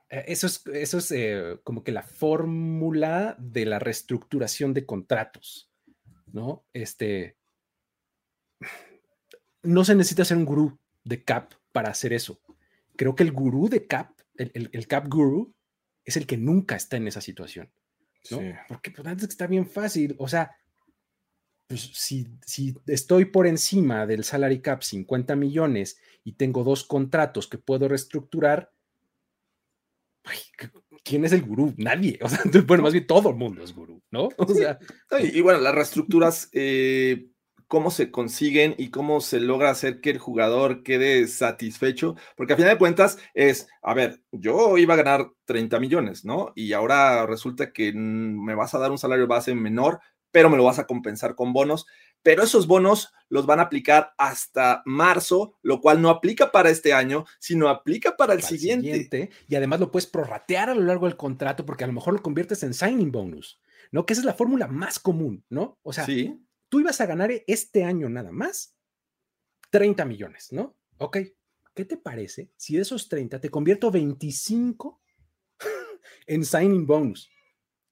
eh, 0.09 0.25
eso 0.29 0.47
es, 0.47 0.65
eso 0.69 0.99
es 0.99 1.11
eh, 1.11 1.59
como 1.65 1.83
que 1.83 1.91
la 1.91 2.05
fórmula 2.05 3.37
de 3.41 3.67
la 3.67 3.81
reestructuración 3.81 4.73
de 4.73 4.87
contratos, 4.87 5.69
¿no? 6.27 6.65
Este, 6.73 7.37
no 9.63 9.85
se 9.85 9.97
necesita 9.97 10.25
ser 10.25 10.37
un 10.37 10.45
gurú 10.45 10.79
de 11.03 11.25
CAP 11.25 11.55
para 11.73 11.91
hacer 11.91 12.13
eso. 12.13 12.41
Creo 12.97 13.17
que 13.17 13.25
el 13.25 13.33
gurú 13.33 13.69
de 13.69 13.89
CAP, 13.89 14.13
el, 14.37 14.71
el 14.73 14.87
CAP 14.87 15.09
gurú, 15.09 15.55
es 16.05 16.17
el 16.17 16.27
que 16.27 16.37
nunca 16.37 16.77
está 16.77 16.97
en 16.97 17.09
esa 17.09 17.21
situación. 17.21 17.73
¿No? 18.31 18.41
Porque 18.69 18.91
pues 18.91 19.07
antes 19.07 19.29
está 19.29 19.47
bien 19.47 19.67
fácil, 19.67 20.15
o 20.19 20.29
sea, 20.29 20.57
pues 21.67 21.91
si, 21.95 22.27
si 22.45 22.75
estoy 22.87 23.27
por 23.27 23.47
encima 23.47 24.07
del 24.07 24.25
salary 24.25 24.61
cap 24.61 24.83
50 24.83 25.37
millones 25.37 25.99
y 26.25 26.33
tengo 26.33 26.65
dos 26.65 26.85
contratos 26.85 27.47
que 27.47 27.59
puedo 27.59 27.87
reestructurar, 27.87 28.73
¿quién 31.05 31.25
es 31.25 31.33
el 31.33 31.43
gurú? 31.43 31.75
Nadie. 31.77 32.19
O 32.23 32.29
sea, 32.29 32.41
bueno, 32.67 32.83
más 32.83 32.93
bien 32.93 33.07
todo 33.07 33.31
el 33.31 33.37
mundo 33.37 33.63
es 33.63 33.75
gurú, 33.75 34.03
¿no? 34.11 34.29
O 34.37 34.55
sea, 34.55 34.79
y, 35.21 35.41
bueno, 35.41 35.61
las 35.61 35.75
reestructuras 35.75 36.49
eh, 36.53 37.30
cómo 37.71 37.93
se 37.93 38.11
consiguen 38.11 38.75
y 38.79 38.91
cómo 38.91 39.21
se 39.21 39.39
logra 39.39 39.71
hacer 39.71 40.01
que 40.01 40.11
el 40.11 40.19
jugador 40.19 40.83
quede 40.83 41.29
satisfecho, 41.29 42.17
porque 42.37 42.55
a 42.55 42.57
final 42.57 42.73
de 42.73 42.79
cuentas 42.79 43.17
es, 43.33 43.69
a 43.81 43.95
ver, 43.95 44.25
yo 44.33 44.77
iba 44.77 44.95
a 44.95 44.97
ganar 44.97 45.31
30 45.45 45.79
millones, 45.79 46.25
¿no? 46.25 46.51
Y 46.57 46.73
ahora 46.73 47.25
resulta 47.27 47.73
que 47.73 47.93
me 47.93 48.57
vas 48.57 48.75
a 48.75 48.81
dar 48.81 48.91
un 48.91 48.99
salario 48.99 49.29
base 49.29 49.55
menor, 49.55 50.01
pero 50.33 50.51
me 50.51 50.57
lo 50.57 50.65
vas 50.65 50.81
a 50.81 50.89
compensar 50.89 51.37
con 51.37 51.53
bonos, 51.53 51.87
pero 52.25 52.43
esos 52.43 52.67
bonos 52.67 53.13
los 53.29 53.47
van 53.47 53.61
a 53.61 53.65
aplicar 53.65 54.15
hasta 54.19 54.83
marzo, 54.85 55.55
lo 55.63 55.81
cual 55.81 56.03
no 56.03 56.11
aplica 56.11 56.51
para 56.51 56.71
este 56.71 56.93
año, 56.93 57.25
sino 57.39 57.69
aplica 57.69 58.17
para 58.17 58.33
el, 58.33 58.43
siguiente. 58.43 59.31
Y 59.47 59.55
además 59.55 59.79
lo 59.79 59.93
puedes 59.93 60.09
prorratear 60.09 60.71
a 60.71 60.75
lo 60.75 60.83
largo 60.83 61.07
del 61.07 61.17
contrato 61.17 61.65
porque 61.65 61.85
a 61.85 61.87
lo 61.87 61.93
mejor 61.93 62.15
lo 62.15 62.23
conviertes 62.23 62.65
en 62.65 62.75
signing 62.75 63.13
bonus, 63.13 63.61
¿no? 63.93 64.07
Que 64.07 64.15
esa 64.15 64.23
es 64.23 64.27
la 64.27 64.35
fórmula 64.35 64.67
más 64.67 64.99
común, 64.99 65.45
¿no? 65.49 65.79
O 65.85 65.93
sea, 65.93 66.05
sí 66.05 66.37
tú 66.71 66.81
ibas 66.81 67.01
a 67.03 67.07
ganar 67.07 67.31
este 67.47 67.85
año 67.85 68.09
nada 68.09 68.33
más 68.33 68.79
30 69.71 70.05
millones, 70.07 70.53
¿no? 70.53 70.79
Ok, 70.99 71.19
¿qué 71.75 71.85
te 71.85 71.99
parece 71.99 72.53
si 72.57 72.77
de 72.77 72.83
esos 72.83 73.09
30 73.09 73.41
te 73.41 73.51
convierto 73.51 73.91
25 73.91 75.03
en 76.27 76.45
signing 76.45 76.87
bonus? 76.87 77.31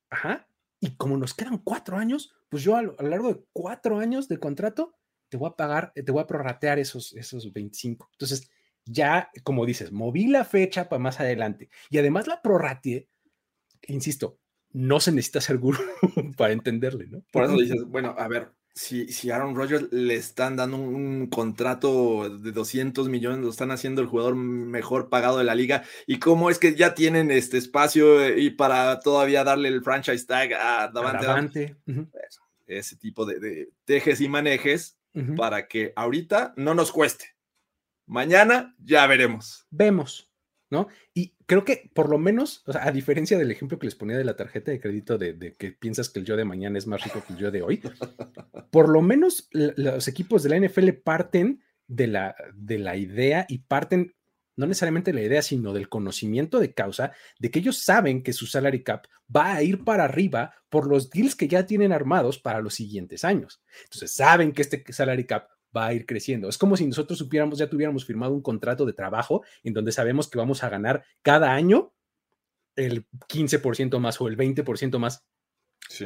Ajá. 0.08 0.48
Y 0.80 0.96
como 0.96 1.16
nos 1.18 1.34
quedan 1.34 1.58
cuatro 1.58 1.98
años, 1.98 2.32
pues 2.48 2.62
yo 2.62 2.76
a 2.76 2.82
lo, 2.82 2.96
largo 3.00 3.34
de 3.34 3.44
cuatro 3.52 3.98
años 3.98 4.28
de 4.28 4.38
contrato 4.38 4.94
te 5.28 5.36
voy 5.36 5.50
a 5.50 5.56
pagar, 5.56 5.92
te 5.92 6.10
voy 6.10 6.22
a 6.22 6.26
prorratear 6.26 6.78
esos, 6.78 7.12
esos 7.14 7.52
25. 7.52 8.08
Entonces, 8.12 8.48
ya, 8.86 9.30
como 9.42 9.66
dices, 9.66 9.92
moví 9.92 10.28
la 10.28 10.44
fecha 10.44 10.88
para 10.88 11.00
más 11.00 11.20
adelante. 11.20 11.68
Y 11.90 11.98
además 11.98 12.26
la 12.26 12.40
prorrateé, 12.40 13.10
insisto, 13.88 14.38
no 14.70 15.00
se 15.00 15.12
necesita 15.12 15.40
ser 15.40 15.58
gurú 15.58 15.80
para 16.36 16.52
entenderle, 16.52 17.08
¿no? 17.08 17.22
Por 17.32 17.44
eso 17.44 17.56
dices, 17.56 17.84
bueno, 17.84 18.14
a 18.16 18.28
ver, 18.28 18.52
si, 18.78 19.08
si 19.08 19.32
Aaron 19.32 19.56
Rodgers 19.56 19.88
le 19.90 20.14
están 20.14 20.54
dando 20.54 20.76
un, 20.76 21.26
contrato 21.26 22.30
de 22.38 22.52
200 22.52 23.08
millones, 23.08 23.40
lo 23.40 23.50
están 23.50 23.72
haciendo 23.72 24.00
el 24.00 24.06
jugador 24.06 24.36
mejor 24.36 25.08
pagado 25.08 25.36
de 25.38 25.44
la 25.44 25.56
liga, 25.56 25.82
y 26.06 26.20
cómo 26.20 26.48
es 26.48 26.60
que 26.60 26.76
ya 26.76 26.94
tienen 26.94 27.32
este 27.32 27.58
espacio 27.58 28.22
eh, 28.22 28.40
y 28.40 28.50
para 28.50 29.00
todavía 29.00 29.42
darle 29.42 29.68
el 29.68 29.82
franchise 29.82 30.24
tag 30.26 30.52
a 30.54 30.88
Davante. 30.88 31.76
ese 32.68 32.96
tipo 32.96 33.26
de, 33.26 33.70
tejes 33.84 34.20
y 34.20 34.28
manejes 34.28 34.96
para 35.36 35.66
que 35.66 35.92
ahorita 35.96 36.54
no 36.56 36.74
nos 36.74 36.92
cueste. 36.92 37.34
Mañana 38.06 38.76
ya 38.78 39.04
veremos. 39.08 39.66
Vemos. 39.70 40.27
¿No? 40.70 40.88
Y 41.14 41.34
creo 41.46 41.64
que 41.64 41.90
por 41.94 42.08
lo 42.08 42.18
menos, 42.18 42.62
o 42.66 42.72
sea, 42.72 42.86
a 42.86 42.92
diferencia 42.92 43.38
del 43.38 43.50
ejemplo 43.50 43.78
que 43.78 43.86
les 43.86 43.94
ponía 43.94 44.16
de 44.16 44.24
la 44.24 44.36
tarjeta 44.36 44.70
de 44.70 44.80
crédito 44.80 45.18
de, 45.18 45.54
que 45.58 45.72
piensas 45.72 46.10
que 46.10 46.20
el 46.20 46.24
yo 46.24 46.36
de 46.36 46.44
mañana 46.44 46.78
es 46.78 46.86
más 46.86 47.02
rico 47.02 47.22
que 47.26 47.32
el 47.32 47.38
yo 47.38 47.50
de 47.50 47.62
hoy, 47.62 47.80
por 48.70 48.88
lo 48.88 49.02
menos 49.02 49.48
los 49.52 50.08
equipos 50.08 50.42
de 50.42 50.50
la 50.50 50.66
NFL 50.66 50.90
parten 51.04 51.62
de 51.86 52.06
la, 52.06 52.36
de 52.54 52.78
la 52.78 52.96
idea 52.96 53.46
y 53.48 53.58
parten 53.58 54.14
no 54.58 54.66
necesariamente 54.66 55.12
de 55.12 55.20
la 55.20 55.24
idea, 55.24 55.40
sino 55.40 55.72
del 55.72 55.88
conocimiento 55.88 56.58
de 56.58 56.74
causa, 56.74 57.12
de 57.38 57.48
que 57.50 57.60
ellos 57.60 57.78
saben 57.78 58.24
que 58.24 58.32
su 58.32 58.46
salary 58.46 58.82
cap 58.82 59.06
va 59.34 59.54
a 59.54 59.62
ir 59.62 59.84
para 59.84 60.02
arriba 60.02 60.52
por 60.68 60.88
los 60.88 61.10
deals 61.10 61.36
que 61.36 61.46
ya 61.46 61.64
tienen 61.64 61.92
armados 61.92 62.40
para 62.40 62.60
los 62.60 62.74
siguientes 62.74 63.24
años. 63.24 63.62
Entonces, 63.84 64.10
saben 64.12 64.50
que 64.50 64.62
este 64.62 64.84
salary 64.92 65.26
cap 65.26 65.48
va 65.76 65.86
a 65.86 65.94
ir 65.94 66.06
creciendo. 66.06 66.48
Es 66.48 66.58
como 66.58 66.76
si 66.76 66.86
nosotros 66.86 67.18
supiéramos, 67.18 67.58
ya 67.58 67.68
tuviéramos 67.68 68.04
firmado 68.04 68.32
un 68.32 68.42
contrato 68.42 68.86
de 68.86 68.92
trabajo 68.92 69.42
en 69.62 69.74
donde 69.74 69.92
sabemos 69.92 70.28
que 70.28 70.38
vamos 70.38 70.62
a 70.64 70.68
ganar 70.68 71.04
cada 71.22 71.52
año 71.52 71.92
el 72.76 73.06
15% 73.28 73.98
más 73.98 74.20
o 74.20 74.28
el 74.28 74.36
20% 74.36 74.98
más. 74.98 75.24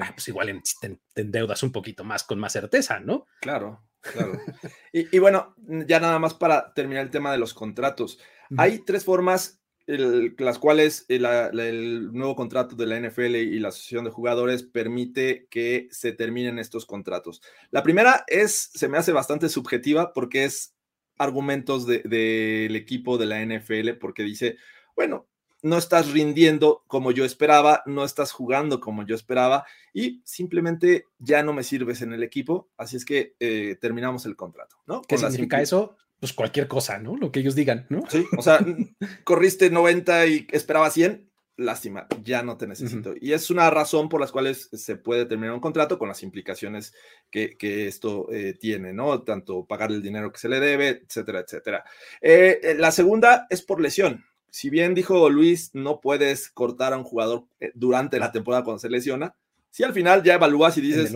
Ah, 0.00 0.12
pues 0.14 0.28
igual 0.28 0.62
te, 0.80 0.98
endeudas 1.16 1.62
un 1.62 1.72
poquito 1.72 2.04
más 2.04 2.24
con 2.24 2.38
más 2.38 2.52
certeza, 2.52 3.00
¿no? 3.00 3.26
Claro, 3.40 3.84
claro. 4.00 4.32
y, 4.92 5.18
bueno, 5.18 5.54
ya 5.86 5.98
nada 5.98 6.18
más 6.18 6.34
para 6.34 6.72
terminar 6.72 7.02
el 7.02 7.10
tema 7.10 7.32
de 7.32 7.38
los 7.38 7.52
contratos. 7.52 8.18
Hay 8.56 8.80
tres 8.80 9.04
formas 9.04 9.61
las 9.86 10.58
cuales 10.58 11.04
el, 11.08 12.12
nuevo 12.12 12.36
contrato 12.36 12.76
de 12.76 12.86
la 12.86 13.00
NFL 13.00 13.36
y 13.36 13.58
la 13.58 13.68
Asociación 13.68 14.04
de 14.04 14.10
Jugadores 14.10 14.62
permite 14.62 15.46
que 15.50 15.88
se 15.90 16.12
terminen 16.12 16.58
estos 16.58 16.86
contratos. 16.86 17.42
La 17.70 17.82
primera 17.82 18.24
es, 18.28 18.70
se 18.74 18.88
me 18.88 18.98
hace 18.98 19.12
bastante 19.12 19.48
subjetiva 19.48 20.12
porque 20.12 20.44
es 20.44 20.74
argumentos 21.18 21.86
del 21.86 22.74
equipo 22.76 23.18
de 23.18 23.26
la 23.26 23.44
NFL, 23.44 23.98
porque 24.00 24.22
dice, 24.22 24.56
bueno, 24.96 25.26
no 25.62 25.78
estás 25.78 26.10
rindiendo 26.10 26.84
como 26.88 27.12
yo 27.12 27.24
esperaba, 27.24 27.82
no 27.86 28.04
estás 28.04 28.32
jugando 28.32 28.80
como 28.80 29.06
yo 29.06 29.14
esperaba 29.14 29.64
y 29.92 30.20
simplemente 30.24 31.06
ya 31.18 31.42
no 31.42 31.52
me 31.52 31.62
sirves 31.62 32.02
en 32.02 32.12
el 32.12 32.22
equipo, 32.22 32.68
así 32.76 32.96
es 32.96 33.04
que 33.04 33.36
eh, 33.38 33.76
terminamos 33.80 34.26
el 34.26 34.36
contrato, 34.36 34.76
¿no? 34.86 35.02
¿Qué 35.02 35.16
significa 35.16 35.62
eso? 35.62 35.96
Pues 36.22 36.32
cualquier 36.34 36.68
cosa, 36.68 37.00
¿no? 37.00 37.16
Lo 37.16 37.32
que 37.32 37.40
ellos 37.40 37.56
digan, 37.56 37.84
¿no? 37.88 38.04
Sí, 38.08 38.24
o 38.38 38.42
sea, 38.42 38.64
corriste 39.24 39.70
90 39.70 40.26
y 40.28 40.46
esperaba 40.52 40.88
100, 40.88 41.28
lástima, 41.56 42.06
ya 42.22 42.44
no 42.44 42.56
te 42.56 42.68
necesito. 42.68 43.14
Y 43.20 43.32
es 43.32 43.50
una 43.50 43.68
razón 43.70 44.08
por 44.08 44.20
las 44.20 44.30
cuales 44.30 44.68
se 44.72 44.94
puede 44.94 45.26
terminar 45.26 45.52
un 45.52 45.60
contrato 45.60 45.98
con 45.98 46.06
las 46.06 46.22
implicaciones 46.22 46.94
que, 47.28 47.56
esto 47.88 48.28
eh, 48.30 48.54
tiene, 48.54 48.92
¿no? 48.92 49.22
Tanto 49.22 49.66
pagar 49.66 49.90
el 49.90 50.00
dinero 50.00 50.30
que 50.30 50.38
se 50.38 50.48
le 50.48 50.60
debe, 50.60 51.02
etcétera, 51.04 51.40
etcétera. 51.40 51.84
Eh, 52.20 52.60
eh, 52.62 52.74
la 52.78 52.92
segunda 52.92 53.48
es 53.50 53.60
por 53.62 53.80
lesión. 53.80 54.24
Si 54.48 54.70
bien 54.70 54.94
dijo 54.94 55.28
Luis, 55.28 55.70
no 55.74 56.00
puedes 56.00 56.50
cortar 56.50 56.92
a 56.92 56.98
un 56.98 57.04
jugador 57.04 57.46
durante 57.74 58.20
la 58.20 58.30
temporada 58.30 58.62
cuando 58.62 58.78
se 58.78 58.90
lesiona, 58.90 59.34
si 59.70 59.82
al 59.82 59.92
final 59.92 60.22
ya 60.22 60.34
evalúas 60.34 60.78
y 60.78 60.82
dices, 60.82 61.12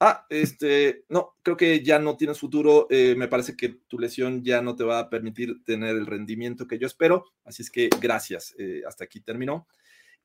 ah, 0.00 0.26
este, 0.28 1.04
no, 1.08 1.36
creo 1.42 1.56
que 1.56 1.84
ya 1.84 1.98
no 1.98 2.16
tienes 2.16 2.38
futuro, 2.38 2.86
eh, 2.90 3.14
me 3.16 3.28
parece 3.28 3.56
que 3.56 3.68
tu 3.86 3.98
lesión 3.98 4.42
ya 4.42 4.60
no 4.62 4.74
te 4.74 4.84
va 4.84 4.98
a 4.98 5.10
permitir 5.10 5.62
tener 5.64 5.96
el 5.96 6.06
rendimiento 6.06 6.66
que 6.66 6.78
yo 6.78 6.86
espero, 6.86 7.26
así 7.44 7.62
es 7.62 7.70
que 7.70 7.88
gracias, 8.00 8.54
eh, 8.58 8.82
hasta 8.86 9.04
aquí 9.04 9.20
terminó. 9.20 9.68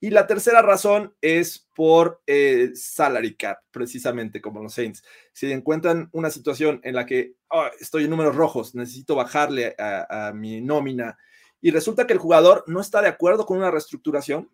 Y 0.02 0.10
la 0.10 0.28
tercera 0.28 0.62
razón 0.62 1.16
es 1.22 1.70
por 1.74 2.22
eh, 2.28 2.72
salary 2.76 3.36
cap, 3.36 3.60
precisamente 3.72 4.42
como 4.42 4.62
los 4.62 4.74
Saints. 4.74 5.04
Si 5.32 5.50
encuentran 5.52 6.10
una 6.12 6.30
situación 6.30 6.82
en 6.84 6.96
la 6.96 7.06
que 7.06 7.36
ah, 7.50 7.72
estoy 7.80 8.04
en 8.04 8.10
números 8.10 8.36
rojos, 8.36 8.76
necesito 8.76 9.16
bajarle 9.16 9.74
a, 9.78 10.28
a 10.28 10.34
mi 10.34 10.60
nómina 10.62 11.18
y 11.62 11.72
resulta 11.72 12.06
que 12.06 12.14
el 12.14 12.20
jugador 12.20 12.64
no 12.68 12.80
está 12.80 13.02
de 13.02 13.08
acuerdo 13.08 13.46
con 13.46 13.58
una 13.58 13.72
reestructuración, 13.72 14.52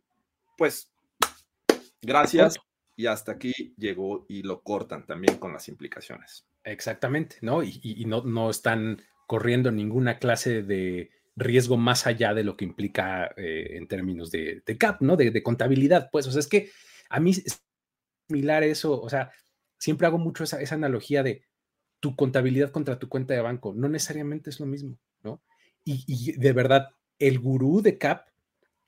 pues 0.57 0.89
gracias, 2.01 2.57
y 2.95 3.07
hasta 3.07 3.33
aquí 3.33 3.73
llegó 3.77 4.25
y 4.27 4.43
lo 4.43 4.61
cortan 4.61 5.05
también 5.05 5.37
con 5.37 5.53
las 5.53 5.67
implicaciones. 5.67 6.45
Exactamente, 6.63 7.37
¿no? 7.41 7.63
Y, 7.63 8.05
no, 8.05 8.23
no 8.23 8.49
están 8.49 9.01
corriendo 9.27 9.71
ninguna 9.71 10.19
clase 10.19 10.61
de 10.61 11.09
riesgo 11.35 11.77
más 11.77 12.05
allá 12.05 12.33
de 12.33 12.43
lo 12.43 12.57
que 12.57 12.65
implica 12.65 13.33
eh, 13.37 13.77
en 13.77 13.87
términos 13.87 14.29
de, 14.31 14.63
CAP, 14.77 15.01
¿no? 15.01 15.15
De, 15.15 15.43
contabilidad, 15.43 16.09
pues, 16.11 16.27
o 16.27 16.31
sea, 16.31 16.39
es 16.39 16.47
que 16.47 16.69
a 17.09 17.19
mí 17.19 17.31
es 17.31 17.63
similar 18.27 18.63
eso, 18.63 19.01
o 19.01 19.09
sea, 19.09 19.31
siempre 19.77 20.07
hago 20.07 20.17
mucho 20.17 20.43
esa, 20.43 20.75
analogía 20.75 21.23
de 21.23 21.43
tu 21.99 22.15
contabilidad 22.15 22.71
contra 22.71 22.99
tu 22.99 23.09
cuenta 23.09 23.33
de 23.33 23.41
banco, 23.41 23.73
no 23.75 23.89
necesariamente 23.89 24.49
es 24.49 24.59
lo 24.59 24.65
mismo, 24.65 24.97
¿no? 25.23 25.41
Y, 25.83 26.03
y 26.07 26.33
de 26.33 26.53
verdad, 26.53 26.89
el 27.17 27.39
gurú 27.39 27.81
de 27.81 27.97
CAP 27.97 28.27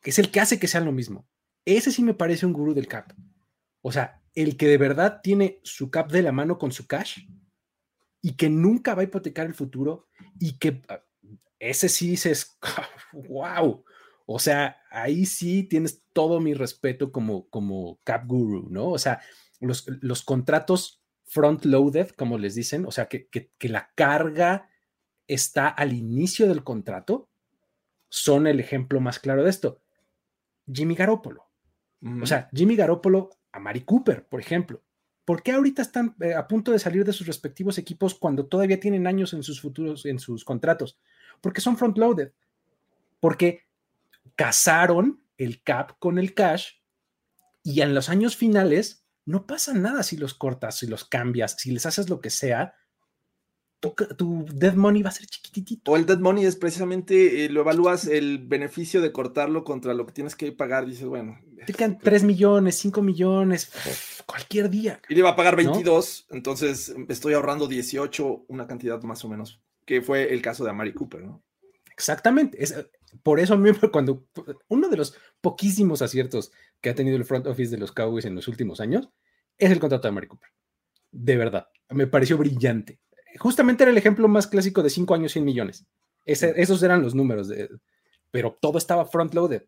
es 0.04 0.20
el 0.20 0.32
que 0.32 0.39
hace 0.39 0.60
que 0.60 0.68
sea 0.68 0.82
lo 0.82 0.91
mismo. 0.91 1.28
Ese 1.66 1.91
sí 1.91 2.04
me 2.04 2.14
parece 2.14 2.45
un 2.45 2.54
gurú 2.54 2.74
del 2.74 2.88
CAP. 2.88 3.14
O 3.84 3.91
sea, 3.91 4.21
el 4.34 4.57
que 4.57 4.67
de 4.67 4.77
verdad 4.77 5.19
tiene 5.21 5.59
su 5.63 5.91
cap 5.91 6.09
de 6.11 6.23
la 6.23 6.31
mano 6.31 6.57
con 6.57 6.71
su 6.71 6.88
cash 6.88 7.27
y 8.21 8.36
que 8.36 8.49
nunca 8.49 8.95
va 8.95 9.01
a 9.01 9.05
hipotecar 9.05 9.45
el 9.45 9.53
futuro 9.53 10.07
y 10.39 10.57
que 10.57 10.81
ah, 10.88 11.03
ese 11.59 11.89
sí 11.89 12.09
dices, 12.09 12.57
wow. 13.11 13.84
O 14.25 14.39
sea, 14.39 14.77
ahí 14.89 15.25
sí 15.25 15.63
tienes 15.63 16.01
todo 16.13 16.39
mi 16.39 16.53
respeto 16.53 17.11
como, 17.11 17.49
como 17.49 17.99
cap 18.05 18.25
guru, 18.25 18.69
¿no? 18.69 18.88
O 18.88 18.97
sea, 18.97 19.21
los, 19.59 19.86
los 20.01 20.23
contratos 20.23 21.03
front 21.25 21.65
loaded, 21.65 22.11
como 22.11 22.38
les 22.38 22.55
dicen, 22.55 22.86
o 22.86 22.91
sea, 22.91 23.07
que, 23.07 23.27
que, 23.27 23.51
que 23.57 23.67
la 23.67 23.91
carga 23.95 24.69
está 25.27 25.67
al 25.67 25.91
inicio 25.91 26.47
del 26.47 26.63
contrato, 26.63 27.29
son 28.07 28.47
el 28.47 28.61
ejemplo 28.61 29.01
más 29.01 29.19
claro 29.19 29.43
de 29.43 29.49
esto. 29.49 29.81
Jimmy 30.71 30.95
Garoppolo. 30.95 31.49
O 32.21 32.25
sea, 32.25 32.49
Jimmy 32.53 32.75
Garoppolo 32.75 33.29
a 33.54 33.60
Mari 33.60 33.82
Cooper, 33.82 34.28
por 34.28 34.41
ejemplo. 34.41 34.84
¿Por 35.24 35.41
qué 35.41 35.54
ahorita 35.54 35.82
están 35.82 36.16
eh, 36.20 36.34
a 36.34 36.47
punto 36.47 36.72
de 36.72 36.80
salir 36.80 37.06
de 37.06 37.14
sus 37.14 37.28
respectivos 37.28 37.78
equipos 37.78 38.14
cuando 38.16 38.45
todavía 38.47 38.80
tienen 38.80 39.08
años 39.08 39.34
en 39.34 39.43
sus 39.43 39.62
futuros, 39.62 40.06
en 40.06 40.20
sus 40.20 40.43
contratos? 40.43 40.99
Porque 41.39 41.62
son 41.62 41.78
front-loaded. 41.78 42.34
Porque 43.22 43.62
casaron 44.36 45.24
el 45.38 45.64
cap 45.64 45.93
con 45.99 46.20
el 46.20 46.34
cash 46.34 46.74
y 47.64 47.82
en 47.82 47.95
los 47.95 48.10
años 48.10 48.36
finales 48.36 49.06
no 49.26 49.47
pasa 49.47 49.74
nada 49.74 50.04
si 50.04 50.18
los 50.18 50.34
cortas, 50.34 50.80
si 50.80 50.88
los 50.88 51.06
cambias, 51.06 51.56
si 51.58 51.72
les 51.72 51.86
haces 51.86 52.10
lo 52.10 52.20
que 52.20 52.30
sea, 52.30 52.76
tu, 53.91 54.45
dead 54.53 54.75
money 54.75 55.01
va 55.01 55.09
a 55.09 55.13
ser 55.13 55.27
chiquitito. 55.27 55.91
O 55.91 55.97
el 55.97 56.05
dead 56.05 56.19
money 56.19 56.45
es 56.45 56.55
precisamente, 56.55 57.45
eh, 57.45 57.49
lo 57.49 57.61
evalúas 57.61 58.07
el 58.07 58.39
beneficio 58.39 59.01
de 59.01 59.11
cortarlo 59.11 59.63
contra 59.63 59.93
lo 59.93 60.05
que 60.05 60.13
tienes 60.13 60.36
que 60.36 60.51
pagar. 60.51 60.86
Dices, 60.86 61.05
bueno. 61.05 61.39
Te 61.65 61.73
quedan 61.73 61.99
3 61.99 62.23
millones, 62.23 62.75
5 62.75 63.01
millones, 63.01 63.71
cualquier 64.25 64.69
día. 64.69 65.01
Y 65.09 65.15
le 65.15 65.21
va 65.21 65.31
a 65.31 65.36
pagar 65.36 65.55
22, 65.55 66.27
entonces 66.31 66.93
estoy 67.07 67.34
ahorrando 67.34 67.67
18, 67.67 68.45
una 68.47 68.67
cantidad 68.67 69.01
más 69.03 69.23
o 69.23 69.29
menos, 69.29 69.61
que 69.86 70.01
fue 70.01 70.34
el 70.34 70.41
caso 70.41 70.63
de 70.63 70.71
Amari 70.71 70.93
Cooper, 70.93 71.21
¿no? 71.21 71.43
Exactamente. 71.89 72.61
Es, 72.61 72.75
por 73.21 73.39
eso 73.39 73.57
mismo, 73.57 73.91
cuando 73.91 74.25
uno 74.67 74.89
de 74.89 74.97
los 74.97 75.15
poquísimos 75.39 76.01
aciertos 76.01 76.51
que 76.81 76.89
ha 76.89 76.95
tenido 76.95 77.15
el 77.15 77.25
front 77.25 77.47
office 77.47 77.71
de 77.71 77.77
los 77.77 77.91
Cowboys 77.91 78.25
en 78.25 78.36
los 78.36 78.47
últimos 78.47 78.81
años 78.81 79.09
es 79.57 79.71
el 79.71 79.79
contrato 79.79 80.03
de 80.03 80.09
Amari 80.09 80.27
Cooper. 80.27 80.49
De 81.11 81.38
verdad, 81.38 81.67
me 81.89 82.07
pareció 82.07 82.38
brillante 82.38 82.99
justamente 83.38 83.84
era 83.84 83.91
el 83.91 83.97
ejemplo 83.97 84.27
más 84.27 84.47
clásico 84.47 84.84
de 84.84 84.89
5 84.89 85.13
años, 85.15 85.31
100 85.34 85.45
millones. 85.45 85.86
esos 86.25 86.81
eran 86.84 87.01
los 87.01 87.15
números, 87.15 87.47
de, 87.47 87.69
pero 88.31 88.57
todo 88.59 88.77
estaba 88.77 89.05
front-loaded. 89.05 89.63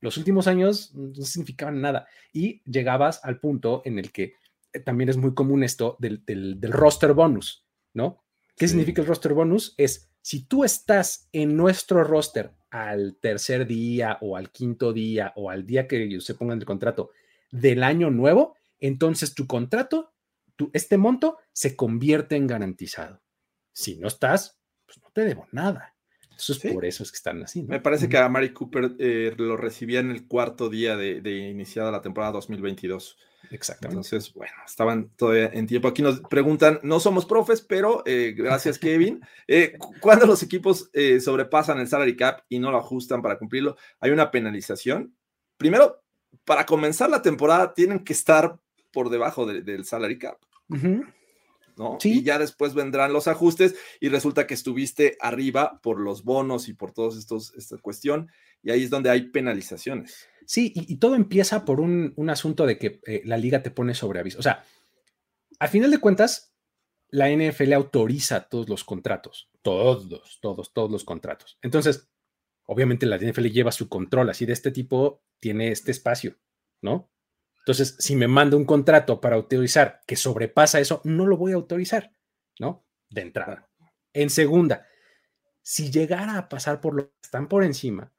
Los 0.00 0.16
últimos 0.16 0.46
años 0.46 0.94
no 0.94 1.24
significaban 1.24 1.80
nada. 1.80 2.06
Y 2.32 2.62
llegabas 2.64 3.24
al 3.24 3.40
punto 3.40 3.82
en 3.84 3.98
el 3.98 4.12
que 4.12 4.34
eh, 4.72 4.80
también 4.80 5.08
es 5.08 5.16
muy 5.16 5.34
común 5.34 5.64
esto 5.64 5.96
del, 5.98 6.22
roster 6.62 7.14
bonus, 7.14 7.66
¿no? 7.94 8.22
¿Qué 8.56 8.68
significa 8.68 9.02
el 9.02 9.08
roster 9.08 9.34
bonus? 9.34 9.74
Es 9.76 10.08
si 10.22 10.44
tú 10.44 10.64
estás 10.64 11.28
en 11.32 11.56
nuestro 11.56 12.04
roster 12.04 12.52
al 12.70 13.16
tercer 13.20 13.66
día 13.66 14.18
o 14.20 14.36
al 14.36 14.50
quinto 14.50 14.92
día 14.92 15.32
o 15.36 15.50
al 15.50 15.66
día 15.66 15.86
que 15.86 16.20
se 16.20 16.34
pongan 16.34 16.58
el 16.58 16.64
contrato 16.64 17.10
del 17.50 17.82
año 17.82 18.10
nuevo, 18.10 18.56
entonces 18.80 19.34
tu 19.34 19.46
contrato 19.46 20.12
este 20.72 20.98
monto 20.98 21.38
se 21.52 21.76
convierte 21.76 22.36
en 22.36 22.46
garantizado. 22.46 23.22
Si 23.72 23.96
no 23.96 24.08
estás, 24.08 24.58
pues 24.86 25.00
no 25.02 25.10
te 25.12 25.24
debo 25.24 25.46
nada. 25.52 25.96
Eso 26.36 26.52
es 26.52 26.72
por 26.72 26.84
eso 26.84 27.02
es 27.02 27.10
que 27.10 27.16
están 27.16 27.42
así. 27.42 27.62
Me 27.62 27.80
parece 27.80 28.08
que 28.08 28.18
a 28.18 28.28
Mari 28.28 28.52
Cooper 28.52 28.94
eh, 28.98 29.34
lo 29.38 29.56
recibía 29.56 30.00
en 30.00 30.10
el 30.10 30.26
cuarto 30.26 30.68
día 30.68 30.94
de, 30.96 31.48
iniciada 31.50 31.90
la 31.90 32.02
temporada 32.02 32.32
2022. 32.32 33.16
Exactamente. 33.50 34.08
Entonces, 34.08 34.34
bueno, 34.34 34.52
estaban 34.66 35.08
todavía 35.16 35.46
en 35.46 35.66
tiempo. 35.66 35.88
Aquí 35.88 36.02
nos 36.02 36.20
preguntan, 36.20 36.78
no 36.82 37.00
somos 37.00 37.24
profes, 37.24 37.62
pero 37.62 38.02
eh, 38.04 38.34
gracias, 38.36 38.78
Kevin. 38.78 39.20
Eh, 39.48 39.78
cuando 40.00 40.26
los 40.26 40.42
equipos 40.42 40.90
sobrepasan 41.20 41.78
el 41.78 41.86
salary 41.86 42.16
cap 42.16 42.40
y 42.48 42.58
no 42.58 42.72
lo 42.72 42.78
ajustan 42.78 43.22
para 43.22 43.38
cumplirlo, 43.38 43.76
hay 44.00 44.10
una 44.10 44.32
penalización. 44.32 45.14
Primero, 45.56 46.02
para 46.44 46.66
comenzar 46.66 47.08
la 47.08 47.22
temporada, 47.22 47.72
tienen 47.72 48.00
que 48.00 48.12
estar 48.12 48.58
por 48.92 49.08
debajo 49.08 49.46
del 49.46 49.84
salary 49.84 50.18
cap. 50.18 50.38
¿No? 50.68 51.98
Y 52.02 52.22
ya 52.22 52.38
después 52.38 52.74
vendrán 52.74 53.12
los 53.12 53.28
ajustes 53.28 53.74
y 54.00 54.08
resulta 54.08 54.46
que 54.46 54.54
estuviste 54.54 55.16
arriba 55.20 55.80
por 55.82 56.00
los 56.00 56.24
bonos 56.24 56.68
y 56.68 56.74
por 56.74 56.92
todos 56.92 57.18
estos, 57.18 57.54
esta 57.54 57.76
cuestión, 57.78 58.30
y 58.62 58.70
ahí 58.70 58.82
es 58.84 58.90
donde 58.90 59.10
hay 59.10 59.30
penalizaciones. 59.30 60.26
Sí, 60.46 60.72
y, 60.74 60.96
todo 60.96 61.16
empieza 61.16 61.64
por 61.64 61.80
un, 61.80 62.14
asunto 62.30 62.66
de 62.66 62.78
que 62.78 63.00
eh, 63.06 63.22
la 63.24 63.36
liga 63.36 63.62
te 63.62 63.72
pone 63.72 63.94
sobre 63.94 64.20
aviso. 64.20 64.38
O 64.38 64.42
sea, 64.42 64.64
al 65.58 65.68
final 65.68 65.90
de 65.90 65.98
cuentas, 65.98 66.54
la 67.08 67.30
NFL 67.30 67.72
autoriza 67.72 68.48
todos 68.48 68.68
los 68.68 68.84
contratos, 68.84 69.50
todos, 69.62 70.38
todos, 70.40 70.72
todos 70.72 70.90
los 70.90 71.04
contratos. 71.04 71.58
Entonces, 71.62 72.08
obviamente 72.64 73.06
la 73.06 73.18
NFL 73.18 73.46
lleva 73.46 73.72
su 73.72 73.88
control, 73.88 74.30
así 74.30 74.46
de 74.46 74.52
este 74.52 74.70
tipo 74.70 75.24
tiene 75.40 75.72
este 75.72 75.90
espacio, 75.90 76.36
¿no? 76.80 77.10
Entonces, 77.66 77.96
si 77.98 78.14
me 78.14 78.28
manda 78.28 78.56
un 78.56 78.64
contrato 78.64 79.20
para 79.20 79.34
autorizar 79.34 80.00
que 80.06 80.14
sobrepasa 80.14 80.78
eso, 80.78 81.00
no 81.02 81.26
lo 81.26 81.36
voy 81.36 81.50
a 81.50 81.56
autorizar, 81.56 82.12
¿no? 82.60 82.86
De 83.10 83.22
entrada. 83.22 83.68
En 84.12 84.30
segunda, 84.30 84.86
si 85.62 85.90
llegara 85.90 86.38
a 86.38 86.48
pasar 86.48 86.80
por 86.80 86.94
lo 86.94 87.08
que 87.08 87.14
están 87.20 87.48
por 87.48 87.64
encima, 87.64 88.12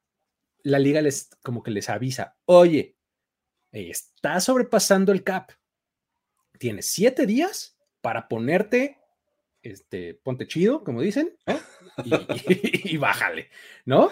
la 0.64 0.80
liga 0.80 1.02
les 1.02 1.30
como 1.44 1.64
que 1.64 1.72
les 1.72 1.90
avisa, 1.90 2.36
oye, 2.44 2.98
está 3.72 4.42
sobrepasando 4.42 5.14
el 5.14 5.24
cap. 5.24 5.52
Tienes 6.60 6.88
siete 6.88 7.26
días 7.26 7.78
para 8.02 8.28
ponerte, 8.28 8.98
este, 9.62 10.16
ponte 10.16 10.46
chido, 10.46 10.84
como 10.84 11.02
dicen, 11.02 11.38
y, 12.84 12.98
bájale, 12.98 13.50
¿no? 13.86 14.10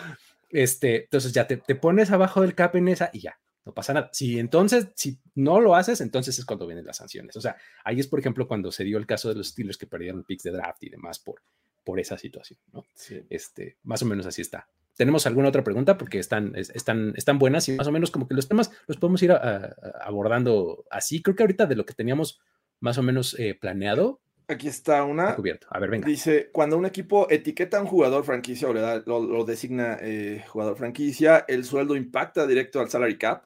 Este, 0.50 1.04
entonces 1.04 1.34
ya 1.34 1.46
te, 1.46 1.58
te 1.58 1.76
pones 1.76 2.10
abajo 2.12 2.40
del 2.40 2.56
cap 2.56 2.78
en 2.78 2.88
esa 2.88 3.10
y 3.12 3.20
ya, 3.20 3.38
no 3.66 3.74
pasa 3.74 3.94
nada. 3.94 4.10
Si 4.14 4.40
entonces, 4.40 4.90
si 4.96 5.20
no 5.34 5.60
lo 5.60 5.76
haces, 5.76 6.00
entonces 6.02 6.38
es 6.38 6.46
cuando 6.46 6.68
vienen 6.68 6.86
las 6.86 6.98
sanciones. 6.98 7.36
O 7.36 7.42
sea, 7.42 7.58
ahí 7.84 8.00
es, 8.00 8.08
por 8.08 8.20
ejemplo, 8.20 8.48
cuando 8.48 8.72
se 8.72 8.84
dio 8.84 8.98
el 8.98 9.08
caso 9.08 9.30
de 9.30 9.36
los 9.36 9.50
Steelers 9.50 9.78
que 9.78 9.88
perdieron 9.88 10.24
picks 10.24 10.44
de 10.44 10.52
draft 10.52 10.84
y 10.84 10.90
demás 10.90 11.20
por, 11.20 11.42
por 11.84 12.00
esa 12.00 12.18
situación, 12.18 12.60
¿no? 12.72 12.86
Este, 13.30 13.78
más 13.84 14.02
o 14.04 14.06
menos 14.06 14.26
así 14.26 14.42
está. 14.42 14.68
¿Tenemos 14.96 15.26
alguna 15.26 15.50
otra 15.50 15.64
pregunta? 15.64 15.98
Porque 15.98 16.20
están, 16.20 16.54
están, 16.56 17.14
están 17.18 17.38
buenas 17.38 17.68
y 17.68 17.74
más 17.74 17.88
o 17.88 17.92
menos 17.92 18.12
como 18.12 18.28
que 18.28 18.36
los 18.36 18.48
temas 18.48 18.72
los 18.88 18.98
podemos 18.98 19.22
ir 19.24 19.34
abordando 19.34 20.86
así. 20.90 21.22
Creo 21.22 21.36
que 21.36 21.44
ahorita 21.44 21.66
de 21.66 21.76
lo 21.76 21.86
que 21.86 21.94
teníamos 21.94 22.40
más 22.80 22.98
o 22.98 23.04
menos 23.04 23.38
eh, 23.40 23.58
planeado, 23.60 24.22
Aquí 24.48 24.68
está 24.68 25.04
una. 25.04 25.36
Cubierto. 25.36 25.66
A 25.72 25.80
ver, 25.80 25.90
venga. 25.90 26.08
Dice: 26.08 26.50
cuando 26.52 26.78
un 26.78 26.86
equipo 26.86 27.28
etiqueta 27.32 27.80
a 27.80 27.82
un 27.82 27.88
jugador 27.88 28.24
franquicia 28.24 28.70
o 28.70 28.74
le 28.74 28.80
da, 28.80 29.02
lo, 29.06 29.44
designa 29.44 29.98
eh, 30.02 30.46
jugador 30.48 30.78
franquicia, 30.78 31.46
¿el 31.48 31.66
sueldo 31.66 31.96
impacta 31.96 32.46
directo 32.46 32.80
al 32.80 32.90
salary 32.90 33.18
cap? 33.18 33.46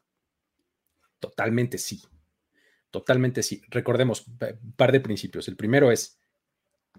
Totalmente 1.19 1.77
sí. 1.77 2.01
Totalmente 2.91 3.43
sí. 3.43 3.61
Recordemos 3.69 4.25
un 4.27 4.73
par 4.75 4.91
de 4.91 4.99
principios. 4.99 5.47
El 5.47 5.55
primero 5.55 5.91
es: 5.91 6.19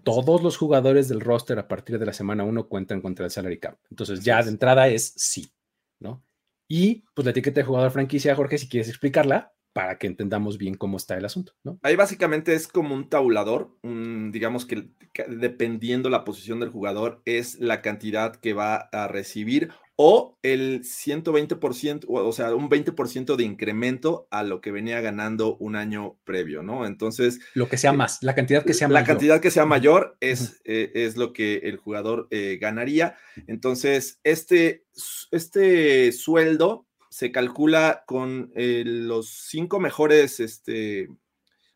todos 0.03 0.41
los 0.41 0.57
jugadores 0.57 1.09
del 1.09 1.21
roster 1.21 1.59
a 1.59 1.67
partir 1.67 1.99
de 1.99 2.05
la 2.05 2.13
semana 2.13 2.43
1 2.43 2.67
cuentan 2.69 3.01
contra 3.01 3.25
el 3.25 3.31
salary 3.31 3.59
cap. 3.59 3.77
Entonces, 3.89 4.23
ya 4.23 4.41
de 4.41 4.49
entrada 4.49 4.87
es 4.87 5.13
sí, 5.15 5.53
¿no? 5.99 6.23
Y 6.67 7.03
pues 7.13 7.25
la 7.25 7.31
etiqueta 7.31 7.59
de 7.59 7.65
jugador 7.65 7.91
franquicia, 7.91 8.35
Jorge, 8.35 8.57
si 8.57 8.69
quieres 8.69 8.87
explicarla, 8.87 9.53
para 9.73 9.97
que 9.97 10.07
entendamos 10.07 10.57
bien 10.57 10.75
cómo 10.75 10.97
está 10.97 11.17
el 11.17 11.25
asunto, 11.25 11.53
¿no? 11.63 11.79
Ahí 11.83 11.95
básicamente 11.95 12.53
es 12.53 12.67
como 12.67 12.93
un 12.95 13.09
tabulador, 13.09 13.77
digamos 13.83 14.65
que, 14.65 14.89
dependiendo 15.27 16.09
la 16.09 16.23
posición 16.25 16.59
del 16.59 16.69
jugador 16.69 17.21
es 17.25 17.59
la 17.59 17.81
cantidad 17.81 18.35
que 18.35 18.53
va 18.53 18.75
a 18.75 19.07
recibir 19.07 19.71
o 20.03 20.39
el 20.41 20.81
120%, 20.81 22.05
o 22.07 22.31
sea, 22.31 22.55
un 22.55 22.71
20% 22.71 23.35
de 23.35 23.43
incremento 23.43 24.27
a 24.31 24.41
lo 24.41 24.59
que 24.59 24.71
venía 24.71 24.99
ganando 24.99 25.57
un 25.57 25.75
año 25.75 26.17
previo, 26.23 26.63
¿no? 26.63 26.87
Entonces... 26.87 27.39
Lo 27.53 27.69
que 27.69 27.77
sea 27.77 27.91
eh, 27.91 27.97
más, 27.97 28.17
la 28.23 28.33
cantidad 28.33 28.65
que 28.65 28.73
sea 28.73 28.87
la 28.87 28.95
mayor. 28.95 29.07
La 29.07 29.13
cantidad 29.13 29.41
que 29.41 29.51
sea 29.51 29.67
mayor 29.67 30.17
es, 30.19 30.59
eh, 30.65 30.91
es 30.95 31.17
lo 31.17 31.33
que 31.33 31.57
el 31.57 31.77
jugador 31.77 32.27
eh, 32.31 32.57
ganaría. 32.59 33.15
Entonces, 33.45 34.19
este, 34.23 34.85
este 35.29 36.11
sueldo 36.13 36.87
se 37.11 37.31
calcula 37.31 38.03
con 38.07 38.51
eh, 38.55 38.81
los 38.83 39.29
cinco 39.29 39.79
mejores, 39.79 40.39
este, 40.39 41.09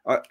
ah, 0.04 0.24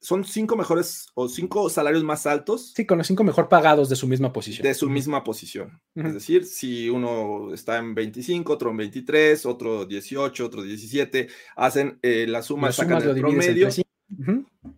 son 0.00 0.24
cinco 0.24 0.56
mejores 0.56 1.08
o 1.14 1.28
cinco 1.28 1.68
salarios 1.68 2.02
más 2.02 2.26
altos. 2.26 2.72
Sí, 2.74 2.86
con 2.86 2.98
los 2.98 3.06
cinco 3.06 3.22
mejor 3.22 3.48
pagados 3.48 3.88
de 3.88 3.96
su 3.96 4.06
misma 4.06 4.32
posición. 4.32 4.66
De 4.66 4.74
su 4.74 4.88
misma 4.88 5.22
posición. 5.22 5.80
Es 5.94 6.14
decir, 6.14 6.46
si 6.46 6.88
uno 6.88 7.52
está 7.52 7.78
en 7.78 7.94
25, 7.94 8.52
otro 8.52 8.70
en 8.70 8.78
23, 8.78 9.44
otro 9.46 9.84
18, 9.84 10.46
otro 10.46 10.62
17, 10.62 11.28
hacen 11.56 11.98
eh, 12.02 12.26
la 12.26 12.42
suma, 12.42 12.72
sacan 12.72 13.02
el 13.02 13.20
promedio. 13.20 13.68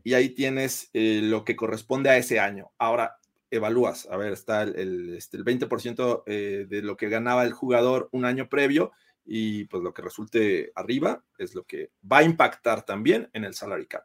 Y 0.04 0.14
ahí 0.14 0.30
tienes 0.30 0.90
eh, 0.92 1.20
lo 1.22 1.44
que 1.44 1.56
corresponde 1.56 2.10
a 2.10 2.16
ese 2.16 2.40
año. 2.40 2.72
Ahora, 2.78 3.18
evalúas, 3.50 4.08
a 4.10 4.16
ver, 4.16 4.32
está 4.32 4.62
el, 4.62 5.14
este, 5.16 5.36
el 5.36 5.44
20% 5.44 6.24
de 6.24 6.82
lo 6.82 6.96
que 6.96 7.08
ganaba 7.08 7.44
el 7.44 7.52
jugador 7.52 8.08
un 8.12 8.24
año 8.24 8.48
previo 8.48 8.92
y 9.24 9.64
pues 9.64 9.82
lo 9.82 9.94
que 9.94 10.02
resulte 10.02 10.72
arriba 10.74 11.22
es 11.38 11.54
lo 11.54 11.64
que 11.64 11.90
va 12.10 12.18
a 12.18 12.22
impactar 12.24 12.84
también 12.84 13.30
en 13.32 13.44
el 13.44 13.54
salary 13.54 13.86
cap. 13.86 14.04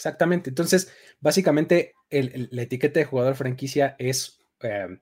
Exactamente. 0.00 0.48
Entonces, 0.48 0.90
básicamente, 1.20 1.92
la 2.08 2.62
etiqueta 2.62 3.00
de 3.00 3.04
jugador 3.04 3.34
franquicia 3.34 3.96
es, 3.98 4.40
em, 4.62 4.98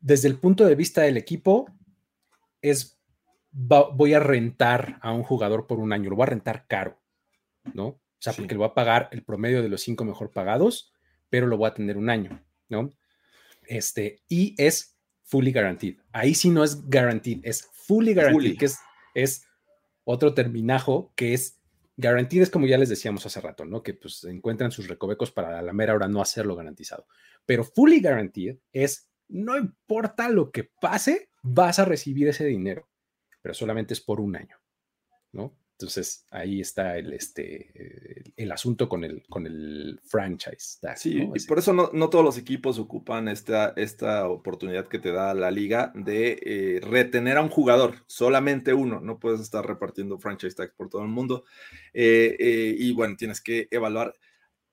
desde 0.00 0.28
el 0.28 0.38
punto 0.38 0.64
de 0.64 0.74
vista 0.74 1.02
del 1.02 1.18
equipo, 1.18 1.66
es, 2.62 2.98
voy 3.50 4.14
a 4.14 4.18
rentar 4.18 4.98
a 5.02 5.12
un 5.12 5.22
jugador 5.22 5.66
por 5.66 5.78
un 5.78 5.92
año, 5.92 6.08
lo 6.08 6.16
voy 6.16 6.22
a 6.22 6.30
rentar 6.30 6.66
caro, 6.66 7.02
¿no? 7.74 7.86
O 7.86 8.00
sea, 8.18 8.32
porque 8.32 8.54
lo 8.54 8.60
voy 8.60 8.70
a 8.70 8.74
pagar 8.74 9.10
el 9.12 9.24
promedio 9.24 9.60
de 9.60 9.68
los 9.68 9.82
cinco 9.82 10.06
mejor 10.06 10.30
pagados, 10.30 10.94
pero 11.28 11.46
lo 11.46 11.58
voy 11.58 11.68
a 11.68 11.74
tener 11.74 11.98
un 11.98 12.08
año, 12.08 12.42
¿no? 12.70 12.88
Este, 13.66 14.22
y 14.26 14.54
es 14.56 14.96
fully 15.24 15.52
guaranteed. 15.52 15.98
Ahí 16.12 16.34
sí 16.34 16.48
no 16.48 16.64
es 16.64 16.82
guaranteed, 16.88 17.40
es 17.42 17.68
fully 17.74 18.14
guaranteed, 18.14 18.56
que 18.56 18.64
es, 18.64 18.78
es 19.12 19.44
otro 20.04 20.32
terminajo 20.32 21.12
que 21.14 21.34
es 21.34 21.61
guaranteed, 21.96 22.42
es 22.42 22.50
como 22.50 22.66
ya 22.66 22.78
les 22.78 22.88
decíamos 22.88 23.24
hace 23.26 23.40
rato, 23.40 23.64
¿no? 23.64 23.82
Que 23.82 23.94
pues 23.94 24.24
encuentran 24.24 24.72
sus 24.72 24.88
recovecos 24.88 25.30
para 25.30 25.58
a 25.58 25.62
la 25.62 25.72
mera 25.72 25.94
hora 25.94 26.08
no 26.08 26.20
hacerlo 26.20 26.56
garantizado. 26.56 27.06
Pero 27.46 27.64
fully 27.64 28.00
guaranteed 28.00 28.58
es 28.72 29.08
no 29.28 29.56
importa 29.56 30.28
lo 30.28 30.50
que 30.50 30.64
pase, 30.64 31.30
vas 31.42 31.78
a 31.78 31.84
recibir 31.84 32.28
ese 32.28 32.44
dinero, 32.44 32.88
pero 33.40 33.54
solamente 33.54 33.94
es 33.94 34.00
por 34.00 34.20
un 34.20 34.36
año, 34.36 34.56
¿no? 35.32 35.56
Entonces 35.82 36.26
ahí 36.30 36.60
está 36.60 36.96
el, 36.96 37.12
este, 37.12 38.32
el 38.36 38.52
asunto 38.52 38.88
con 38.88 39.02
el, 39.02 39.24
con 39.28 39.46
el 39.46 40.00
franchise. 40.04 40.78
sí, 40.96 41.28
y 41.34 41.46
por 41.46 41.58
eso 41.58 41.72
no, 41.72 42.10
todos 42.10 42.24
los 42.24 42.38
equipos 42.38 42.78
ocupan 42.78 43.26
esta, 43.28 43.72
esta 43.76 44.28
oportunidad 44.28 44.86
que 44.86 45.00
te 45.00 45.10
da 45.10 45.34
la 45.34 45.50
liga 45.50 45.92
de 45.94 46.38
eh, 46.40 46.80
retener 46.82 47.36
a 47.36 47.42
un 47.42 47.48
jugador, 47.48 47.96
solamente 48.06 48.74
uno, 48.74 49.00
no 49.00 49.18
puedes 49.18 49.40
estar 49.40 49.66
repartiendo 49.66 50.18
franchise 50.18 50.54
tags 50.54 50.74
por 50.74 50.88
todo 50.88 51.02
el 51.02 51.08
mundo. 51.08 51.44
Eh, 51.92 52.36
eh, 52.38 52.76
y 52.78 52.92
bueno, 52.92 53.16
tienes 53.16 53.40
que 53.40 53.66
evaluar 53.70 54.14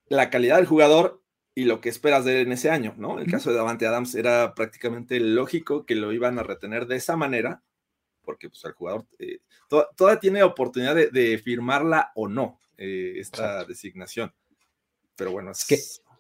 la 0.08 0.30
calidad 0.30 0.58
del 0.58 0.68
jugador 0.68 1.24
y 1.56 1.66
lo 1.66 1.82
que 1.82 1.90
esperas 1.90 2.24
de 2.24 2.42
él 2.42 2.48
en 2.48 2.54
ese 2.54 2.70
año, 2.70 2.94
¿no? 2.98 3.20
El 3.20 3.30
caso 3.30 3.50
de 3.50 3.58
Davante 3.58 3.88
Adams 3.88 4.16
era 4.16 4.54
prácticamente 4.54 5.20
lógico 5.20 5.86
que 5.86 5.96
lo 5.96 6.14
iban 6.14 6.38
a 6.40 6.44
retener 6.44 6.86
de 6.86 6.98
esa 6.98 7.18
manera 7.18 7.64
porque 8.30 8.48
pues, 8.48 8.64
el 8.64 8.74
jugador 8.74 9.08
eh, 9.18 9.40
todavía 9.96 10.20
tiene 10.20 10.44
oportunidad 10.44 10.94
de, 10.94 11.42
firmarla 11.44 12.12
o 12.14 12.28
no, 12.28 12.60
eh, 12.78 13.14
esta 13.16 13.66
designación. 13.66 14.32
Pero 15.16 15.32
bueno, 15.32 15.50
es, 15.50 15.66
que 15.66 15.80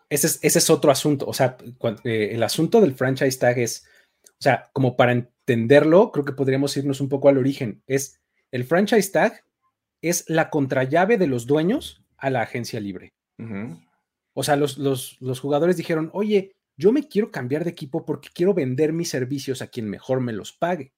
ese 0.09 0.39
es, 0.41 0.69
otro 0.71 0.89
asunto. 0.89 1.27
O 1.27 1.33
sea, 1.33 1.55
eh, 2.03 2.29
el 2.31 2.41
asunto 2.41 2.81
del 2.81 2.95
franchise 2.95 3.37
tag 3.37 3.59
es, 3.59 3.85
o 4.25 4.41
sea, 4.41 4.71
como 4.73 4.97
para 4.97 5.11
entenderlo, 5.11 6.11
creo 6.11 6.25
que 6.25 6.33
podríamos 6.33 6.75
irnos 6.77 6.99
un 6.99 7.09
poco 7.09 7.29
al 7.29 7.37
origen. 7.37 7.83
Es 7.85 8.19
el 8.49 8.65
franchise 8.65 9.11
tag 9.11 9.45
es 10.01 10.27
la 10.27 10.49
contrallave 10.49 11.19
de 11.19 11.27
los 11.27 11.45
dueños 11.45 12.03
a 12.17 12.31
la 12.31 12.41
agencia 12.41 12.79
libre. 12.79 13.13
O 14.33 14.41
sea, 14.41 14.55
los, 14.55 14.79
los, 14.79 15.39
jugadores 15.39 15.77
dijeron, 15.77 16.09
oye, 16.13 16.53
yo 16.75 16.91
me 16.91 17.07
quiero 17.07 17.29
cambiar 17.29 17.65
de 17.65 17.69
equipo 17.69 18.03
porque 18.03 18.29
quiero 18.33 18.55
vender 18.55 18.93
mis 18.93 19.11
servicios 19.11 19.61
a 19.61 19.67
quien 19.67 19.87
mejor 19.87 20.21
me 20.21 20.33
los 20.33 20.53
pague 20.53 20.91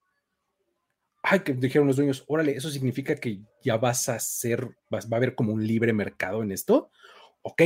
ay, 1.24 1.42
que 1.42 1.54
dijeron 1.54 1.88
los 1.88 1.98
dueños, 1.98 2.24
órale, 2.28 2.56
eso 2.56 2.70
significa 2.70 3.16
que 3.16 3.42
ya 3.64 3.78
vas 3.78 4.10
a 4.10 4.20
ser, 4.20 4.66
va 4.94 5.00
a 5.00 5.16
haber 5.16 5.36
como 5.36 5.54
un 5.54 5.66
libre 5.66 5.94
mercado 5.94 6.44
en 6.44 6.52
esto. 6.52 6.90
Ok, 7.42 7.62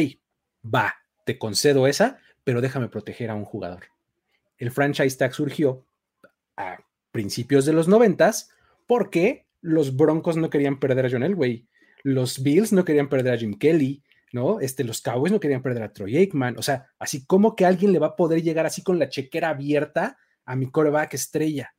va, 0.63 0.95
te 1.25 1.37
concedo 1.37 1.87
esa, 1.87 2.19
pero 2.43 2.61
déjame 2.61 2.89
proteger 2.89 3.29
a 3.29 3.35
un 3.35 3.45
jugador. 3.45 3.85
El 4.57 4.71
franchise 4.71 5.17
tag 5.17 5.33
surgió 5.33 5.85
a 6.57 6.77
principios 7.11 7.65
de 7.65 7.73
los 7.73 7.87
noventas 7.87 8.51
porque 8.87 9.45
los 9.61 9.95
Broncos 9.95 10.37
no 10.37 10.49
querían 10.49 10.79
perder 10.79 11.05
a 11.05 11.09
John 11.09 11.23
Elway, 11.23 11.67
los 12.03 12.43
Bills 12.43 12.71
no 12.71 12.85
querían 12.85 13.09
perder 13.09 13.33
a 13.33 13.37
Jim 13.37 13.57
Kelly, 13.57 14.03
¿no? 14.31 14.59
Este, 14.59 14.83
los 14.83 15.01
Cowboys 15.01 15.31
no 15.31 15.39
querían 15.39 15.61
perder 15.61 15.83
a 15.83 15.91
Troy 15.91 16.17
Aikman, 16.17 16.57
o 16.57 16.61
sea, 16.61 16.91
así 16.99 17.25
como 17.25 17.55
que 17.55 17.65
alguien 17.65 17.91
le 17.91 17.99
va 17.99 18.07
a 18.07 18.15
poder 18.15 18.43
llegar 18.43 18.65
así 18.65 18.83
con 18.83 18.99
la 18.99 19.09
chequera 19.09 19.49
abierta 19.49 20.17
a 20.45 20.55
mi 20.55 20.69
coreback 20.69 21.13
estrella, 21.15 21.73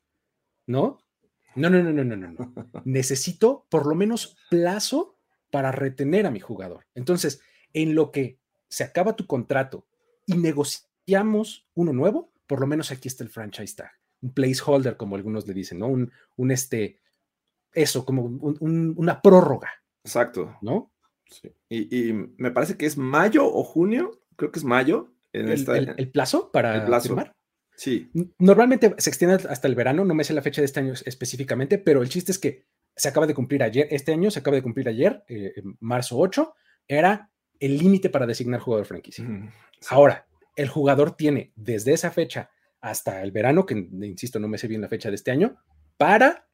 ¿no? 0.67 0.99
No, 1.57 1.71
no, 1.71 1.83
no, 1.83 1.93
no, 1.93 2.05
no, 2.05 2.17
no. 2.17 2.55
Necesito 2.85 3.67
por 3.69 3.87
lo 3.87 3.95
menos 3.95 4.37
plazo 4.51 5.17
para 5.51 5.73
retener 5.73 6.27
a 6.27 6.31
mi 6.31 6.41
jugador. 6.41 6.87
Entonces, 6.95 7.41
en 7.73 7.95
lo 7.95 8.13
que 8.13 8.39
se 8.69 8.85
acaba 8.85 9.17
tu 9.17 9.27
contrato 9.27 9.87
y 10.27 10.37
negociamos 10.37 11.67
uno 11.75 11.93
nuevo, 11.93 12.33
por 12.47 12.61
lo 12.61 12.67
menos 12.67 12.91
aquí 12.91 13.09
está 13.09 13.25
el 13.25 13.31
franchise 13.31 13.75
tag, 13.77 13.91
un 14.23 14.33
placeholder, 14.33 14.97
como 14.97 15.17
algunos 15.17 15.47
le 15.47 15.55
dicen, 15.55 15.79
¿no? 15.79 15.89
Un, 15.89 16.13
un 16.37 16.51
este, 16.51 17.01
eso, 17.73 18.05
como 18.05 18.25
una 18.25 19.23
prórroga. 19.23 19.71
Exacto. 20.05 20.57
¿No? 20.63 20.93
Sí. 21.29 21.53
Y, 21.69 22.13
me 22.13 22.51
parece 22.51 22.77
que 22.77 22.87
es 22.87 22.97
mayo 22.97 23.45
o 23.47 23.65
junio, 23.65 24.21
creo 24.37 24.53
que 24.53 24.59
es 24.59 24.65
mayo. 24.65 25.13
En 25.33 25.49
el, 25.51 25.95
el, 25.99 26.11
plazo 26.11 26.51
para 26.51 26.77
el 26.77 26.85
plazo. 26.87 27.09
firmar. 27.09 27.36
Sí. 27.77 28.11
Normalmente 28.39 28.95
se 28.99 29.11
extiende 29.11 29.37
hasta 29.49 29.69
el 29.69 29.75
verano, 29.75 30.05
no 30.05 30.15
me 30.15 30.25
sé 30.25 30.33
la 30.33 30.43
fecha 30.43 30.63
de 30.63 30.67
este 30.67 30.81
año 30.81 30.95
específicamente, 31.05 31.79
pero 31.79 32.03
el 32.03 32.09
chiste 32.09 32.33
es 32.33 32.39
que 32.39 32.65
se 32.97 33.09
acaba 33.09 33.27
de 33.27 33.35
cumplir 33.35 33.63
ayer, 33.63 33.87
este 33.91 34.13
año 34.13 34.31
se 34.31 34.39
acaba 34.39 34.57
de 34.57 34.63
cumplir 34.63 34.89
ayer, 34.89 35.23
eh, 35.29 35.53
marzo 35.81 36.19
8, 36.19 36.55
era 36.89 37.31
el 37.61 37.79
límite 37.79 38.09
para 38.09 38.27
designar 38.27 38.61
jugador 38.61 38.87
franquicia. 38.87 39.27
Ahora, 39.91 40.27
el 40.57 40.69
jugador 40.69 41.17
tiene 41.17 41.53
desde 41.55 41.93
esa 41.93 42.11
fecha 42.11 42.51
hasta 42.81 43.23
el 43.23 43.33
verano, 43.33 43.67
que 43.67 43.75
insisto, 43.75 44.39
no 44.39 44.49
me 44.49 44.59
sé 44.59 44.69
bien 44.69 44.81
la 44.81 44.89
fecha 44.89 45.11
de 45.11 45.17
este 45.17 45.31
año, 45.31 45.57
para 45.99 46.49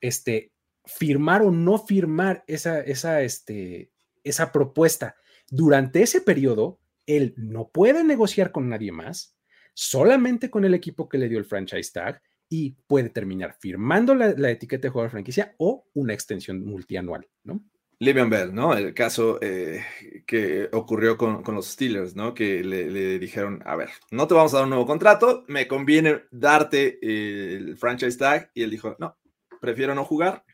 este, 0.00 0.52
firmar 0.84 1.42
o 1.42 1.50
no 1.50 1.78
firmar 1.78 2.44
esa, 2.46 2.80
esa, 2.80 3.22
este, 3.22 3.90
esa 4.24 4.52
propuesta. 4.52 5.16
Durante 5.50 6.02
ese 6.02 6.20
periodo, 6.20 6.80
él 7.06 7.34
no 7.36 7.68
puede 7.68 8.04
negociar 8.04 8.52
con 8.52 8.68
nadie 8.68 8.92
más, 8.92 9.36
solamente 9.74 10.50
con 10.50 10.64
el 10.64 10.74
equipo 10.74 11.08
que 11.08 11.18
le 11.18 11.28
dio 11.28 11.38
el 11.38 11.44
franchise 11.44 11.90
tag 11.92 12.22
y 12.48 12.76
puede 12.86 13.08
terminar 13.08 13.56
firmando 13.58 14.14
la, 14.14 14.50
etiqueta 14.50 14.82
de 14.82 14.90
jugador 14.90 15.10
franquicia 15.10 15.54
o 15.58 15.86
una 15.94 16.12
extensión 16.12 16.64
multianual, 16.64 17.26
¿no? 17.44 17.64
Livian 17.98 18.28
Bell, 18.28 18.52
¿no? 18.52 18.74
El 18.74 18.92
caso 18.94 19.38
eh, 19.40 19.84
que 20.26 20.68
ocurrió 20.72 21.16
con, 21.16 21.42
los 21.54 21.68
Steelers, 21.68 22.16
¿no? 22.16 22.34
Que 22.34 22.64
le, 22.64 23.18
dijeron, 23.20 23.62
a 23.64 23.76
ver, 23.76 23.90
no 24.10 24.26
te 24.26 24.34
vamos 24.34 24.52
a 24.52 24.56
dar 24.56 24.64
un 24.64 24.70
nuevo 24.70 24.86
contrato, 24.86 25.44
me 25.46 25.68
conviene 25.68 26.22
darte 26.32 26.98
el 27.00 27.76
franchise 27.78 28.18
tag. 28.18 28.50
Y 28.54 28.64
él 28.64 28.70
dijo, 28.70 28.96
no, 28.98 29.16
prefiero 29.60 29.94
no 29.94 30.04
jugar 30.04 30.44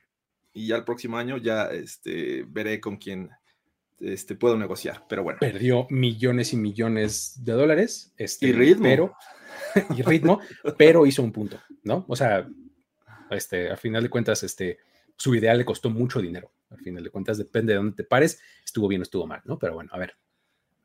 y 0.58 0.66
ya 0.66 0.76
el 0.76 0.84
próximo 0.84 1.16
año 1.16 1.36
ya 1.36 1.66
este, 1.66 2.44
veré 2.48 2.80
con 2.80 2.96
quién 2.96 3.30
este, 4.00 4.34
puedo 4.34 4.56
negociar, 4.56 5.04
pero 5.08 5.22
bueno. 5.22 5.38
Perdió 5.40 5.86
millones 5.90 6.52
y 6.52 6.56
millones 6.56 7.34
de 7.44 7.52
dólares. 7.52 8.12
Este, 8.16 8.48
y 8.48 8.52
ritmo. 8.52 8.84
Pero, 8.84 9.14
y 9.96 10.02
ritmo, 10.02 10.40
pero 10.76 11.06
hizo 11.06 11.22
un 11.22 11.32
punto, 11.32 11.60
¿no? 11.84 12.04
O 12.08 12.16
sea, 12.16 12.48
este, 13.30 13.70
a 13.70 13.76
final 13.76 14.02
de 14.02 14.10
cuentas, 14.10 14.42
este, 14.42 14.78
su 15.16 15.34
idea 15.34 15.54
le 15.54 15.64
costó 15.64 15.90
mucho 15.90 16.20
dinero. 16.20 16.52
Al 16.70 16.78
final 16.78 17.02
de 17.02 17.10
cuentas, 17.10 17.38
depende 17.38 17.72
de 17.72 17.78
dónde 17.78 17.96
te 17.96 18.04
pares, 18.04 18.40
estuvo 18.64 18.88
bien 18.88 19.00
o 19.00 19.04
estuvo 19.04 19.26
mal, 19.26 19.40
¿no? 19.44 19.58
Pero 19.58 19.74
bueno, 19.74 19.90
a 19.92 19.98
ver, 19.98 20.16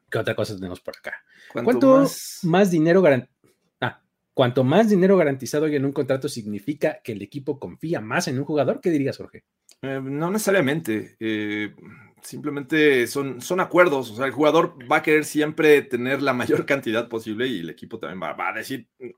¿qué 0.10 0.18
otra 0.18 0.36
cosa 0.36 0.56
tenemos 0.56 0.80
por 0.80 0.96
acá? 0.98 1.14
¿Cuánto, 1.52 2.08
más... 2.44 2.72
dinero 2.72 3.02
garantizado? 3.02 3.54
Ah, 3.82 4.02
cuanto 4.34 4.64
más 4.64 4.90
dinero 4.90 5.18
garantizado 5.18 5.66
hay 5.66 5.76
en 5.76 5.86
un 5.86 5.92
contrato 5.92 6.30
significa 6.30 7.02
que 7.04 7.12
el 7.12 7.22
equipo 7.22 7.60
confía 7.60 8.02
más 8.02 8.28
en 8.28 8.40
un 8.40 8.46
jugador. 8.46 8.80
¿Qué 8.82 8.90
dirías, 8.90 9.18
Jorge? 9.18 9.44
Eh, 9.82 10.00
no 10.02 10.32
necesariamente. 10.32 11.16
Eh, 11.20 11.76
simplemente 12.24 13.08
son, 13.08 13.42
son 13.42 13.60
acuerdos. 13.60 14.12
O 14.12 14.16
sea, 14.16 14.26
el 14.26 14.32
jugador 14.32 14.78
va 14.92 14.98
a 14.98 15.04
querer 15.04 15.26
siempre 15.26 15.82
tener 15.82 16.22
la 16.22 16.34
mayor 16.34 16.66
cantidad 16.66 17.08
posible 17.08 17.48
y 17.48 17.60
el 17.60 17.70
equipo 17.70 18.00
también 18.00 18.22
va, 18.22 18.50
a 18.50 18.54
decir, 18.54 18.88
mm, 19.00 19.10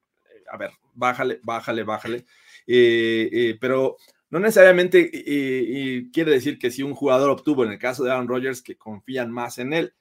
a 0.52 0.58
ver, 0.58 0.72
bájale, 0.94 1.40
bájale, 1.44 1.84
bájale. 1.84 2.26
Eh, 2.68 3.58
pero 3.62 3.98
no 4.30 4.40
necesariamente 4.40 5.12
quiere 6.12 6.32
decir 6.32 6.58
que 6.58 6.72
si 6.72 6.84
un 6.84 6.96
jugador 6.96 7.30
obtuvo, 7.30 7.64
en 7.64 7.72
el 7.72 7.80
caso 7.80 8.04
de 8.04 8.12
Aaron 8.12 8.28
Rodgers, 8.28 8.62
que 8.62 8.78
confían 8.78 9.32
más 9.32 9.60
en 9.60 9.74
él, 9.74 9.94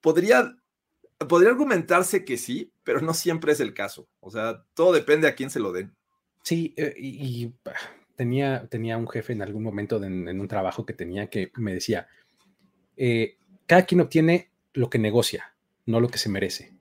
podría, 0.00 0.56
podría 1.28 1.50
argumentarse 1.50 2.24
que 2.24 2.36
sí, 2.36 2.72
pero 2.84 3.00
no 3.00 3.14
siempre 3.14 3.52
es 3.52 3.60
el 3.60 3.72
caso. 3.72 4.08
O 4.20 4.30
sea, 4.30 4.64
todo 4.74 4.92
depende 4.92 5.28
a 5.28 5.34
quién 5.34 5.50
se 5.50 5.60
lo 5.60 5.72
den. 5.72 5.94
Sí, 6.42 6.74
y 6.98 7.52
tenía, 8.22 8.68
tenía 8.68 8.96
un 8.96 9.08
jefe 9.08 9.32
en 9.32 9.42
algún 9.42 9.64
momento 9.64 10.00
en 10.04 10.40
un 10.40 10.46
trabajo 10.46 10.86
que 10.86 10.92
tenía 10.92 11.26
que 11.26 11.50
me 11.56 11.74
decía, 11.74 12.06
eh, 12.96 13.36
cada 13.66 13.84
quien 13.84 14.00
obtiene 14.00 14.52
lo 14.74 14.88
que 14.88 15.00
negocia, 15.00 15.56
no 15.86 15.98
lo 15.98 16.06
que 16.06 16.18
se 16.18 16.28
merece, 16.28 16.72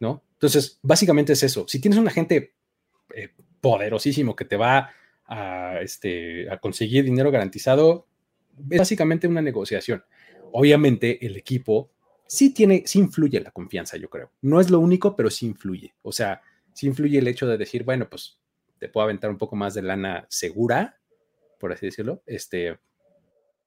¿no? 0.00 0.22
Entonces, 0.34 0.78
básicamente 0.82 1.32
es 1.32 1.42
eso. 1.42 1.64
Si 1.66 1.80
tienes 1.80 1.98
un 1.98 2.08
agente 2.08 2.52
eh, 3.14 3.30
poderosísimo 3.62 4.36
que 4.36 4.44
te 4.44 4.58
va 4.58 4.90
a, 5.24 5.80
este, 5.80 6.50
a 6.50 6.58
conseguir 6.58 7.06
dinero 7.06 7.30
garantizado, 7.30 8.06
es 8.68 8.78
básicamente 8.78 9.26
una 9.26 9.40
negociación. 9.40 10.04
Obviamente, 10.52 11.24
el 11.24 11.38
equipo 11.38 11.90
sí 12.26 12.52
tiene, 12.52 12.82
sí 12.84 12.98
influye 12.98 13.40
la 13.40 13.50
confianza, 13.50 13.96
yo 13.96 14.10
creo. 14.10 14.30
No 14.42 14.60
es 14.60 14.68
lo 14.68 14.78
único, 14.78 15.16
pero 15.16 15.30
sí 15.30 15.46
influye. 15.46 15.94
O 16.02 16.12
sea, 16.12 16.42
sí 16.74 16.86
influye 16.86 17.18
el 17.18 17.28
hecho 17.28 17.46
de 17.46 17.56
decir, 17.56 17.82
bueno, 17.82 18.10
pues 18.10 18.38
te 18.78 18.88
puedo 18.88 19.04
aventar 19.04 19.30
un 19.30 19.38
poco 19.38 19.56
más 19.56 19.74
de 19.74 19.82
lana 19.82 20.26
segura, 20.28 20.98
por 21.58 21.72
así 21.72 21.86
decirlo, 21.86 22.22
este, 22.26 22.78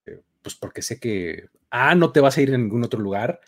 eh, 0.06 0.22
pues 0.42 0.56
porque 0.56 0.82
sé 0.82 1.00
que 1.00 1.50
A, 1.70 1.96
no 1.96 2.12
te 2.12 2.20
vas 2.20 2.38
a 2.38 2.42
ir 2.42 2.54
en 2.54 2.64
ningún 2.64 2.84
otro 2.84 3.00
lugar, 3.00 3.40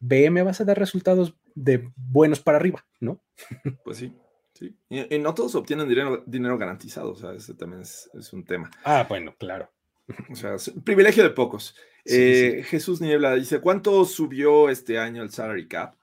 B, 0.00 0.30
me 0.30 0.42
vas 0.42 0.60
a 0.60 0.64
dar 0.64 0.78
resultados 0.78 1.34
de 1.54 1.90
buenos 1.96 2.40
para 2.40 2.58
arriba, 2.58 2.84
¿no? 3.00 3.20
Pues 3.84 3.98
sí. 3.98 4.16
Sí. 4.54 4.76
Y, 4.90 5.18
no 5.18 5.32
todos 5.32 5.54
obtienen 5.54 5.88
dinero, 5.88 6.22
dinero 6.26 6.58
garantizado, 6.58 7.12
o 7.12 7.16
sea, 7.16 7.32
ese 7.32 7.54
también 7.54 7.80
es, 7.80 8.10
un 8.32 8.44
tema. 8.44 8.70
Ah, 8.84 9.06
bueno, 9.08 9.34
claro. 9.38 9.70
O 10.28 10.34
sea, 10.34 10.56
es 10.56 10.68
un 10.68 10.82
privilegio 10.82 11.22
de 11.22 11.30
pocos. 11.30 11.74
Eh, 12.04 12.62
Jesús 12.66 13.00
Niebla 13.00 13.36
dice, 13.36 13.60
¿cuánto 13.60 14.04
subió 14.04 14.68
este 14.68 14.98
año 14.98 15.22
el 15.22 15.30
salary 15.30 15.66
cap? 15.66 15.94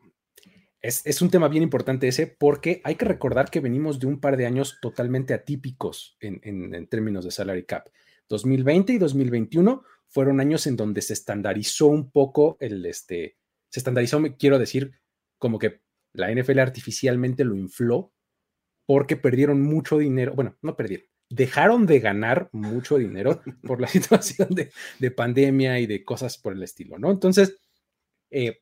Es, 0.81 1.21
un 1.21 1.31
tema 1.31 1.47
bien 1.47 1.63
importante 1.63 2.07
ese 2.07 2.27
porque 2.27 2.81
hay 2.83 2.95
que 2.95 3.05
recordar 3.05 3.49
que 3.49 3.59
venimos 3.59 3.99
de 3.99 4.07
un 4.07 4.19
par 4.19 4.37
de 4.37 4.45
años 4.45 4.77
totalmente 4.81 5.33
atípicos 5.33 6.17
en, 6.19 6.87
términos 6.87 7.25
de 7.25 7.31
salary 7.31 7.65
cap. 7.65 7.89
2020 8.29 8.93
y 8.93 8.97
2021 8.97 9.83
fueron 10.07 10.39
años 10.39 10.67
en 10.67 10.75
donde 10.75 11.01
se 11.01 11.13
estandarizó 11.13 11.87
un 11.87 12.11
poco 12.11 12.57
el, 12.59 12.85
este, 12.85 13.37
se 13.69 13.79
estandarizó, 13.79 14.21
quiero 14.37 14.59
decir, 14.59 14.93
como 15.37 15.57
que 15.57 15.81
la 16.13 16.31
NFL 16.31 16.59
artificialmente 16.59 17.43
lo 17.43 17.55
infló 17.55 18.13
porque 18.85 19.17
perdieron 19.17 19.61
mucho 19.61 19.97
dinero, 19.97 20.33
bueno, 20.35 20.57
no 20.61 20.75
perdieron, 20.75 21.07
dejaron 21.29 21.85
de 21.85 21.99
ganar 21.99 22.49
mucho 22.51 22.97
dinero 22.97 23.41
por 23.63 23.81
la 23.81 23.87
situación 23.87 24.49
de, 24.49 25.11
pandemia 25.11 25.79
y 25.79 25.87
de 25.87 26.05
cosas 26.05 26.37
por 26.37 26.53
el 26.53 26.63
estilo, 26.63 26.97
¿no? 26.99 27.11
Entonces, 27.11 27.57
eh, 28.29 28.61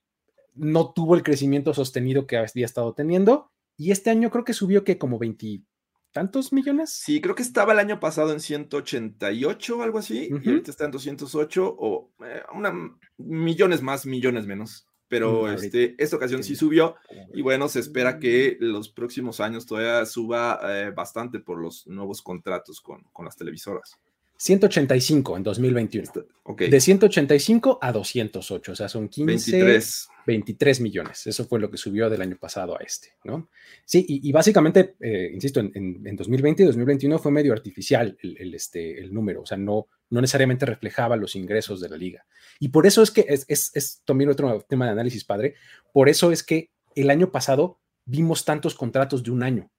no 0.56 0.94
tuvo 0.94 1.16
el 1.16 1.24
crecimiento 1.24 1.74
sostenido 1.74 2.28
que 2.28 2.38
había 2.38 2.66
estado 2.66 2.94
teniendo. 2.94 3.52
Y 3.78 3.92
este 3.92 4.10
año 4.10 4.32
creo 4.32 4.46
que 4.46 4.54
subió 4.54 4.84
que 4.84 4.98
como 4.98 5.20
veintitantos 5.20 6.54
millones. 6.54 6.92
Sí, 6.92 7.22
creo 7.22 7.36
que 7.36 7.44
estaba 7.44 7.74
el 7.74 7.80
año 7.80 8.00
pasado 8.00 8.32
en 8.32 8.40
188 8.40 9.78
o 9.78 9.82
algo 9.84 10.00
así, 10.00 10.30
y 10.30 10.50
ahorita 10.50 10.72
está 10.72 10.86
en 10.86 10.92
208 10.92 11.76
o 11.78 12.12
eh, 12.26 12.42
una, 12.54 12.74
millones 13.18 13.82
más, 13.82 14.06
millones 14.06 14.48
menos. 14.48 14.88
Pero 15.08 15.44
mm, 15.44 15.54
este, 15.54 15.96
esta 15.98 16.16
ocasión 16.16 16.44
sí 16.44 16.56
subió 16.56 16.96
y 17.34 17.42
bueno, 17.42 17.68
se 17.70 17.80
espera 17.80 18.18
que 18.18 18.58
los 18.60 18.90
próximos 18.90 19.40
años 19.40 19.68
todavía 19.68 20.04
suba 20.06 20.60
eh, 20.64 20.92
bastante 20.92 21.40
por 21.40 21.62
los 21.62 21.86
nuevos 21.86 22.24
contratos 22.24 22.82
con, 22.82 23.04
con 23.14 23.26
las 23.26 23.36
televisoras. 23.36 24.00
185 24.38 25.38
en 25.38 25.44
2021. 25.44 26.12
De 26.58 26.80
185 26.80 27.80
a 27.82 27.92
208, 27.92 28.72
o 28.72 28.76
sea, 28.76 28.90
son 28.90 29.08
15, 29.08 29.80
23. 30.28 30.82
millones. 30.82 31.26
Eso 31.28 31.46
fue 31.46 31.60
lo 31.60 31.72
que 31.72 31.78
subió 31.78 32.10
del 32.10 32.22
año 32.22 32.38
pasado 32.38 32.78
a 32.78 32.84
este, 32.84 33.14
¿no? 33.24 33.50
Sí, 33.86 34.06
y, 34.08 34.32
básicamente, 34.32 34.96
eh, 35.00 35.32
insisto, 35.34 35.60
en, 35.60 36.16
2020 36.16 36.64
y 36.64 36.66
2021 36.66 37.20
fue 37.20 37.32
medio 37.32 37.54
artificial 37.54 38.18
el, 38.22 38.54
este, 38.54 39.00
el 39.00 39.14
número, 39.14 39.42
o 39.42 39.46
sea, 39.46 39.58
no, 39.58 39.88
no 40.10 40.22
necesariamente 40.22 40.66
reflejaba 40.66 41.16
los 41.16 41.36
ingresos 41.36 41.80
de 41.80 41.90
la 41.90 41.98
liga. 41.98 42.26
Y 42.60 42.70
por 42.70 42.86
eso 42.86 43.02
es 43.02 43.12
que, 43.12 43.26
es, 43.30 43.46
es, 43.48 44.02
también 44.06 44.30
otro 44.30 44.66
tema 44.68 44.86
de 44.86 44.92
análisis, 44.92 45.24
padre, 45.24 45.56
por 45.94 46.10
eso 46.10 46.32
es 46.32 46.44
que 46.44 46.72
el 46.96 47.10
año 47.10 47.32
pasado 47.32 47.80
vimos 48.06 48.44
tantos 48.44 48.76
contratos 48.76 49.24
de 49.24 49.32
un 49.32 49.44
año. 49.44 49.72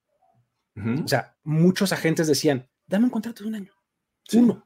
O 1.04 1.08
sea, 1.08 1.34
muchos 1.42 1.90
agentes 1.92 2.26
decían, 2.26 2.68
dame 2.86 3.06
un 3.06 3.10
contrato 3.10 3.42
de 3.42 3.48
un 3.48 3.54
año 3.54 3.75
uno, 4.34 4.64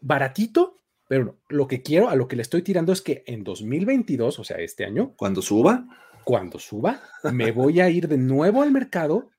baratito, 0.00 0.82
pero 1.08 1.38
lo 1.48 1.66
que 1.66 1.82
quiero, 1.82 2.08
a 2.08 2.16
lo 2.16 2.28
que 2.28 2.36
le 2.36 2.42
estoy 2.42 2.62
tirando 2.62 2.92
es 2.92 3.02
que 3.02 3.24
en 3.26 3.44
2022, 3.44 4.38
o 4.38 4.44
sea, 4.44 4.58
este 4.58 4.84
año. 4.84 5.14
Cuando 5.16 5.42
suba. 5.42 5.86
Cuando 6.24 6.58
suba, 6.58 7.00
me 7.32 7.52
voy 7.52 7.80
a 7.80 7.88
ir 7.88 8.06
de 8.06 8.18
nuevo 8.18 8.62
al 8.62 8.70
mercado 8.70 9.30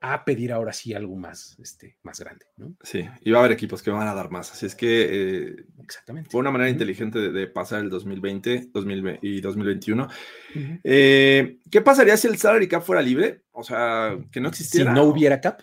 a 0.00 0.24
pedir 0.24 0.52
ahora 0.52 0.72
sí 0.72 0.94
algo 0.94 1.16
más, 1.16 1.58
este, 1.60 1.98
más 2.04 2.20
grande, 2.20 2.46
¿no? 2.56 2.76
Sí, 2.82 3.04
y 3.20 3.30
va 3.32 3.38
a 3.38 3.40
haber 3.40 3.52
equipos 3.52 3.82
que 3.82 3.90
van 3.90 4.06
a 4.06 4.14
dar 4.14 4.30
más. 4.30 4.52
Así 4.52 4.64
es 4.64 4.74
que 4.74 5.08
eh, 5.10 5.56
Exactamente. 5.82 6.30
fue 6.30 6.40
una 6.40 6.52
manera 6.52 6.70
inteligente 6.70 7.18
de, 7.32 7.46
pasar 7.48 7.80
el 7.80 7.90
2020 7.90 8.70
y 9.22 9.40
2021. 9.40 10.08
Eh, 10.84 11.58
¿Qué 11.70 11.80
pasaría 11.80 12.16
si 12.16 12.28
el 12.28 12.38
salary 12.38 12.68
cap 12.68 12.82
fuera 12.82 13.02
libre? 13.02 13.42
O 13.50 13.64
sea, 13.64 14.16
que 14.30 14.40
no 14.40 14.48
existiera. 14.48 14.92
Si 14.92 14.96
no 14.96 15.04
hubiera 15.04 15.40
cap, 15.40 15.62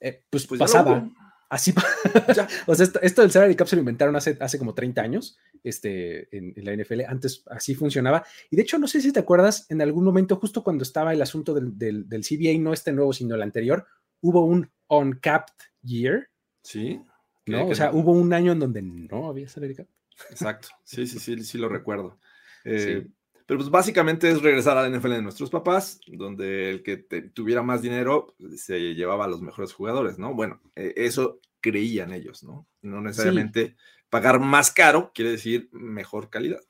eh, 0.00 0.24
pues, 0.30 0.46
pues 0.46 0.58
pasaba. 0.58 1.06
Así, 1.48 1.72
o 2.66 2.74
sea, 2.74 2.88
esto, 3.02 3.22
del 3.22 3.30
salary 3.30 3.54
cap 3.54 3.66
se 3.66 3.76
lo 3.76 3.80
inventaron 3.80 4.16
hace, 4.16 4.36
hace 4.40 4.58
como 4.58 4.74
30 4.74 5.00
años 5.02 5.38
este, 5.62 6.28
en, 6.36 6.52
la 6.56 6.74
NFL. 6.74 7.02
Antes 7.06 7.42
así 7.46 7.74
funcionaba. 7.74 8.24
Y 8.50 8.56
de 8.56 8.62
hecho, 8.62 8.78
no 8.78 8.86
sé 8.86 9.00
si 9.00 9.12
te 9.12 9.20
acuerdas, 9.20 9.66
en 9.70 9.80
algún 9.82 10.04
momento, 10.04 10.36
justo 10.36 10.62
cuando 10.62 10.82
estaba 10.82 11.12
el 11.12 11.22
asunto 11.22 11.54
del, 11.54 11.78
del, 11.78 12.24
CBA, 12.24 12.58
no 12.58 12.72
este 12.72 12.92
nuevo, 12.92 13.12
sino 13.12 13.34
el 13.34 13.42
anterior, 13.42 13.86
hubo 14.20 14.44
un 14.44 14.70
uncapped 14.88 15.54
year. 15.82 16.28
Sí. 16.62 17.00
¿no? 17.46 17.66
O 17.66 17.74
sea, 17.74 17.92
hubo 17.92 18.12
un 18.12 18.32
año 18.32 18.52
en 18.52 18.60
donde 18.60 18.82
no 18.82 19.28
había 19.28 19.48
salary 19.48 19.74
cap. 19.74 19.86
Exacto. 20.30 20.68
Sí, 20.84 21.06
sí, 21.06 21.18
sí, 21.18 21.42
sí 21.42 21.58
lo 21.58 21.68
recuerdo. 21.68 22.18
Eh, 22.64 23.06
pero 23.46 23.58
pues 23.58 23.70
básicamente 23.70 24.30
es 24.30 24.40
regresar 24.40 24.78
a 24.78 24.88
la 24.88 24.96
NFL 24.96 25.10
de 25.10 25.22
nuestros 25.22 25.50
papás, 25.50 26.00
donde 26.06 26.70
el 26.70 26.82
que 26.82 26.96
tuviera 27.34 27.62
más 27.62 27.82
dinero 27.82 28.34
se 28.56 28.94
llevaba 28.94 29.26
a 29.26 29.28
los 29.28 29.42
mejores 29.42 29.72
jugadores, 29.72 30.18
¿no? 30.18 30.34
Bueno, 30.34 30.60
eh, 30.74 30.94
eso 30.96 31.40
creían 31.60 32.12
ellos, 32.12 32.42
¿no? 32.42 32.66
No 32.82 33.00
necesariamente 33.00 33.76
pagar 34.08 34.40
más 34.40 34.70
caro 34.70 35.12
quiere 35.14 35.32
decir 35.32 35.68
mejor 35.72 36.30
calidad. 36.30 36.60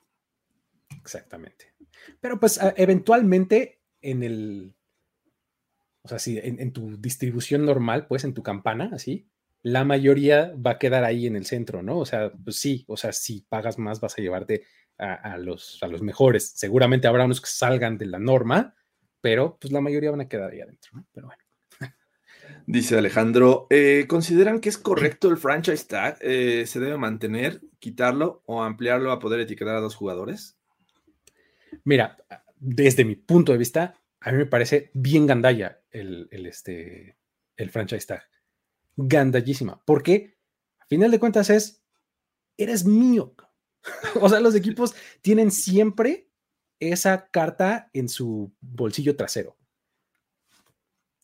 Exactamente. 1.01 1.75
Pero 2.21 2.41
pues 2.41 2.59
eventualmente 2.77 3.81
en 4.01 4.23
el, 4.23 4.75
o 6.03 6.09
sea, 6.09 6.19
sí, 6.19 6.39
en, 6.43 6.73
tu 6.73 6.97
distribución 6.97 7.65
normal, 7.65 8.07
pues 8.07 8.25
en 8.25 8.35
tu 8.35 8.43
campana, 8.43 8.91
así, 8.93 9.27
la 9.63 9.85
mayoría 9.85 10.55
va 10.55 10.73
a 10.73 10.79
quedar 10.79 11.05
ahí 11.05 11.27
en 11.27 11.37
el 11.37 11.47
centro, 11.47 11.83
¿no? 11.83 11.99
O 11.99 12.07
sea, 12.07 12.33
pues 12.33 12.57
sí, 12.57 12.85
o 12.87 12.97
sea, 12.97 13.13
si 13.13 13.41
pagas 13.49 13.79
más 13.79 14.01
vas 14.01 14.19
a 14.19 14.23
llevarte 14.23 14.65
a, 14.99 15.37
los, 15.39 15.83
a 15.83 15.89
los 15.89 16.03
mejores. 16.03 16.53
Seguramente 16.57 17.07
habrá 17.07 17.25
unos 17.25 17.41
que 17.41 17.49
salgan 17.49 17.99
de 17.99 18.07
la 18.07 18.19
norma, 18.19 18.75
pero 19.21 19.59
pues 19.61 19.73
la 19.73 19.81
mayoría 19.81 20.11
van 20.11 20.21
a 20.21 20.29
quedar 20.29 20.53
ahí 20.53 20.61
adentro, 20.61 20.93
¿no? 20.95 21.07
Pero 21.13 21.27
bueno. 21.29 21.43
Dice 22.67 22.97
Alejandro, 22.97 23.67
eh, 23.71 24.07
¿consideran 24.09 24.61
que 24.61 24.69
es 24.69 24.79
correcto 24.79 25.29
el 25.29 25.37
franchise 25.37 25.87
tag? 25.87 26.19
Eh, 26.21 26.65
¿Se 26.67 26.81
debe 26.81 26.97
mantener, 26.97 27.61
quitarlo 27.79 28.43
o 28.47 28.63
ampliarlo 28.63 29.13
a 29.13 29.19
poder 29.19 29.41
etiquetar 29.41 29.77
a 29.77 29.81
dos 29.81 29.95
jugadores? 29.95 30.59
Mira, 31.85 32.17
desde 32.57 33.05
mi 33.05 33.17
punto 33.17 33.53
de 33.53 33.59
vista, 33.59 34.01
a 34.21 34.33
mí 34.33 34.39
me 34.39 34.47
parece 34.47 34.91
bien 34.95 35.27
gandalla 35.27 35.83
el, 35.91 36.29
este, 36.31 37.19
el 37.57 37.71
franchise 37.71 38.07
tag. 38.07 38.23
Gandallísima. 38.97 39.83
Porque, 39.85 40.39
a 40.79 40.87
final 40.87 41.11
de 41.11 41.19
cuentas, 41.19 41.51
es, 41.51 41.85
eres 42.57 42.85
mío. 42.87 43.35
o 44.21 44.29
sea, 44.29 44.41
los 44.41 44.55
equipos 44.55 44.95
tienen 45.23 45.51
siempre 45.51 46.29
esa 46.81 47.29
carta 47.31 47.91
en 47.93 48.09
su 48.09 48.53
bolsillo 48.61 49.17
trasero. 49.17 49.57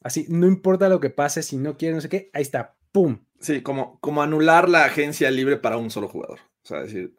Así, 0.02 0.26
no 0.28 0.46
importa 0.46 0.88
lo 0.88 1.00
que 1.00 1.10
pase, 1.10 1.42
si 1.42 1.56
no 1.58 1.76
quiere, 1.76 1.94
no 1.94 2.00
sé 2.00 2.08
qué, 2.08 2.30
ahí 2.32 2.42
está, 2.42 2.76
¡pum! 2.90 3.24
Sí, 3.38 3.62
como, 3.62 3.98
como 4.00 4.22
anular 4.22 4.68
la 4.68 4.84
agencia 4.84 5.30
libre 5.30 5.56
para 5.56 5.76
un 5.76 5.90
solo 5.90 6.08
jugador. 6.08 6.40
O 6.62 6.66
sea, 6.66 6.80
decir, 6.82 7.14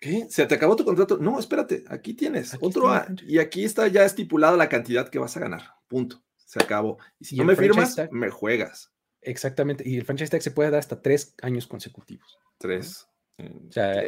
¿qué? 0.00 0.26
¿Se 0.30 0.46
te 0.46 0.54
acabó 0.54 0.76
tu 0.76 0.84
contrato? 0.84 1.18
No, 1.18 1.38
espérate, 1.38 1.84
aquí 1.88 2.14
tienes 2.14 2.56
otro. 2.60 2.90
y 3.26 3.38
aquí 3.38 3.64
está 3.64 3.86
ya 3.88 4.04
estipulada 4.04 4.56
la 4.56 4.68
cantidad 4.68 5.08
que 5.08 5.18
vas 5.18 5.36
a 5.36 5.40
ganar. 5.40 5.74
Punto. 5.88 6.22
Se 6.36 6.62
acabó. 6.62 6.98
Y 7.18 7.26
si 7.26 7.36
no 7.36 7.44
me 7.44 7.54
firmas, 7.54 7.96
me 8.10 8.28
juegas. 8.28 8.92
Exactamente. 9.22 9.88
Y 9.88 9.96
el 9.96 10.04
franchise 10.04 10.30
tag 10.30 10.42
se 10.42 10.50
puede 10.50 10.70
dar 10.70 10.80
hasta 10.80 11.00
tres 11.00 11.34
años 11.42 11.66
consecutivos. 11.66 12.38
Tres. 12.58 13.06
O 13.38 13.72
sea, 13.72 14.02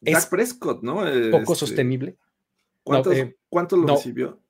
es 0.00 0.26
Prescott, 0.26 0.82
¿no? 0.82 0.96
Poco 1.30 1.52
este, 1.52 1.54
sostenible. 1.54 2.16
¿Cuántos, 2.82 3.14
eh, 3.14 3.36
lo 3.52 3.86
recibió? 3.86 4.40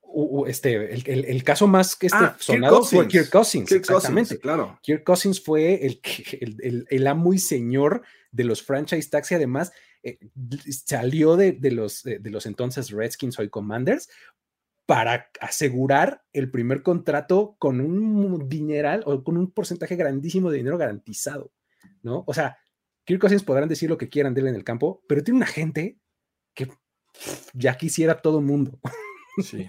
este, 0.47 0.95
el, 0.95 1.45
caso 1.45 1.67
más 1.67 1.95
que 1.95 2.07
este 2.07 2.19
ah, 2.19 2.37
sonado 2.39 2.83
fue 2.83 3.07
Kirk 3.09 3.31
Cousins. 3.31 3.71
exactamente. 3.71 4.39
claro. 4.39 4.79
Kirk 4.83 5.05
Cousins 5.05 5.41
fue 5.41 5.87
el, 5.87 6.01
el, 6.41 6.87
el, 6.89 7.07
amo 7.07 7.35
y 7.35 7.39
señor 7.39 8.03
de 8.31 8.45
los 8.45 8.63
franchise 8.63 9.11
tags 9.11 9.31
y 9.33 9.35
además 9.35 9.73
eh, 10.03 10.19
salió 10.87 11.37
de, 11.37 11.53
de 11.53 11.71
los, 11.73 12.03
de 12.05 12.31
los 12.31 12.47
entonces 12.47 12.91
Redskins, 12.91 13.39
hoy 13.39 13.49
Commanders, 13.49 14.09
para 14.87 15.31
asegurar 15.41 16.23
el 16.33 16.51
primer 16.51 16.83
contrato 16.83 17.57
con 17.59 17.81
un 17.81 18.49
dineral 18.49 19.03
o 19.05 19.23
con 19.23 19.37
un 19.37 19.51
porcentaje 19.51 19.97
grandísimo 19.97 20.51
de 20.51 20.57
dinero 20.59 20.79
garantizado, 20.79 21.53
¿no? 22.03 22.25
O 22.27 22.33
sea, 22.33 22.57
Kirk 23.09 23.23
Cousins 23.23 23.43
podrán 23.43 23.71
decir 23.71 23.89
lo 23.89 23.97
que 23.97 24.11
quieran 24.11 24.35
de 24.35 24.43
él 24.43 24.49
en 24.49 24.55
el 24.55 24.65
campo, 24.65 25.03
pero 25.09 25.25
tiene 25.25 25.39
una 25.39 25.47
gente 25.47 25.97
que 26.53 26.69
ya 27.55 27.75
quisiera 27.79 28.21
todo 28.21 28.39
el 28.39 28.45
mundo. 28.45 28.79
Sí. 29.43 29.67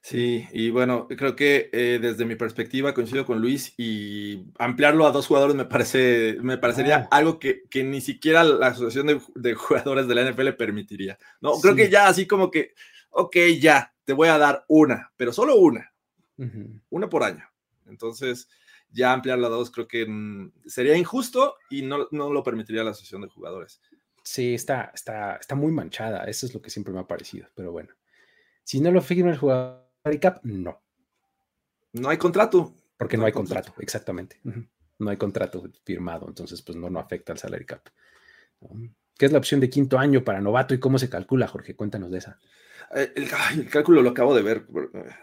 Sí, 0.00 0.48
y 0.52 0.70
bueno, 0.70 1.06
creo 1.06 1.36
que 1.36 1.68
eh, 1.72 1.98
desde 2.00 2.24
mi 2.24 2.34
perspectiva 2.34 2.94
coincido 2.94 3.26
con 3.26 3.40
Luis 3.40 3.74
y 3.76 4.46
ampliarlo 4.58 5.06
a 5.06 5.12
dos 5.12 5.26
jugadores 5.26 5.54
me 5.54 5.66
parece, 5.66 6.38
me 6.40 6.56
parecería 6.56 6.96
ah. 6.96 7.16
algo 7.16 7.38
que, 7.38 7.64
ni 7.84 8.00
siquiera 8.00 8.42
la 8.42 8.68
asociación 8.68 9.22
de, 9.34 9.54
jugadores 9.54 10.08
de 10.08 10.14
la 10.14 10.30
NFL 10.30 10.50
permitiría. 10.52 11.18
No, 11.40 11.60
creo 11.60 11.76
que 11.76 11.90
ya 11.90 12.08
así 12.08 12.26
como 12.26 12.50
que, 12.50 12.74
ok, 13.10 13.36
ya, 13.60 13.94
te 14.04 14.12
voy 14.12 14.28
a 14.28 14.38
dar 14.38 14.64
una, 14.66 15.12
pero 15.16 15.32
solo 15.32 15.56
una, 15.56 15.92
una 16.88 17.08
por 17.08 17.22
año. 17.22 17.44
Entonces, 17.86 18.48
ya 18.90 19.12
ampliarlo 19.12 19.46
a 19.46 19.50
dos 19.50 19.70
creo 19.70 19.86
que 19.86 20.06
mm, 20.06 20.52
sería 20.66 20.96
injusto 20.96 21.56
y 21.70 21.82
no, 21.82 22.08
no 22.10 22.32
lo 22.32 22.42
permitiría 22.42 22.84
la 22.84 22.90
asociación 22.90 23.22
de 23.22 23.28
jugadores. 23.28 23.80
Sí, 24.22 24.54
está, 24.54 24.92
está, 24.94 25.36
está 25.36 25.54
muy 25.54 25.72
manchada, 25.72 26.24
eso 26.24 26.46
es 26.46 26.54
lo 26.54 26.60
que 26.60 26.70
siempre 26.70 26.92
me 26.92 27.00
ha 27.00 27.06
parecido, 27.06 27.48
pero 27.54 27.72
bueno. 27.72 27.94
Si 28.62 28.80
no 28.80 28.90
lo 28.90 29.00
firma 29.00 29.30
el 29.30 29.38
jugador 29.38 29.88
Cap, 30.20 30.40
no. 30.44 30.80
No 31.92 32.08
hay 32.08 32.16
contrato. 32.16 32.74
Porque 32.96 33.16
no, 33.16 33.26
hay 33.26 33.32
contrato, 33.32 33.74
exactamente. 33.78 34.40
No 34.98 35.10
hay 35.10 35.16
contrato 35.16 35.62
firmado, 35.84 36.26
entonces 36.26 36.62
pues 36.62 36.76
no, 36.76 36.90
no 36.90 36.98
afecta 36.98 37.32
al 37.32 37.38
salary 37.38 37.64
cap. 37.64 37.88
¿Qué 39.16 39.26
es 39.26 39.32
la 39.32 39.38
opción 39.38 39.60
de 39.60 39.70
quinto 39.70 39.98
año 39.98 40.24
para 40.24 40.40
novato 40.40 40.74
y 40.74 40.80
cómo 40.80 40.98
se 40.98 41.08
calcula, 41.08 41.46
Jorge? 41.46 41.76
Cuéntanos 41.76 42.10
de 42.10 42.18
esa. 42.18 42.38
Eh, 42.94 43.12
el, 43.14 43.68
cálculo 43.70 44.02
lo 44.02 44.10
acabo 44.10 44.34
de 44.34 44.42
ver, 44.42 44.66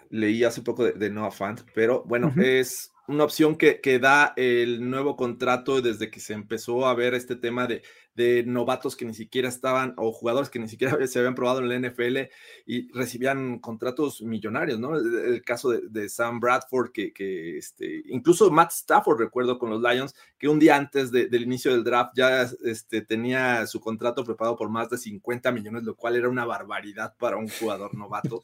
leí 0.09 0.43
hace 0.43 0.61
poco 0.61 0.85
de, 0.85 0.93
de 0.93 1.09
Noah 1.09 1.31
Fant, 1.31 1.61
pero 1.73 2.03
bueno, 2.05 2.33
es 2.37 2.93
una 3.07 3.23
opción 3.23 3.55
que, 3.55 3.81
que, 3.81 3.99
da 3.99 4.33
el 4.35 4.89
nuevo 4.89 5.15
contrato 5.15 5.81
desde 5.81 6.09
que 6.09 6.19
se 6.19 6.33
empezó 6.33 6.87
a 6.87 6.93
ver 6.93 7.13
este 7.13 7.35
tema 7.35 7.67
de, 7.67 7.83
de, 8.15 8.43
novatos 8.43 8.95
que 8.95 9.05
ni 9.05 9.13
siquiera 9.13 9.47
estaban 9.47 9.93
o 9.97 10.11
jugadores 10.11 10.49
que 10.49 10.59
ni 10.59 10.67
siquiera 10.67 10.95
se 11.07 11.19
habían 11.19 11.35
probado 11.35 11.59
en 11.59 11.69
la 11.69 11.89
NFL 11.89 12.29
y 12.65 12.91
recibían 12.93 13.59
contratos 13.59 14.21
millonarios, 14.21 14.79
¿no? 14.79 14.95
El, 14.97 15.43
caso 15.43 15.69
de, 15.69 16.09
Sam 16.09 16.39
Bradford, 16.39 16.91
que, 16.91 17.13
que, 17.13 17.57
este, 17.57 18.03
incluso 18.07 18.49
Matt 18.49 18.71
Stafford, 18.71 19.19
recuerdo 19.19 19.59
con 19.59 19.69
los 19.69 19.81
Lions, 19.81 20.15
que 20.37 20.47
un 20.47 20.59
día 20.59 20.75
antes 20.75 21.11
del 21.11 21.43
inicio 21.43 21.71
del 21.71 21.83
draft 21.83 22.13
ya 22.15 22.49
este, 22.63 23.01
tenía 23.01 23.67
su 23.67 23.79
contrato 23.79 24.23
preparado 24.23 24.55
por 24.55 24.69
más 24.69 24.89
de 24.89 24.97
50 24.97 25.51
millones, 25.51 25.83
lo 25.83 25.95
cual 25.95 26.15
era 26.15 26.29
una 26.29 26.45
barbaridad 26.45 27.15
para 27.17 27.37
un 27.37 27.49
jugador 27.49 27.93
novato. 27.95 28.43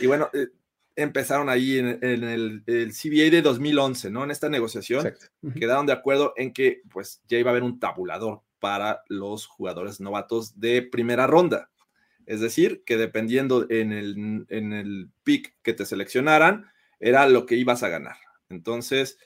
Y 0.00 0.06
bueno, 0.06 0.30
eh, 0.32 0.48
empezaron 0.96 1.48
ahí 1.48 1.78
en, 1.78 1.98
el, 2.02 2.62
CBA 2.66 3.30
de 3.30 3.42
2011, 3.42 4.10
¿no? 4.10 4.24
En 4.24 4.30
esta 4.30 4.48
negociación, 4.48 5.14
quedaron 5.58 5.86
de 5.86 5.92
acuerdo 5.92 6.34
en 6.36 6.52
que 6.52 6.82
pues 6.90 7.22
ya 7.28 7.38
iba 7.38 7.50
a 7.50 7.52
haber 7.52 7.62
un 7.62 7.78
tabulador 7.78 8.42
para 8.58 9.02
los 9.08 9.46
jugadores 9.46 10.00
novatos 10.00 10.58
de 10.60 10.82
primera 10.82 11.26
ronda. 11.26 11.70
Es 12.26 12.40
decir, 12.40 12.84
que 12.84 12.96
dependiendo 12.96 13.66
en 13.68 13.92
el, 13.92 14.46
en 14.48 14.72
el 14.72 15.10
pick 15.24 15.56
que 15.62 15.72
te 15.72 15.84
seleccionaran, 15.84 16.66
era 17.00 17.26
lo 17.28 17.46
que 17.46 17.56
ibas 17.56 17.82
a 17.82 17.88
ganar. 17.88 18.16
Entonces, 18.48 19.18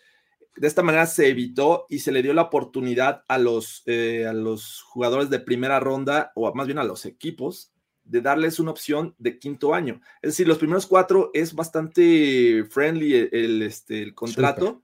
de 0.57 0.67
esta 0.67 0.83
manera 0.83 1.07
se 1.07 1.29
evitó 1.29 1.87
y 1.89 1.99
se 1.99 2.13
le 2.13 2.23
dio 2.23 2.33
la 2.33 2.43
oportunidad 2.43 3.23
a 3.29 3.39
los, 3.39 3.83
eh, 3.87 4.27
a 4.27 4.33
los 4.33 4.83
jugadores 4.83 5.29
de 5.29 5.41
primera 5.41 5.81
ronda, 5.81 6.33
o 6.35 6.53
más 6.55 6.67
bien 6.67 6.79
a 6.79 6.85
los 6.85 7.05
equipos, 7.05 7.73
de 8.07 8.21
darles 8.21 8.59
una 8.59 8.71
opción 8.71 9.15
de 9.19 9.39
quinto 9.39 9.75
año. 9.75 10.01
Es 10.23 10.33
decir, 10.33 10.49
los 10.49 10.59
primeros 10.59 10.87
cuatro 10.87 11.31
es 11.35 11.55
bastante 11.55 12.65
friendly 12.71 13.29
el, 13.33 13.63
este, 13.63 14.03
el 14.03 14.15
contrato. 14.15 14.83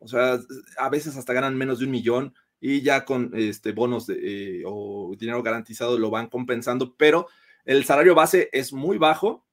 O 0.00 0.08
sea, 0.08 0.38
a 0.78 0.88
veces 0.90 1.16
hasta 1.16 1.32
ganan 1.32 1.56
menos 1.56 1.78
de 1.78 1.86
un 1.86 1.92
millón 1.92 2.34
y 2.60 2.82
ya 2.82 3.04
con 3.04 3.30
este, 3.34 3.72
bonos 3.72 4.06
eh, 4.08 4.62
o 4.66 5.14
dinero 5.18 5.42
garantizado 5.42 5.98
lo 5.98 6.10
van 6.10 6.28
compensando, 6.28 6.94
pero 6.96 7.26
el 7.64 7.84
salario 7.84 8.14
base 8.14 8.48
es 8.52 8.72
muy 8.72 8.98
bajo. 8.98 9.44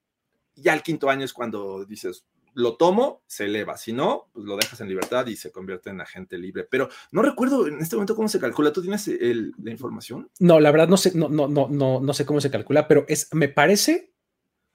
Ya 0.56 0.74
el 0.74 0.84
quinto 0.84 1.10
año 1.10 1.24
es 1.24 1.32
cuando 1.32 1.86
dices, 1.86 2.26
lo 2.60 2.76
tomo, 2.76 3.24
se 3.26 3.45
eleva. 3.45 3.78
Si 3.78 3.93
no, 3.93 4.30
pues 4.34 4.45
lo 4.45 4.57
dejas 4.57 4.82
en 4.82 4.89
libertad 4.89 5.26
y 5.28 5.38
se 5.38 5.51
convierte 5.51 5.89
en 5.89 6.01
agente 6.01 6.38
libre. 6.38 6.66
Pero 6.70 6.89
no 7.12 7.22
recuerdo 7.22 7.68
en 7.68 7.80
este 7.80 7.95
momento 7.95 8.16
cómo 8.16 8.28
se 8.28 8.39
calcula. 8.39 8.74
¿Tú 8.74 8.82
tienes 8.82 9.07
la 9.07 9.72
información? 9.72 10.30
No, 10.39 10.60
la 10.60 10.70
verdad 10.72 10.89
no 10.89 10.97
sé, 10.97 11.14
no, 11.16 11.30
no, 11.30 11.47
no, 11.47 11.70
no, 11.70 12.01
no 12.01 12.14
sé 12.14 12.26
cómo 12.26 12.41
se 12.41 12.51
calcula, 12.51 12.88
pero 12.88 13.05
es, 13.07 13.34
me 13.34 13.47
parece 13.47 14.14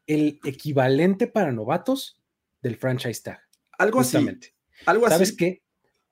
el 0.07 0.41
equivalente 0.45 1.27
para 1.27 1.53
novatos 1.53 2.23
del 2.63 2.77
franchise 2.77 3.23
tag. 3.23 3.41
Algo 3.79 4.01
así. 4.01 4.17
Algo 4.87 5.09
¿Sabes 5.09 5.37
qué? 5.37 5.63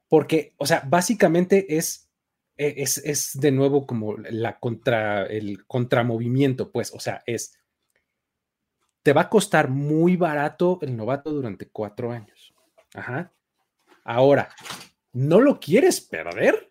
Porque, 0.08 0.54
o 0.58 0.66
sea, 0.66 0.82
básicamente 0.86 1.78
es, 1.78 2.10
e, 2.58 2.74
es, 2.82 2.98
es 2.98 3.40
de 3.40 3.50
nuevo 3.50 3.86
como 3.86 4.18
la 4.18 4.58
contra, 4.58 5.24
el 5.24 5.66
contramovimiento, 5.66 6.70
pues, 6.70 6.92
o 6.92 7.00
sea, 7.00 7.22
es 7.26 7.54
te 9.02 9.12
va 9.12 9.22
a 9.22 9.28
costar 9.28 9.68
muy 9.68 10.16
barato 10.16 10.78
el 10.82 10.96
novato 10.96 11.30
durante 11.30 11.68
cuatro 11.68 12.12
años. 12.12 12.54
Ajá. 12.94 13.32
Ahora, 14.04 14.54
¿no 15.12 15.40
lo 15.40 15.60
quieres 15.60 16.00
perder? 16.00 16.70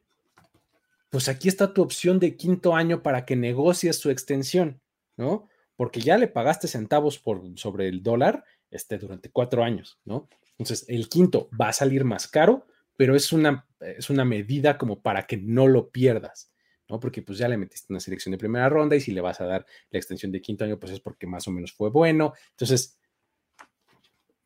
Pues 1.10 1.28
aquí 1.28 1.50
está 1.50 1.74
tu 1.74 1.82
opción 1.82 2.20
de 2.20 2.38
quinto 2.38 2.76
año 2.76 3.04
para 3.04 3.26
que 3.26 3.36
negocies 3.36 3.98
su 3.98 4.10
extensión, 4.10 4.82
¿no? 5.18 5.50
Porque 5.76 6.00
ya 6.00 6.18
le 6.18 6.28
pagaste 6.28 6.68
centavos 6.68 7.20
por, 7.20 7.42
sobre 7.58 7.90
el 7.90 8.02
dólar 8.02 8.46
este, 8.70 8.98
durante 8.98 9.30
cuatro 9.30 9.64
años, 9.64 10.00
¿no? 10.06 10.30
Entonces, 10.58 10.86
el 10.88 11.10
quinto 11.10 11.50
va 11.60 11.70
a 11.70 11.74
salir 11.74 12.06
más 12.06 12.28
caro, 12.28 12.68
pero 12.96 13.16
es 13.16 13.34
una, 13.34 13.68
es 13.80 14.10
una 14.10 14.24
medida 14.24 14.78
como 14.78 15.02
para 15.02 15.26
que 15.26 15.38
no 15.38 15.68
lo 15.68 15.90
pierdas. 15.90 16.51
¿No? 16.92 17.00
Porque 17.00 17.22
pues 17.22 17.38
ya 17.38 17.48
le 17.48 17.58
metiste 17.58 17.92
una 17.92 18.00
selección 18.00 18.32
de 18.32 18.38
primera 18.38 18.68
ronda 18.70 18.96
y 18.96 19.02
si 19.02 19.12
le 19.12 19.22
vas 19.22 19.40
a 19.42 19.46
dar 19.46 19.66
la 19.90 19.98
extensión 19.98 20.32
de 20.32 20.42
quinto 20.42 20.66
año, 20.66 20.78
pues 20.78 20.92
es 20.92 21.00
porque 21.00 21.26
más 21.26 21.48
o 21.48 21.52
menos 21.52 21.72
fue 21.72 21.90
bueno. 21.90 22.34
Entonces, 22.52 23.00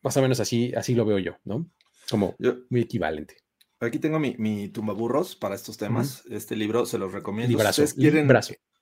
más 0.02 0.16
o 0.16 0.22
menos 0.22 0.38
así, 0.40 0.72
así 0.76 0.94
lo 0.94 1.04
veo 1.04 1.18
yo, 1.18 1.36
¿no? 1.44 1.68
Como 2.08 2.36
muy 2.70 2.80
equivalente. 2.80 3.38
Aquí 3.80 3.98
tengo 3.98 4.18
mi, 4.18 4.36
mi 4.38 4.68
tumbaburros 4.68 5.34
para 5.34 5.56
estos 5.56 5.76
temas. 5.76 6.24
Este 6.30 6.56
libro 6.56 6.86
se 6.86 6.98
los 6.98 7.12
recomiendo. 7.12 7.58
si 7.58 7.66
ustedes 7.66 7.94
quieren 7.94 8.28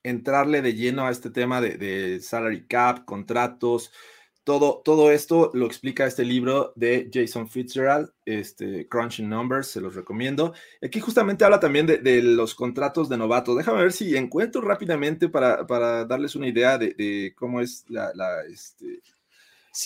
entrarle 0.03 0.61
de 0.61 0.75
lleno 0.75 1.07
a 1.07 1.11
este 1.11 1.31
tema 1.31 1.61
de, 1.61 1.79
de 1.79 2.21
salary 2.21 2.67
cap, 2.67 3.07
contratos, 3.07 3.91
todo, 4.45 4.83
todo 4.85 5.11
esto 5.11 5.51
lo 5.55 5.67
explica 5.67 6.07
este 6.07 6.25
libro 6.25 6.73
de 6.77 7.11
Jason 7.13 7.49
Fitzgerald, 7.49 8.11
este, 8.27 8.87
Crunching 8.89 9.29
Numbers, 9.29 9.69
se 9.69 9.81
los 9.81 9.95
recomiendo. 9.95 10.53
Aquí 10.83 11.01
justamente 11.01 11.45
habla 11.45 11.59
también 11.59 11.87
de, 11.87 12.23
los 12.23 12.55
contratos 12.55 13.09
de 13.09 13.17
novato. 13.17 13.55
Déjame 13.55 13.83
ver 13.83 13.93
si 13.93 14.17
encuentro 14.17 14.61
rápidamente 14.61 15.31
para, 15.31 16.05
darles 16.05 16.37
una 16.37 16.47
idea 16.47 16.77
de, 16.77 17.33
cómo 17.35 17.63
es 17.63 17.85
la, 17.89 18.13
este, 18.51 19.01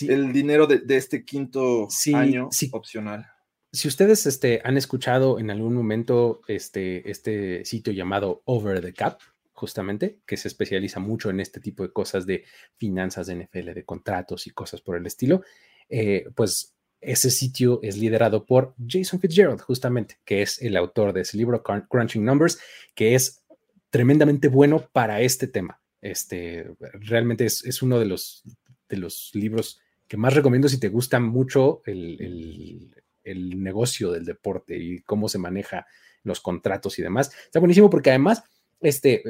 el 0.01 0.33
dinero 0.33 0.67
de, 0.67 0.83
este 0.95 1.23
quinto 1.23 1.87
año 2.13 2.49
opcional. 2.71 3.25
Si 3.71 3.87
ustedes 3.87 4.25
este, 4.25 4.61
han 4.63 4.77
escuchado 4.77 5.39
en 5.39 5.51
algún 5.51 5.75
momento 5.75 6.41
este, 6.47 7.09
este 7.09 7.63
sitio 7.63 7.93
llamado 7.93 8.41
Over 8.45 8.81
the 8.81 8.93
Cap, 8.93 9.19
justamente, 9.59 10.19
que 10.25 10.37
se 10.37 10.47
especializa 10.47 10.99
mucho 10.99 11.29
en 11.29 11.39
este 11.41 11.59
tipo 11.59 11.83
de 11.83 11.91
cosas 11.91 12.25
de 12.25 12.45
finanzas 12.77 13.27
de 13.27 13.35
NFL, 13.35 13.73
de 13.73 13.85
contratos 13.85 14.47
y 14.47 14.51
cosas 14.51 14.81
por 14.81 14.95
el 14.95 15.05
estilo, 15.05 15.43
eh, 15.89 16.25
pues 16.33 16.75
ese 17.01 17.29
sitio 17.29 17.79
es 17.83 17.97
liderado 17.97 18.45
por 18.45 18.73
Jason 18.87 19.19
Fitzgerald, 19.19 19.59
justamente, 19.59 20.17
que 20.23 20.41
es 20.41 20.61
el 20.61 20.77
autor 20.77 21.13
de 21.13 21.21
ese 21.21 21.37
libro, 21.37 21.61
Crunching 21.61 22.23
Numbers, 22.23 22.59
que 22.95 23.15
es 23.15 23.43
tremendamente 23.89 24.47
bueno 24.47 24.89
para 24.91 25.21
este 25.21 25.47
tema. 25.47 25.81
Este, 26.01 26.71
realmente 26.93 27.45
es, 27.45 27.81
uno 27.81 27.99
de 27.99 28.05
los, 28.05 28.43
de 28.87 28.97
los 28.97 29.31
libros 29.33 29.81
que 30.07 30.17
más 30.17 30.33
recomiendo 30.33 30.69
si 30.69 30.79
te 30.79 30.89
gusta 30.89 31.19
mucho 31.19 31.81
el, 31.85 32.93
el 33.23 33.61
negocio 33.61 34.11
del 34.11 34.25
deporte 34.25 34.77
y 34.77 35.01
cómo 35.01 35.27
se 35.27 35.37
maneja 35.37 35.85
los 36.23 36.39
contratos 36.39 36.97
y 36.99 37.01
demás. 37.01 37.31
Está 37.45 37.59
buenísimo 37.59 37.89
porque 37.89 38.09
además 38.09 38.43
este, 38.81 39.23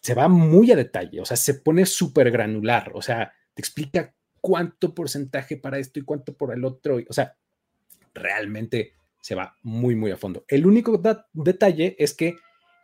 se 0.00 0.14
va 0.14 0.28
muy 0.28 0.70
a 0.72 0.76
detalle, 0.76 1.20
o 1.20 1.24
sea, 1.24 1.36
se 1.36 1.54
pone 1.54 1.86
súper 1.86 2.30
granular, 2.30 2.92
o 2.94 3.02
sea, 3.02 3.32
te 3.54 3.62
explica 3.62 4.14
cuánto 4.40 4.94
porcentaje 4.94 5.56
para 5.56 5.78
esto 5.78 5.98
y 5.98 6.04
cuánto 6.04 6.36
por 6.36 6.52
el 6.52 6.64
otro, 6.64 6.98
o 7.08 7.12
sea, 7.12 7.36
realmente 8.14 8.94
se 9.20 9.34
va 9.34 9.56
muy, 9.62 9.94
muy 9.94 10.10
a 10.10 10.16
fondo. 10.16 10.44
El 10.48 10.66
único 10.66 11.02
detalle 11.32 11.96
es 11.98 12.14
que 12.14 12.36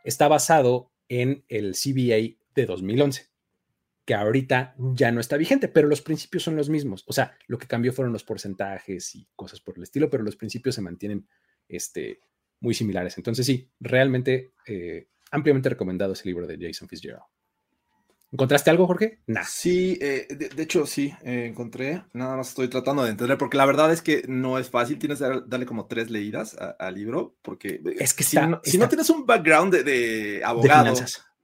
está 0.04 0.28
basado 0.28 0.90
en 1.08 1.44
el 1.48 1.74
CBA 1.74 2.36
de 2.54 2.66
2011, 2.66 3.28
que 4.04 4.14
ahorita 4.14 4.74
ya 4.78 5.10
no 5.12 5.20
está 5.20 5.36
vigente, 5.36 5.68
pero 5.68 5.88
los 5.88 6.02
principios 6.02 6.42
son 6.42 6.56
los 6.56 6.68
mismos. 6.68 7.04
O 7.06 7.12
sea, 7.12 7.36
lo 7.46 7.58
que 7.58 7.66
cambió 7.66 7.92
fueron 7.92 8.12
los 8.12 8.24
porcentajes 8.24 9.14
y 9.14 9.26
cosas 9.34 9.60
por 9.60 9.76
el 9.76 9.84
estilo, 9.84 10.10
pero 10.10 10.22
los 10.22 10.36
principios 10.36 10.74
se 10.74 10.82
mantienen 10.82 11.26
este, 11.68 12.20
muy 12.60 12.74
similares. 12.74 13.16
Entonces, 13.16 13.46
sí, 13.46 13.70
realmente 13.80 14.52
eh, 14.66 15.08
ampliamente 15.34 15.68
recomendado 15.68 16.12
ese 16.12 16.26
libro 16.28 16.46
de 16.46 16.56
Jason 16.60 16.88
Fitzgerald. 16.88 17.24
¿Encontraste 18.32 18.68
algo, 18.68 18.86
Jorge? 18.88 19.20
Nah. 19.26 19.44
Sí, 19.44 19.96
eh, 20.00 20.26
de, 20.28 20.62
hecho 20.62 20.86
sí, 20.86 21.14
eh, 21.22 21.46
encontré. 21.48 22.02
Nada 22.12 22.36
más 22.36 22.48
estoy 22.48 22.66
tratando 22.66 23.04
de 23.04 23.10
entender, 23.10 23.38
porque 23.38 23.56
la 23.56 23.64
verdad 23.64 23.92
es 23.92 24.02
que 24.02 24.24
no 24.26 24.58
es 24.58 24.70
fácil. 24.70 24.98
Tienes 24.98 25.20
que 25.20 25.42
darle 25.46 25.66
como 25.66 25.86
tres 25.86 26.10
leídas 26.10 26.56
al 26.56 26.94
libro, 26.96 27.36
porque 27.42 27.80
es 28.00 28.12
que 28.12 28.24
si, 28.24 28.36
no, 28.36 28.60
tienes 28.88 29.08
un 29.10 29.24
background 29.24 29.74
de, 29.74 30.42
abogado, 30.44 30.96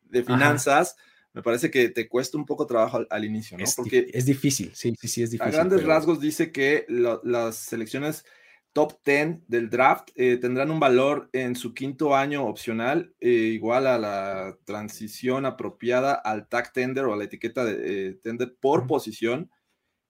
de 0.03 0.25
finanzas, 0.25 0.97
me 1.33 1.43
parece 1.43 1.71
que 1.71 1.91
te 1.91 2.09
cuesta 2.09 2.37
un 2.37 2.45
poco 2.45 2.67
trabajo 2.67 3.07
al, 3.09 3.25
inicio, 3.25 3.57
¿no? 3.57 3.63
Es, 3.63 3.77
porque 3.77 4.09
es 4.13 4.27
difícil, 4.27 4.73
sí, 4.75 4.93
sí, 5.01 5.07
sí, 5.07 5.23
es 5.23 5.31
difícil. 5.31 5.55
A 5.55 5.57
grandes 5.57 5.85
rasgos 5.85 6.19
dice 6.19 6.51
que 6.51 6.87
las 6.89 7.55
selecciones 7.55 8.25
top 8.73 8.95
10 9.05 9.49
del 9.49 9.69
draft 9.69 10.11
eh, 10.15 10.37
tendrán 10.37 10.71
un 10.71 10.81
valor 10.81 11.29
en 11.33 11.57
su 11.57 11.75
quinto 11.75 12.15
año 12.15 12.47
opcional 12.47 13.15
eh, 13.21 13.29
igual 13.29 13.87
a 13.87 13.99
la 13.99 14.57
transición 14.65 15.45
apropiada 15.45 16.15
al 16.15 16.49
tag 16.49 16.73
tender 16.73 17.05
o 17.05 17.13
a 17.13 17.17
la 17.17 17.25
etiqueta 17.25 17.65
de 17.65 18.09
eh, 18.09 18.15
tender 18.23 18.55
por 18.61 18.87
posición 18.87 19.51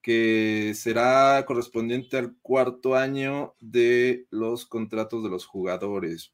que 0.03 0.73
será 0.75 1.45
correspondiente 1.47 2.17
al 2.17 2.35
cuarto 2.41 2.97
año 2.97 3.55
de 3.61 4.27
los 4.31 4.65
contratos 4.65 5.23
de 5.23 5.29
los 5.29 5.45
jugadores. 5.45 6.33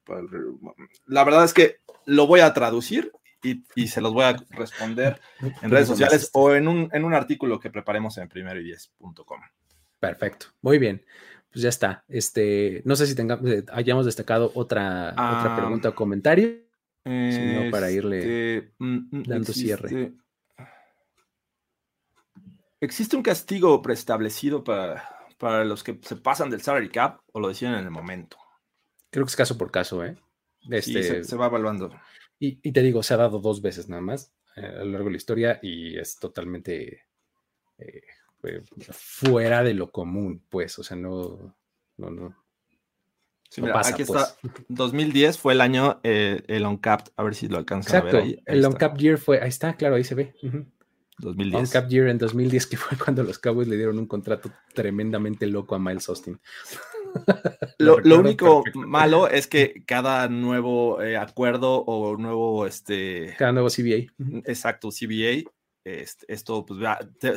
La 1.05 1.25
verdad 1.25 1.43
es 1.43 1.53
que 1.53 1.77
lo 2.05 2.27
voy 2.27 2.39
a 2.39 2.53
traducir 2.53 3.11
y, 3.43 3.87
se 3.87 3.99
los 3.99 4.13
voy 4.13 4.23
a 4.23 4.37
responder 4.51 5.19
en 5.61 5.69
redes 5.69 5.89
sociales 5.89 6.29
o 6.33 6.53
en 6.53 6.69
un, 6.69 6.89
en 6.93 7.03
un 7.03 7.13
artículo 7.13 7.59
que 7.59 7.69
preparemos 7.69 8.17
en 8.17 8.29
primero 8.29 8.61
y 8.61 8.73
Perfecto, 9.99 10.47
muy 10.61 10.77
bien 10.77 11.03
pues 11.57 11.63
ya 11.63 11.69
está. 11.69 12.05
Este, 12.07 12.83
no 12.85 12.95
sé 12.95 13.07
si 13.07 13.15
tengamos, 13.15 13.49
eh, 13.49 13.65
hayamos 13.73 14.05
destacado 14.05 14.51
otra, 14.53 15.09
otra 15.09 15.55
ah, 15.55 15.55
pregunta 15.57 15.89
o 15.89 15.95
comentario, 15.95 16.49
sino 17.03 17.71
para 17.71 17.89
irle 17.89 18.57
este, 18.57 18.73
mm, 18.77 18.97
mm, 19.09 19.23
dando 19.23 19.53
cierre. 19.53 20.13
¿Existe 22.79 23.15
un 23.15 23.23
castigo 23.23 23.81
preestablecido 23.81 24.63
para, 24.63 25.09
para 25.39 25.65
los 25.65 25.83
que 25.83 25.97
se 26.03 26.17
pasan 26.17 26.51
del 26.51 26.61
salary 26.61 26.89
cap 26.89 27.21
o 27.31 27.39
lo 27.39 27.47
deciden 27.47 27.73
en 27.73 27.85
el 27.85 27.89
momento? 27.89 28.37
Creo 29.09 29.25
que 29.25 29.31
es 29.31 29.35
caso 29.35 29.57
por 29.57 29.71
caso, 29.71 30.05
¿eh? 30.05 30.15
Este, 30.69 31.23
se, 31.23 31.35
va 31.35 31.47
evaluando. 31.47 31.89
Y, 32.37 32.71
te 32.71 32.83
digo, 32.83 33.01
se 33.01 33.15
ha 33.15 33.17
dado 33.17 33.39
dos 33.39 33.63
veces 33.63 33.89
nada 33.89 34.03
más 34.03 34.31
eh, 34.55 34.63
a 34.63 34.83
lo 34.83 34.91
largo 34.91 35.05
de 35.05 35.13
la 35.13 35.17
historia 35.17 35.59
y 35.63 35.97
es 35.97 36.19
totalmente 36.19 37.07
eh, 38.47 38.63
fuera 38.91 39.63
de 39.63 39.73
lo 39.73 39.91
común, 39.91 40.41
pues, 40.49 40.77
o 40.79 40.83
sea, 40.83 40.97
no, 40.97 41.55
no, 41.97 42.09
no. 42.09 42.35
pasa, 43.73 43.91
aquí 43.91 44.03
está, 44.03 44.35
2010 44.69 45.27
pues. 45.27 45.41
fue 45.41 45.53
el 45.53 45.61
año, 45.61 45.99
eh, 46.03 46.43
el 46.47 46.65
on-capped, 46.65 47.11
a 47.15 47.23
ver 47.23 47.35
si 47.35 47.47
lo 47.47 47.57
alcanzan 47.57 48.01
a 48.01 48.05
ver 48.05 48.15
ahí. 48.15 48.43
el 48.45 48.65
on-capped 48.65 48.99
year 48.99 49.17
fue, 49.17 49.41
ahí 49.41 49.49
está, 49.49 49.75
claro, 49.75 49.95
ahí 49.95 50.03
se 50.03 50.15
ve. 50.15 50.33
2010. 51.19 51.61
On-capped 51.61 51.89
year 51.89 52.07
en 52.07 52.17
2010, 52.17 52.67
que 52.67 52.77
fue 52.77 52.97
cuando 52.97 53.23
los 53.23 53.39
Cowboys 53.39 53.67
le 53.67 53.75
dieron 53.75 53.97
un 53.97 54.05
contrato 54.05 54.51
tremendamente 54.73 55.47
loco 55.47 55.75
a 55.75 55.79
Miles 55.79 56.07
Austin. 56.09 56.39
lo, 57.79 58.19
único 58.19 58.63
malo 58.75 59.27
es 59.27 59.47
que 59.47 59.83
cada 59.85 60.27
nuevo 60.27 61.01
eh, 61.01 61.17
acuerdo 61.17 61.83
o 61.85 62.17
nuevo, 62.17 62.67
este... 62.67 63.35
Cada 63.37 63.51
nuevo 63.51 63.69
CBA. 63.69 64.13
Exacto, 64.45 64.89
CBA 64.89 65.49
esto 66.27 66.65
pues, 66.65 66.79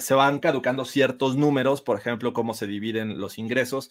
se 0.04 0.14
van 0.14 0.38
caducando 0.38 0.84
ciertos 0.84 1.36
números, 1.36 1.82
por 1.82 1.98
ejemplo, 1.98 2.32
cómo 2.32 2.54
se 2.54 2.66
dividen 2.66 3.20
los 3.20 3.38
ingresos, 3.38 3.90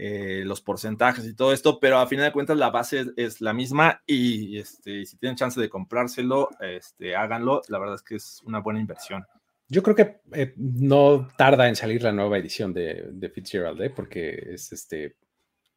eh, 0.00 0.42
los 0.44 0.60
porcentajes 0.60 1.26
y 1.26 1.34
todo 1.34 1.52
esto, 1.52 1.80
pero 1.80 1.98
a 1.98 2.06
final 2.06 2.26
de 2.26 2.32
cuentas 2.32 2.56
la 2.56 2.70
base 2.70 3.06
es, 3.16 3.40
la 3.40 3.52
misma 3.52 4.00
y 4.06 4.58
este, 4.58 5.04
si 5.04 5.16
tienen 5.16 5.36
chance 5.36 5.60
de 5.60 5.68
comprárselo, 5.68 6.50
este, 6.60 7.16
háganlo. 7.16 7.62
La 7.68 7.78
verdad 7.78 7.96
es 7.96 8.02
que 8.02 8.14
es 8.14 8.40
una 8.44 8.60
buena 8.60 8.80
inversión. 8.80 9.26
Yo 9.68 9.82
creo 9.82 9.96
que 9.96 10.20
eh, 10.32 10.54
no 10.56 11.28
tarda 11.36 11.68
en 11.68 11.76
salir 11.76 12.02
la 12.02 12.12
nueva 12.12 12.38
edición 12.38 12.72
de, 12.72 13.08
de 13.10 13.28
Fitzgerald, 13.28 13.82
¿eh? 13.82 13.90
porque 13.90 14.52
es 14.52 14.72
este. 14.72 15.16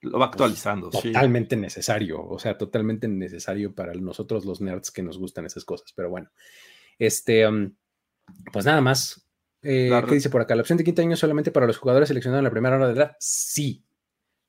Lo 0.01 0.17
va 0.17 0.31
pues, 0.31 0.41
actualizando. 0.41 0.89
totalmente 0.89 1.55
necesario, 1.55 2.23
o 2.23 2.39
sea, 2.39 2.57
totalmente 2.57 3.07
necesario 3.07 3.73
para 3.73 3.93
nosotros 3.93 4.45
los 4.45 4.61
nerds 4.61 4.91
que 4.91 5.03
nos 5.03 5.17
gustan 5.17 5.45
esas 5.45 5.65
cosas. 5.65 5.93
Pero 5.93 6.09
bueno, 6.09 6.29
este. 6.99 7.47
Um, 7.47 7.73
pues 8.51 8.65
nada 8.65 8.81
más. 8.81 9.27
Eh, 9.61 9.91
¿Qué 10.07 10.15
dice 10.15 10.29
por 10.29 10.41
acá? 10.41 10.55
¿La 10.55 10.61
opción 10.61 10.77
de 10.77 10.83
quinto 10.83 11.01
año 11.01 11.15
solamente 11.15 11.51
para 11.51 11.67
los 11.67 11.77
jugadores 11.77 12.07
seleccionados 12.07 12.39
en 12.39 12.45
la 12.45 12.51
primera 12.51 12.75
hora 12.75 12.87
de 12.87 12.93
draft? 12.93 13.15
Sí. 13.19 13.85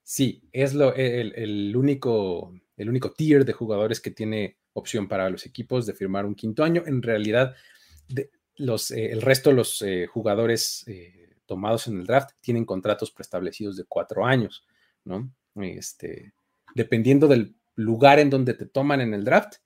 Sí, 0.03 0.43
es 0.53 0.75
lo, 0.75 0.95
el, 0.95 1.75
único, 1.77 2.55
el 2.77 2.89
único 2.89 3.13
tier 3.13 3.45
de 3.45 3.53
jugadores 3.53 4.01
que 4.01 4.11
tiene 4.11 4.59
opción 4.73 5.09
para 5.09 5.31
los 5.31 5.47
equipos 5.47 5.87
de 5.87 5.95
firmar 5.95 6.27
un 6.27 6.35
quinto 6.35 6.65
año. 6.65 6.83
En 6.87 7.03
realidad, 7.03 7.55
los, 8.57 8.91
eh, 8.91 9.13
el 9.13 9.23
resto 9.23 9.51
de 9.51 9.57
los 9.57 9.81
eh, 9.83 10.07
jugadores 10.07 10.85
tomados 11.47 11.87
en 11.87 12.01
el 12.01 12.07
draft 12.07 12.31
tienen 12.41 12.65
contratos 12.65 13.11
preestablecidos 13.11 13.77
de 13.77 13.85
cuatro 13.85 14.25
años, 14.25 14.67
¿no? 15.05 15.31
Este, 15.57 16.33
dependiendo 16.75 17.29
del 17.29 17.55
lugar 17.75 18.19
en 18.19 18.31
donde 18.31 18.55
te 18.55 18.67
toman 18.67 19.01
en 19.01 19.15
el 19.15 19.25
draft, 19.25 19.57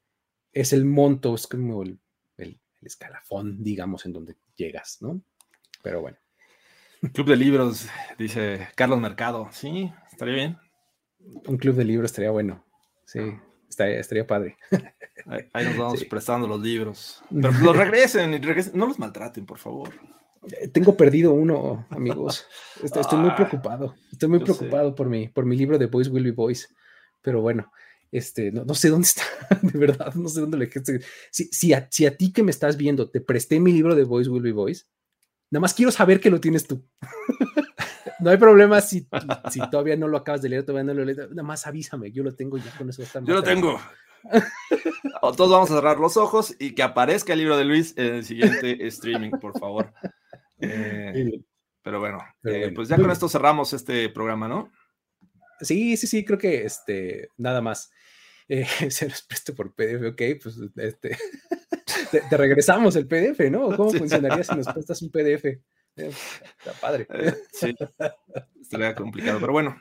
es 0.53 0.73
el 0.73 0.85
monto, 0.85 1.35
es 1.35 1.47
como 1.47 1.83
el 1.83 2.01
escalafón, 2.89 3.62
digamos, 3.62 4.07
en 4.07 4.12
donde 4.12 4.37
llegas, 4.57 4.99
¿no? 5.01 5.20
Pero 5.82 6.01
bueno. 6.01 6.18
Club 7.12 7.28
de 7.28 7.37
libros, 7.37 7.89
dice 8.18 8.68
Carlos 8.74 9.01
Mercado. 9.01 9.49
Sí, 9.53 9.93
estaría 10.11 10.34
bien. 10.34 10.59
Un 11.47 11.59
club 11.59 11.76
de 11.76 11.84
libros 11.84 12.11
estaría 12.11 12.30
bueno. 12.30 12.64
Sí, 13.05 13.20
estaría, 13.68 14.26
padre. 14.26 14.57
Ahí, 15.53 15.64
nos 15.64 15.76
vamos 15.76 16.05
prestando 16.11 16.49
los 16.49 16.61
libros. 16.61 17.22
Pero 17.30 17.53
los 17.53 17.76
regresen 17.76 18.34
y 18.34 18.39
regresen. 18.39 18.76
No 18.76 18.87
los 18.87 18.99
maltraten, 18.99 19.47
por 19.47 19.59
favor. 19.59 19.91
Eh, 20.61 20.68
tengo 20.68 20.97
perdido 20.97 21.32
uno, 21.32 21.87
amigos. 21.91 22.47
Estoy, 22.82 23.18
muy 23.18 23.30
preocupado. 23.32 23.95
Estoy 24.11 24.28
muy 24.28 24.41
preocupado 24.41 24.95
por 24.95 25.09
mi, 25.09 25.28
por 25.28 25.45
mi 25.45 25.57
libro 25.57 25.78
de 25.78 25.87
Boys 25.87 26.09
Will 26.09 26.24
Be 26.24 26.32
Boys. 26.32 26.74
Pero 27.22 27.41
bueno, 27.41 27.72
este, 28.13 28.53
no, 28.53 28.75
sé 28.75 28.89
dónde 28.89 29.07
está, 29.07 29.25
de 29.63 29.79
verdad, 29.79 30.15
no 30.15 30.29
sé 30.29 30.41
dónde 30.41 30.59
le 30.59 30.71
si, 31.31 31.45
si, 31.45 31.73
a, 31.73 31.89
si 31.91 32.07
a 32.07 32.17
ti 32.17 32.33
que 32.33 32.43
me 32.43 32.51
estás 32.51 32.77
viendo 32.77 33.11
te 33.11 33.21
presté 33.21 33.61
mi 33.61 33.73
libro 33.73 33.95
de 33.95 34.05
Voice 34.05 34.31
Will 34.31 34.43
Be 34.43 34.53
Voice, 34.53 34.85
nada 35.51 35.61
más 35.61 35.75
quiero 35.75 35.91
saber 35.91 36.21
que 36.21 36.31
lo 36.31 36.41
tienes 36.41 36.67
tú. 36.67 36.85
no 38.21 38.31
hay 38.31 38.37
problema 38.37 38.81
si, 38.81 39.07
si 39.51 39.61
todavía 39.71 39.97
no 39.97 40.09
lo 40.09 40.17
acabas 40.19 40.43
de 40.43 40.49
leer, 40.49 40.65
todavía 40.65 40.85
no 40.85 40.95
lo 40.95 41.05
lees, 41.05 41.19
nada 41.31 41.43
más 41.43 41.67
avísame, 41.67 42.13
yo 42.13 42.23
lo 42.23 42.35
tengo 42.35 42.59
ya 42.59 42.71
con 42.77 42.89
eso. 42.89 43.03
Yo 43.25 43.35
lo 43.35 43.43
tengo. 43.43 43.79
Todos 45.21 45.51
vamos 45.51 45.71
a 45.71 45.75
cerrar 45.75 45.99
los 45.99 46.17
ojos 46.17 46.55
y 46.59 46.75
que 46.75 46.83
aparezca 46.83 47.33
el 47.33 47.41
libro 47.41 47.57
de 47.57 47.65
Luis 47.65 47.95
en 47.97 48.17
el 48.17 48.25
siguiente 48.25 48.87
streaming, 48.87 49.31
por 49.31 49.59
favor. 49.59 49.93
Eh, 50.61 51.43
pero 51.83 52.01
bueno, 52.01 52.19
eh, 52.45 52.73
pues 52.75 52.89
ya 52.89 52.97
con 52.97 53.11
esto 53.11 53.29
cerramos 53.29 53.73
este 53.73 54.09
programa, 54.09 54.49
¿no? 54.49 54.73
Sí, 55.61 55.97
sí, 55.97 56.07
sí, 56.07 56.25
creo 56.25 56.39
que 56.39 56.65
este, 56.65 57.31
nada 57.37 57.61
más. 57.61 57.91
Eh, 58.49 58.65
se 58.91 59.09
los 59.09 59.23
presto 59.23 59.55
por 59.55 59.75
PDF, 59.75 60.13
ok, 60.13 60.23
pues 60.43 60.59
este, 60.77 61.17
te, 62.31 62.37
regresamos 62.37 62.97
el 62.97 63.07
PDF, 63.07 63.51
¿no? 63.51 63.77
¿Cómo 63.77 63.91
funcionaría 63.91 64.45
si 64.45 64.55
nos 64.55 64.67
prestas 64.67 65.03
un 65.03 65.11
PDF? 65.11 65.45
Eh, 65.99 66.11
está 66.11 66.79
padre. 66.79 67.07
Eh, 67.09 67.33
sí, 67.51 67.75
estaría 68.61 68.95
complicado, 68.95 69.41
pero 69.41 69.55
bueno. 69.55 69.79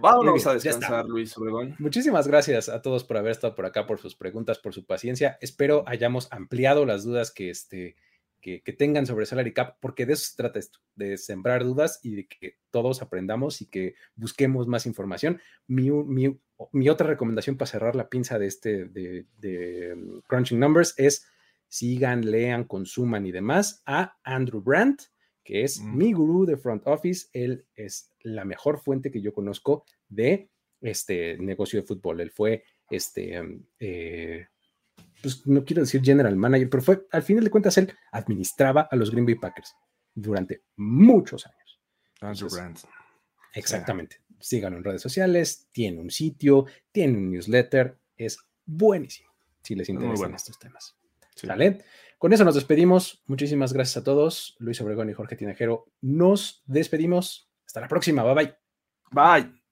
Vámonos 0.00 0.46
a 0.46 0.54
descansar, 0.54 1.04
Luis 1.04 1.36
Obregón. 1.36 1.76
Muchísimas 1.78 2.26
gracias 2.26 2.70
a 2.70 2.80
todos 2.80 3.04
por 3.04 3.18
haber 3.18 3.32
estado 3.32 3.54
por 3.54 3.66
acá, 3.66 3.86
por 3.86 3.98
sus 3.98 4.16
preguntas, 4.16 4.58
por 4.58 4.72
su 4.72 4.86
paciencia. 4.86 5.36
Espero 5.42 5.84
hayamos 5.86 6.28
ampliado 6.32 6.86
las 6.86 7.04
dudas 7.04 7.30
que, 7.30 7.50
este, 7.50 7.94
que, 8.40 8.60
tengan 8.76 9.06
sobre 9.06 9.26
Salary 9.26 9.52
Cap, 9.52 9.76
porque 9.80 10.06
de 10.06 10.14
eso 10.14 10.24
se 10.24 10.36
trata 10.36 10.58
esto, 10.58 10.80
de 10.94 11.18
sembrar 11.18 11.64
dudas 11.64 12.00
y 12.02 12.16
de 12.16 12.26
que 12.26 12.56
todos 12.70 13.02
aprendamos 13.02 13.60
y 13.60 13.66
que 13.66 13.94
busquemos 14.16 14.66
más 14.66 14.86
información. 14.86 15.40
Mi, 15.66 15.90
mi, 15.90 16.88
otra 16.88 17.06
recomendación 17.06 17.56
para 17.56 17.70
cerrar 17.70 17.94
la 17.94 18.08
pinza 18.08 18.38
de 18.38 18.46
este, 18.46 18.84
de, 18.86 19.94
um, 19.94 20.20
Crunching 20.22 20.58
Numbers 20.58 20.94
es 20.96 21.26
sigan, 21.68 22.30
lean, 22.30 22.64
consuman 22.64 23.26
y 23.26 23.32
demás 23.32 23.82
a 23.86 24.18
Andrew 24.24 24.62
Brandt, 24.62 25.02
que 25.44 25.62
es 25.62 25.80
mm. 25.80 25.96
mi 25.96 26.12
gurú 26.12 26.46
de 26.46 26.56
front 26.56 26.86
office. 26.86 27.28
Él 27.32 27.66
es 27.74 28.10
la 28.22 28.44
mejor 28.44 28.78
fuente 28.80 29.10
que 29.10 29.20
yo 29.20 29.32
conozco 29.32 29.84
de 30.08 30.50
este 30.80 31.36
negocio 31.38 31.80
de 31.80 31.86
fútbol. 31.86 32.20
Él 32.20 32.30
fue 32.30 32.64
este, 32.90 33.40
um, 33.40 33.62
eh, 33.78 34.46
pues 35.22 35.46
no 35.46 35.64
quiero 35.64 35.82
decir 35.82 36.02
general 36.02 36.36
manager, 36.36 36.70
pero 36.70 36.82
fue, 36.82 37.06
al 37.10 37.22
final 37.22 37.44
de 37.44 37.50
cuentas, 37.50 37.76
él 37.78 37.92
administraba 38.12 38.88
a 38.90 38.96
los 38.96 39.10
Green 39.10 39.26
Bay 39.26 39.36
Packers 39.36 39.74
durante 40.14 40.62
muchos 40.76 41.46
años. 41.46 41.80
Andrew 42.20 42.50
Brandt. 42.50 42.80
Exactamente. 43.54 44.16
Síganlo 44.38 44.78
en 44.78 44.84
redes 44.84 45.02
sociales, 45.02 45.68
tiene 45.72 46.00
un 46.00 46.10
sitio, 46.10 46.66
tiene 46.92 47.18
un 47.18 47.30
newsletter, 47.30 47.98
es 48.16 48.38
buenísimo 48.64 49.30
si 49.62 49.74
les 49.74 49.88
interesan 49.88 50.34
estos 50.34 50.58
temas. 50.58 50.96
¿Sale? 51.34 51.84
Con 52.18 52.32
eso 52.32 52.44
nos 52.44 52.54
despedimos. 52.54 53.22
Muchísimas 53.26 53.72
gracias 53.72 53.98
a 53.98 54.04
todos. 54.04 54.56
Luis 54.58 54.80
Obregón 54.80 55.08
y 55.08 55.14
Jorge 55.14 55.36
Tinajero. 55.36 55.86
Nos 56.02 56.62
despedimos. 56.66 57.50
Hasta 57.66 57.80
la 57.80 57.88
próxima. 57.88 58.22
Bye 58.22 58.34
bye. 58.34 58.54
Bye. 59.10 59.59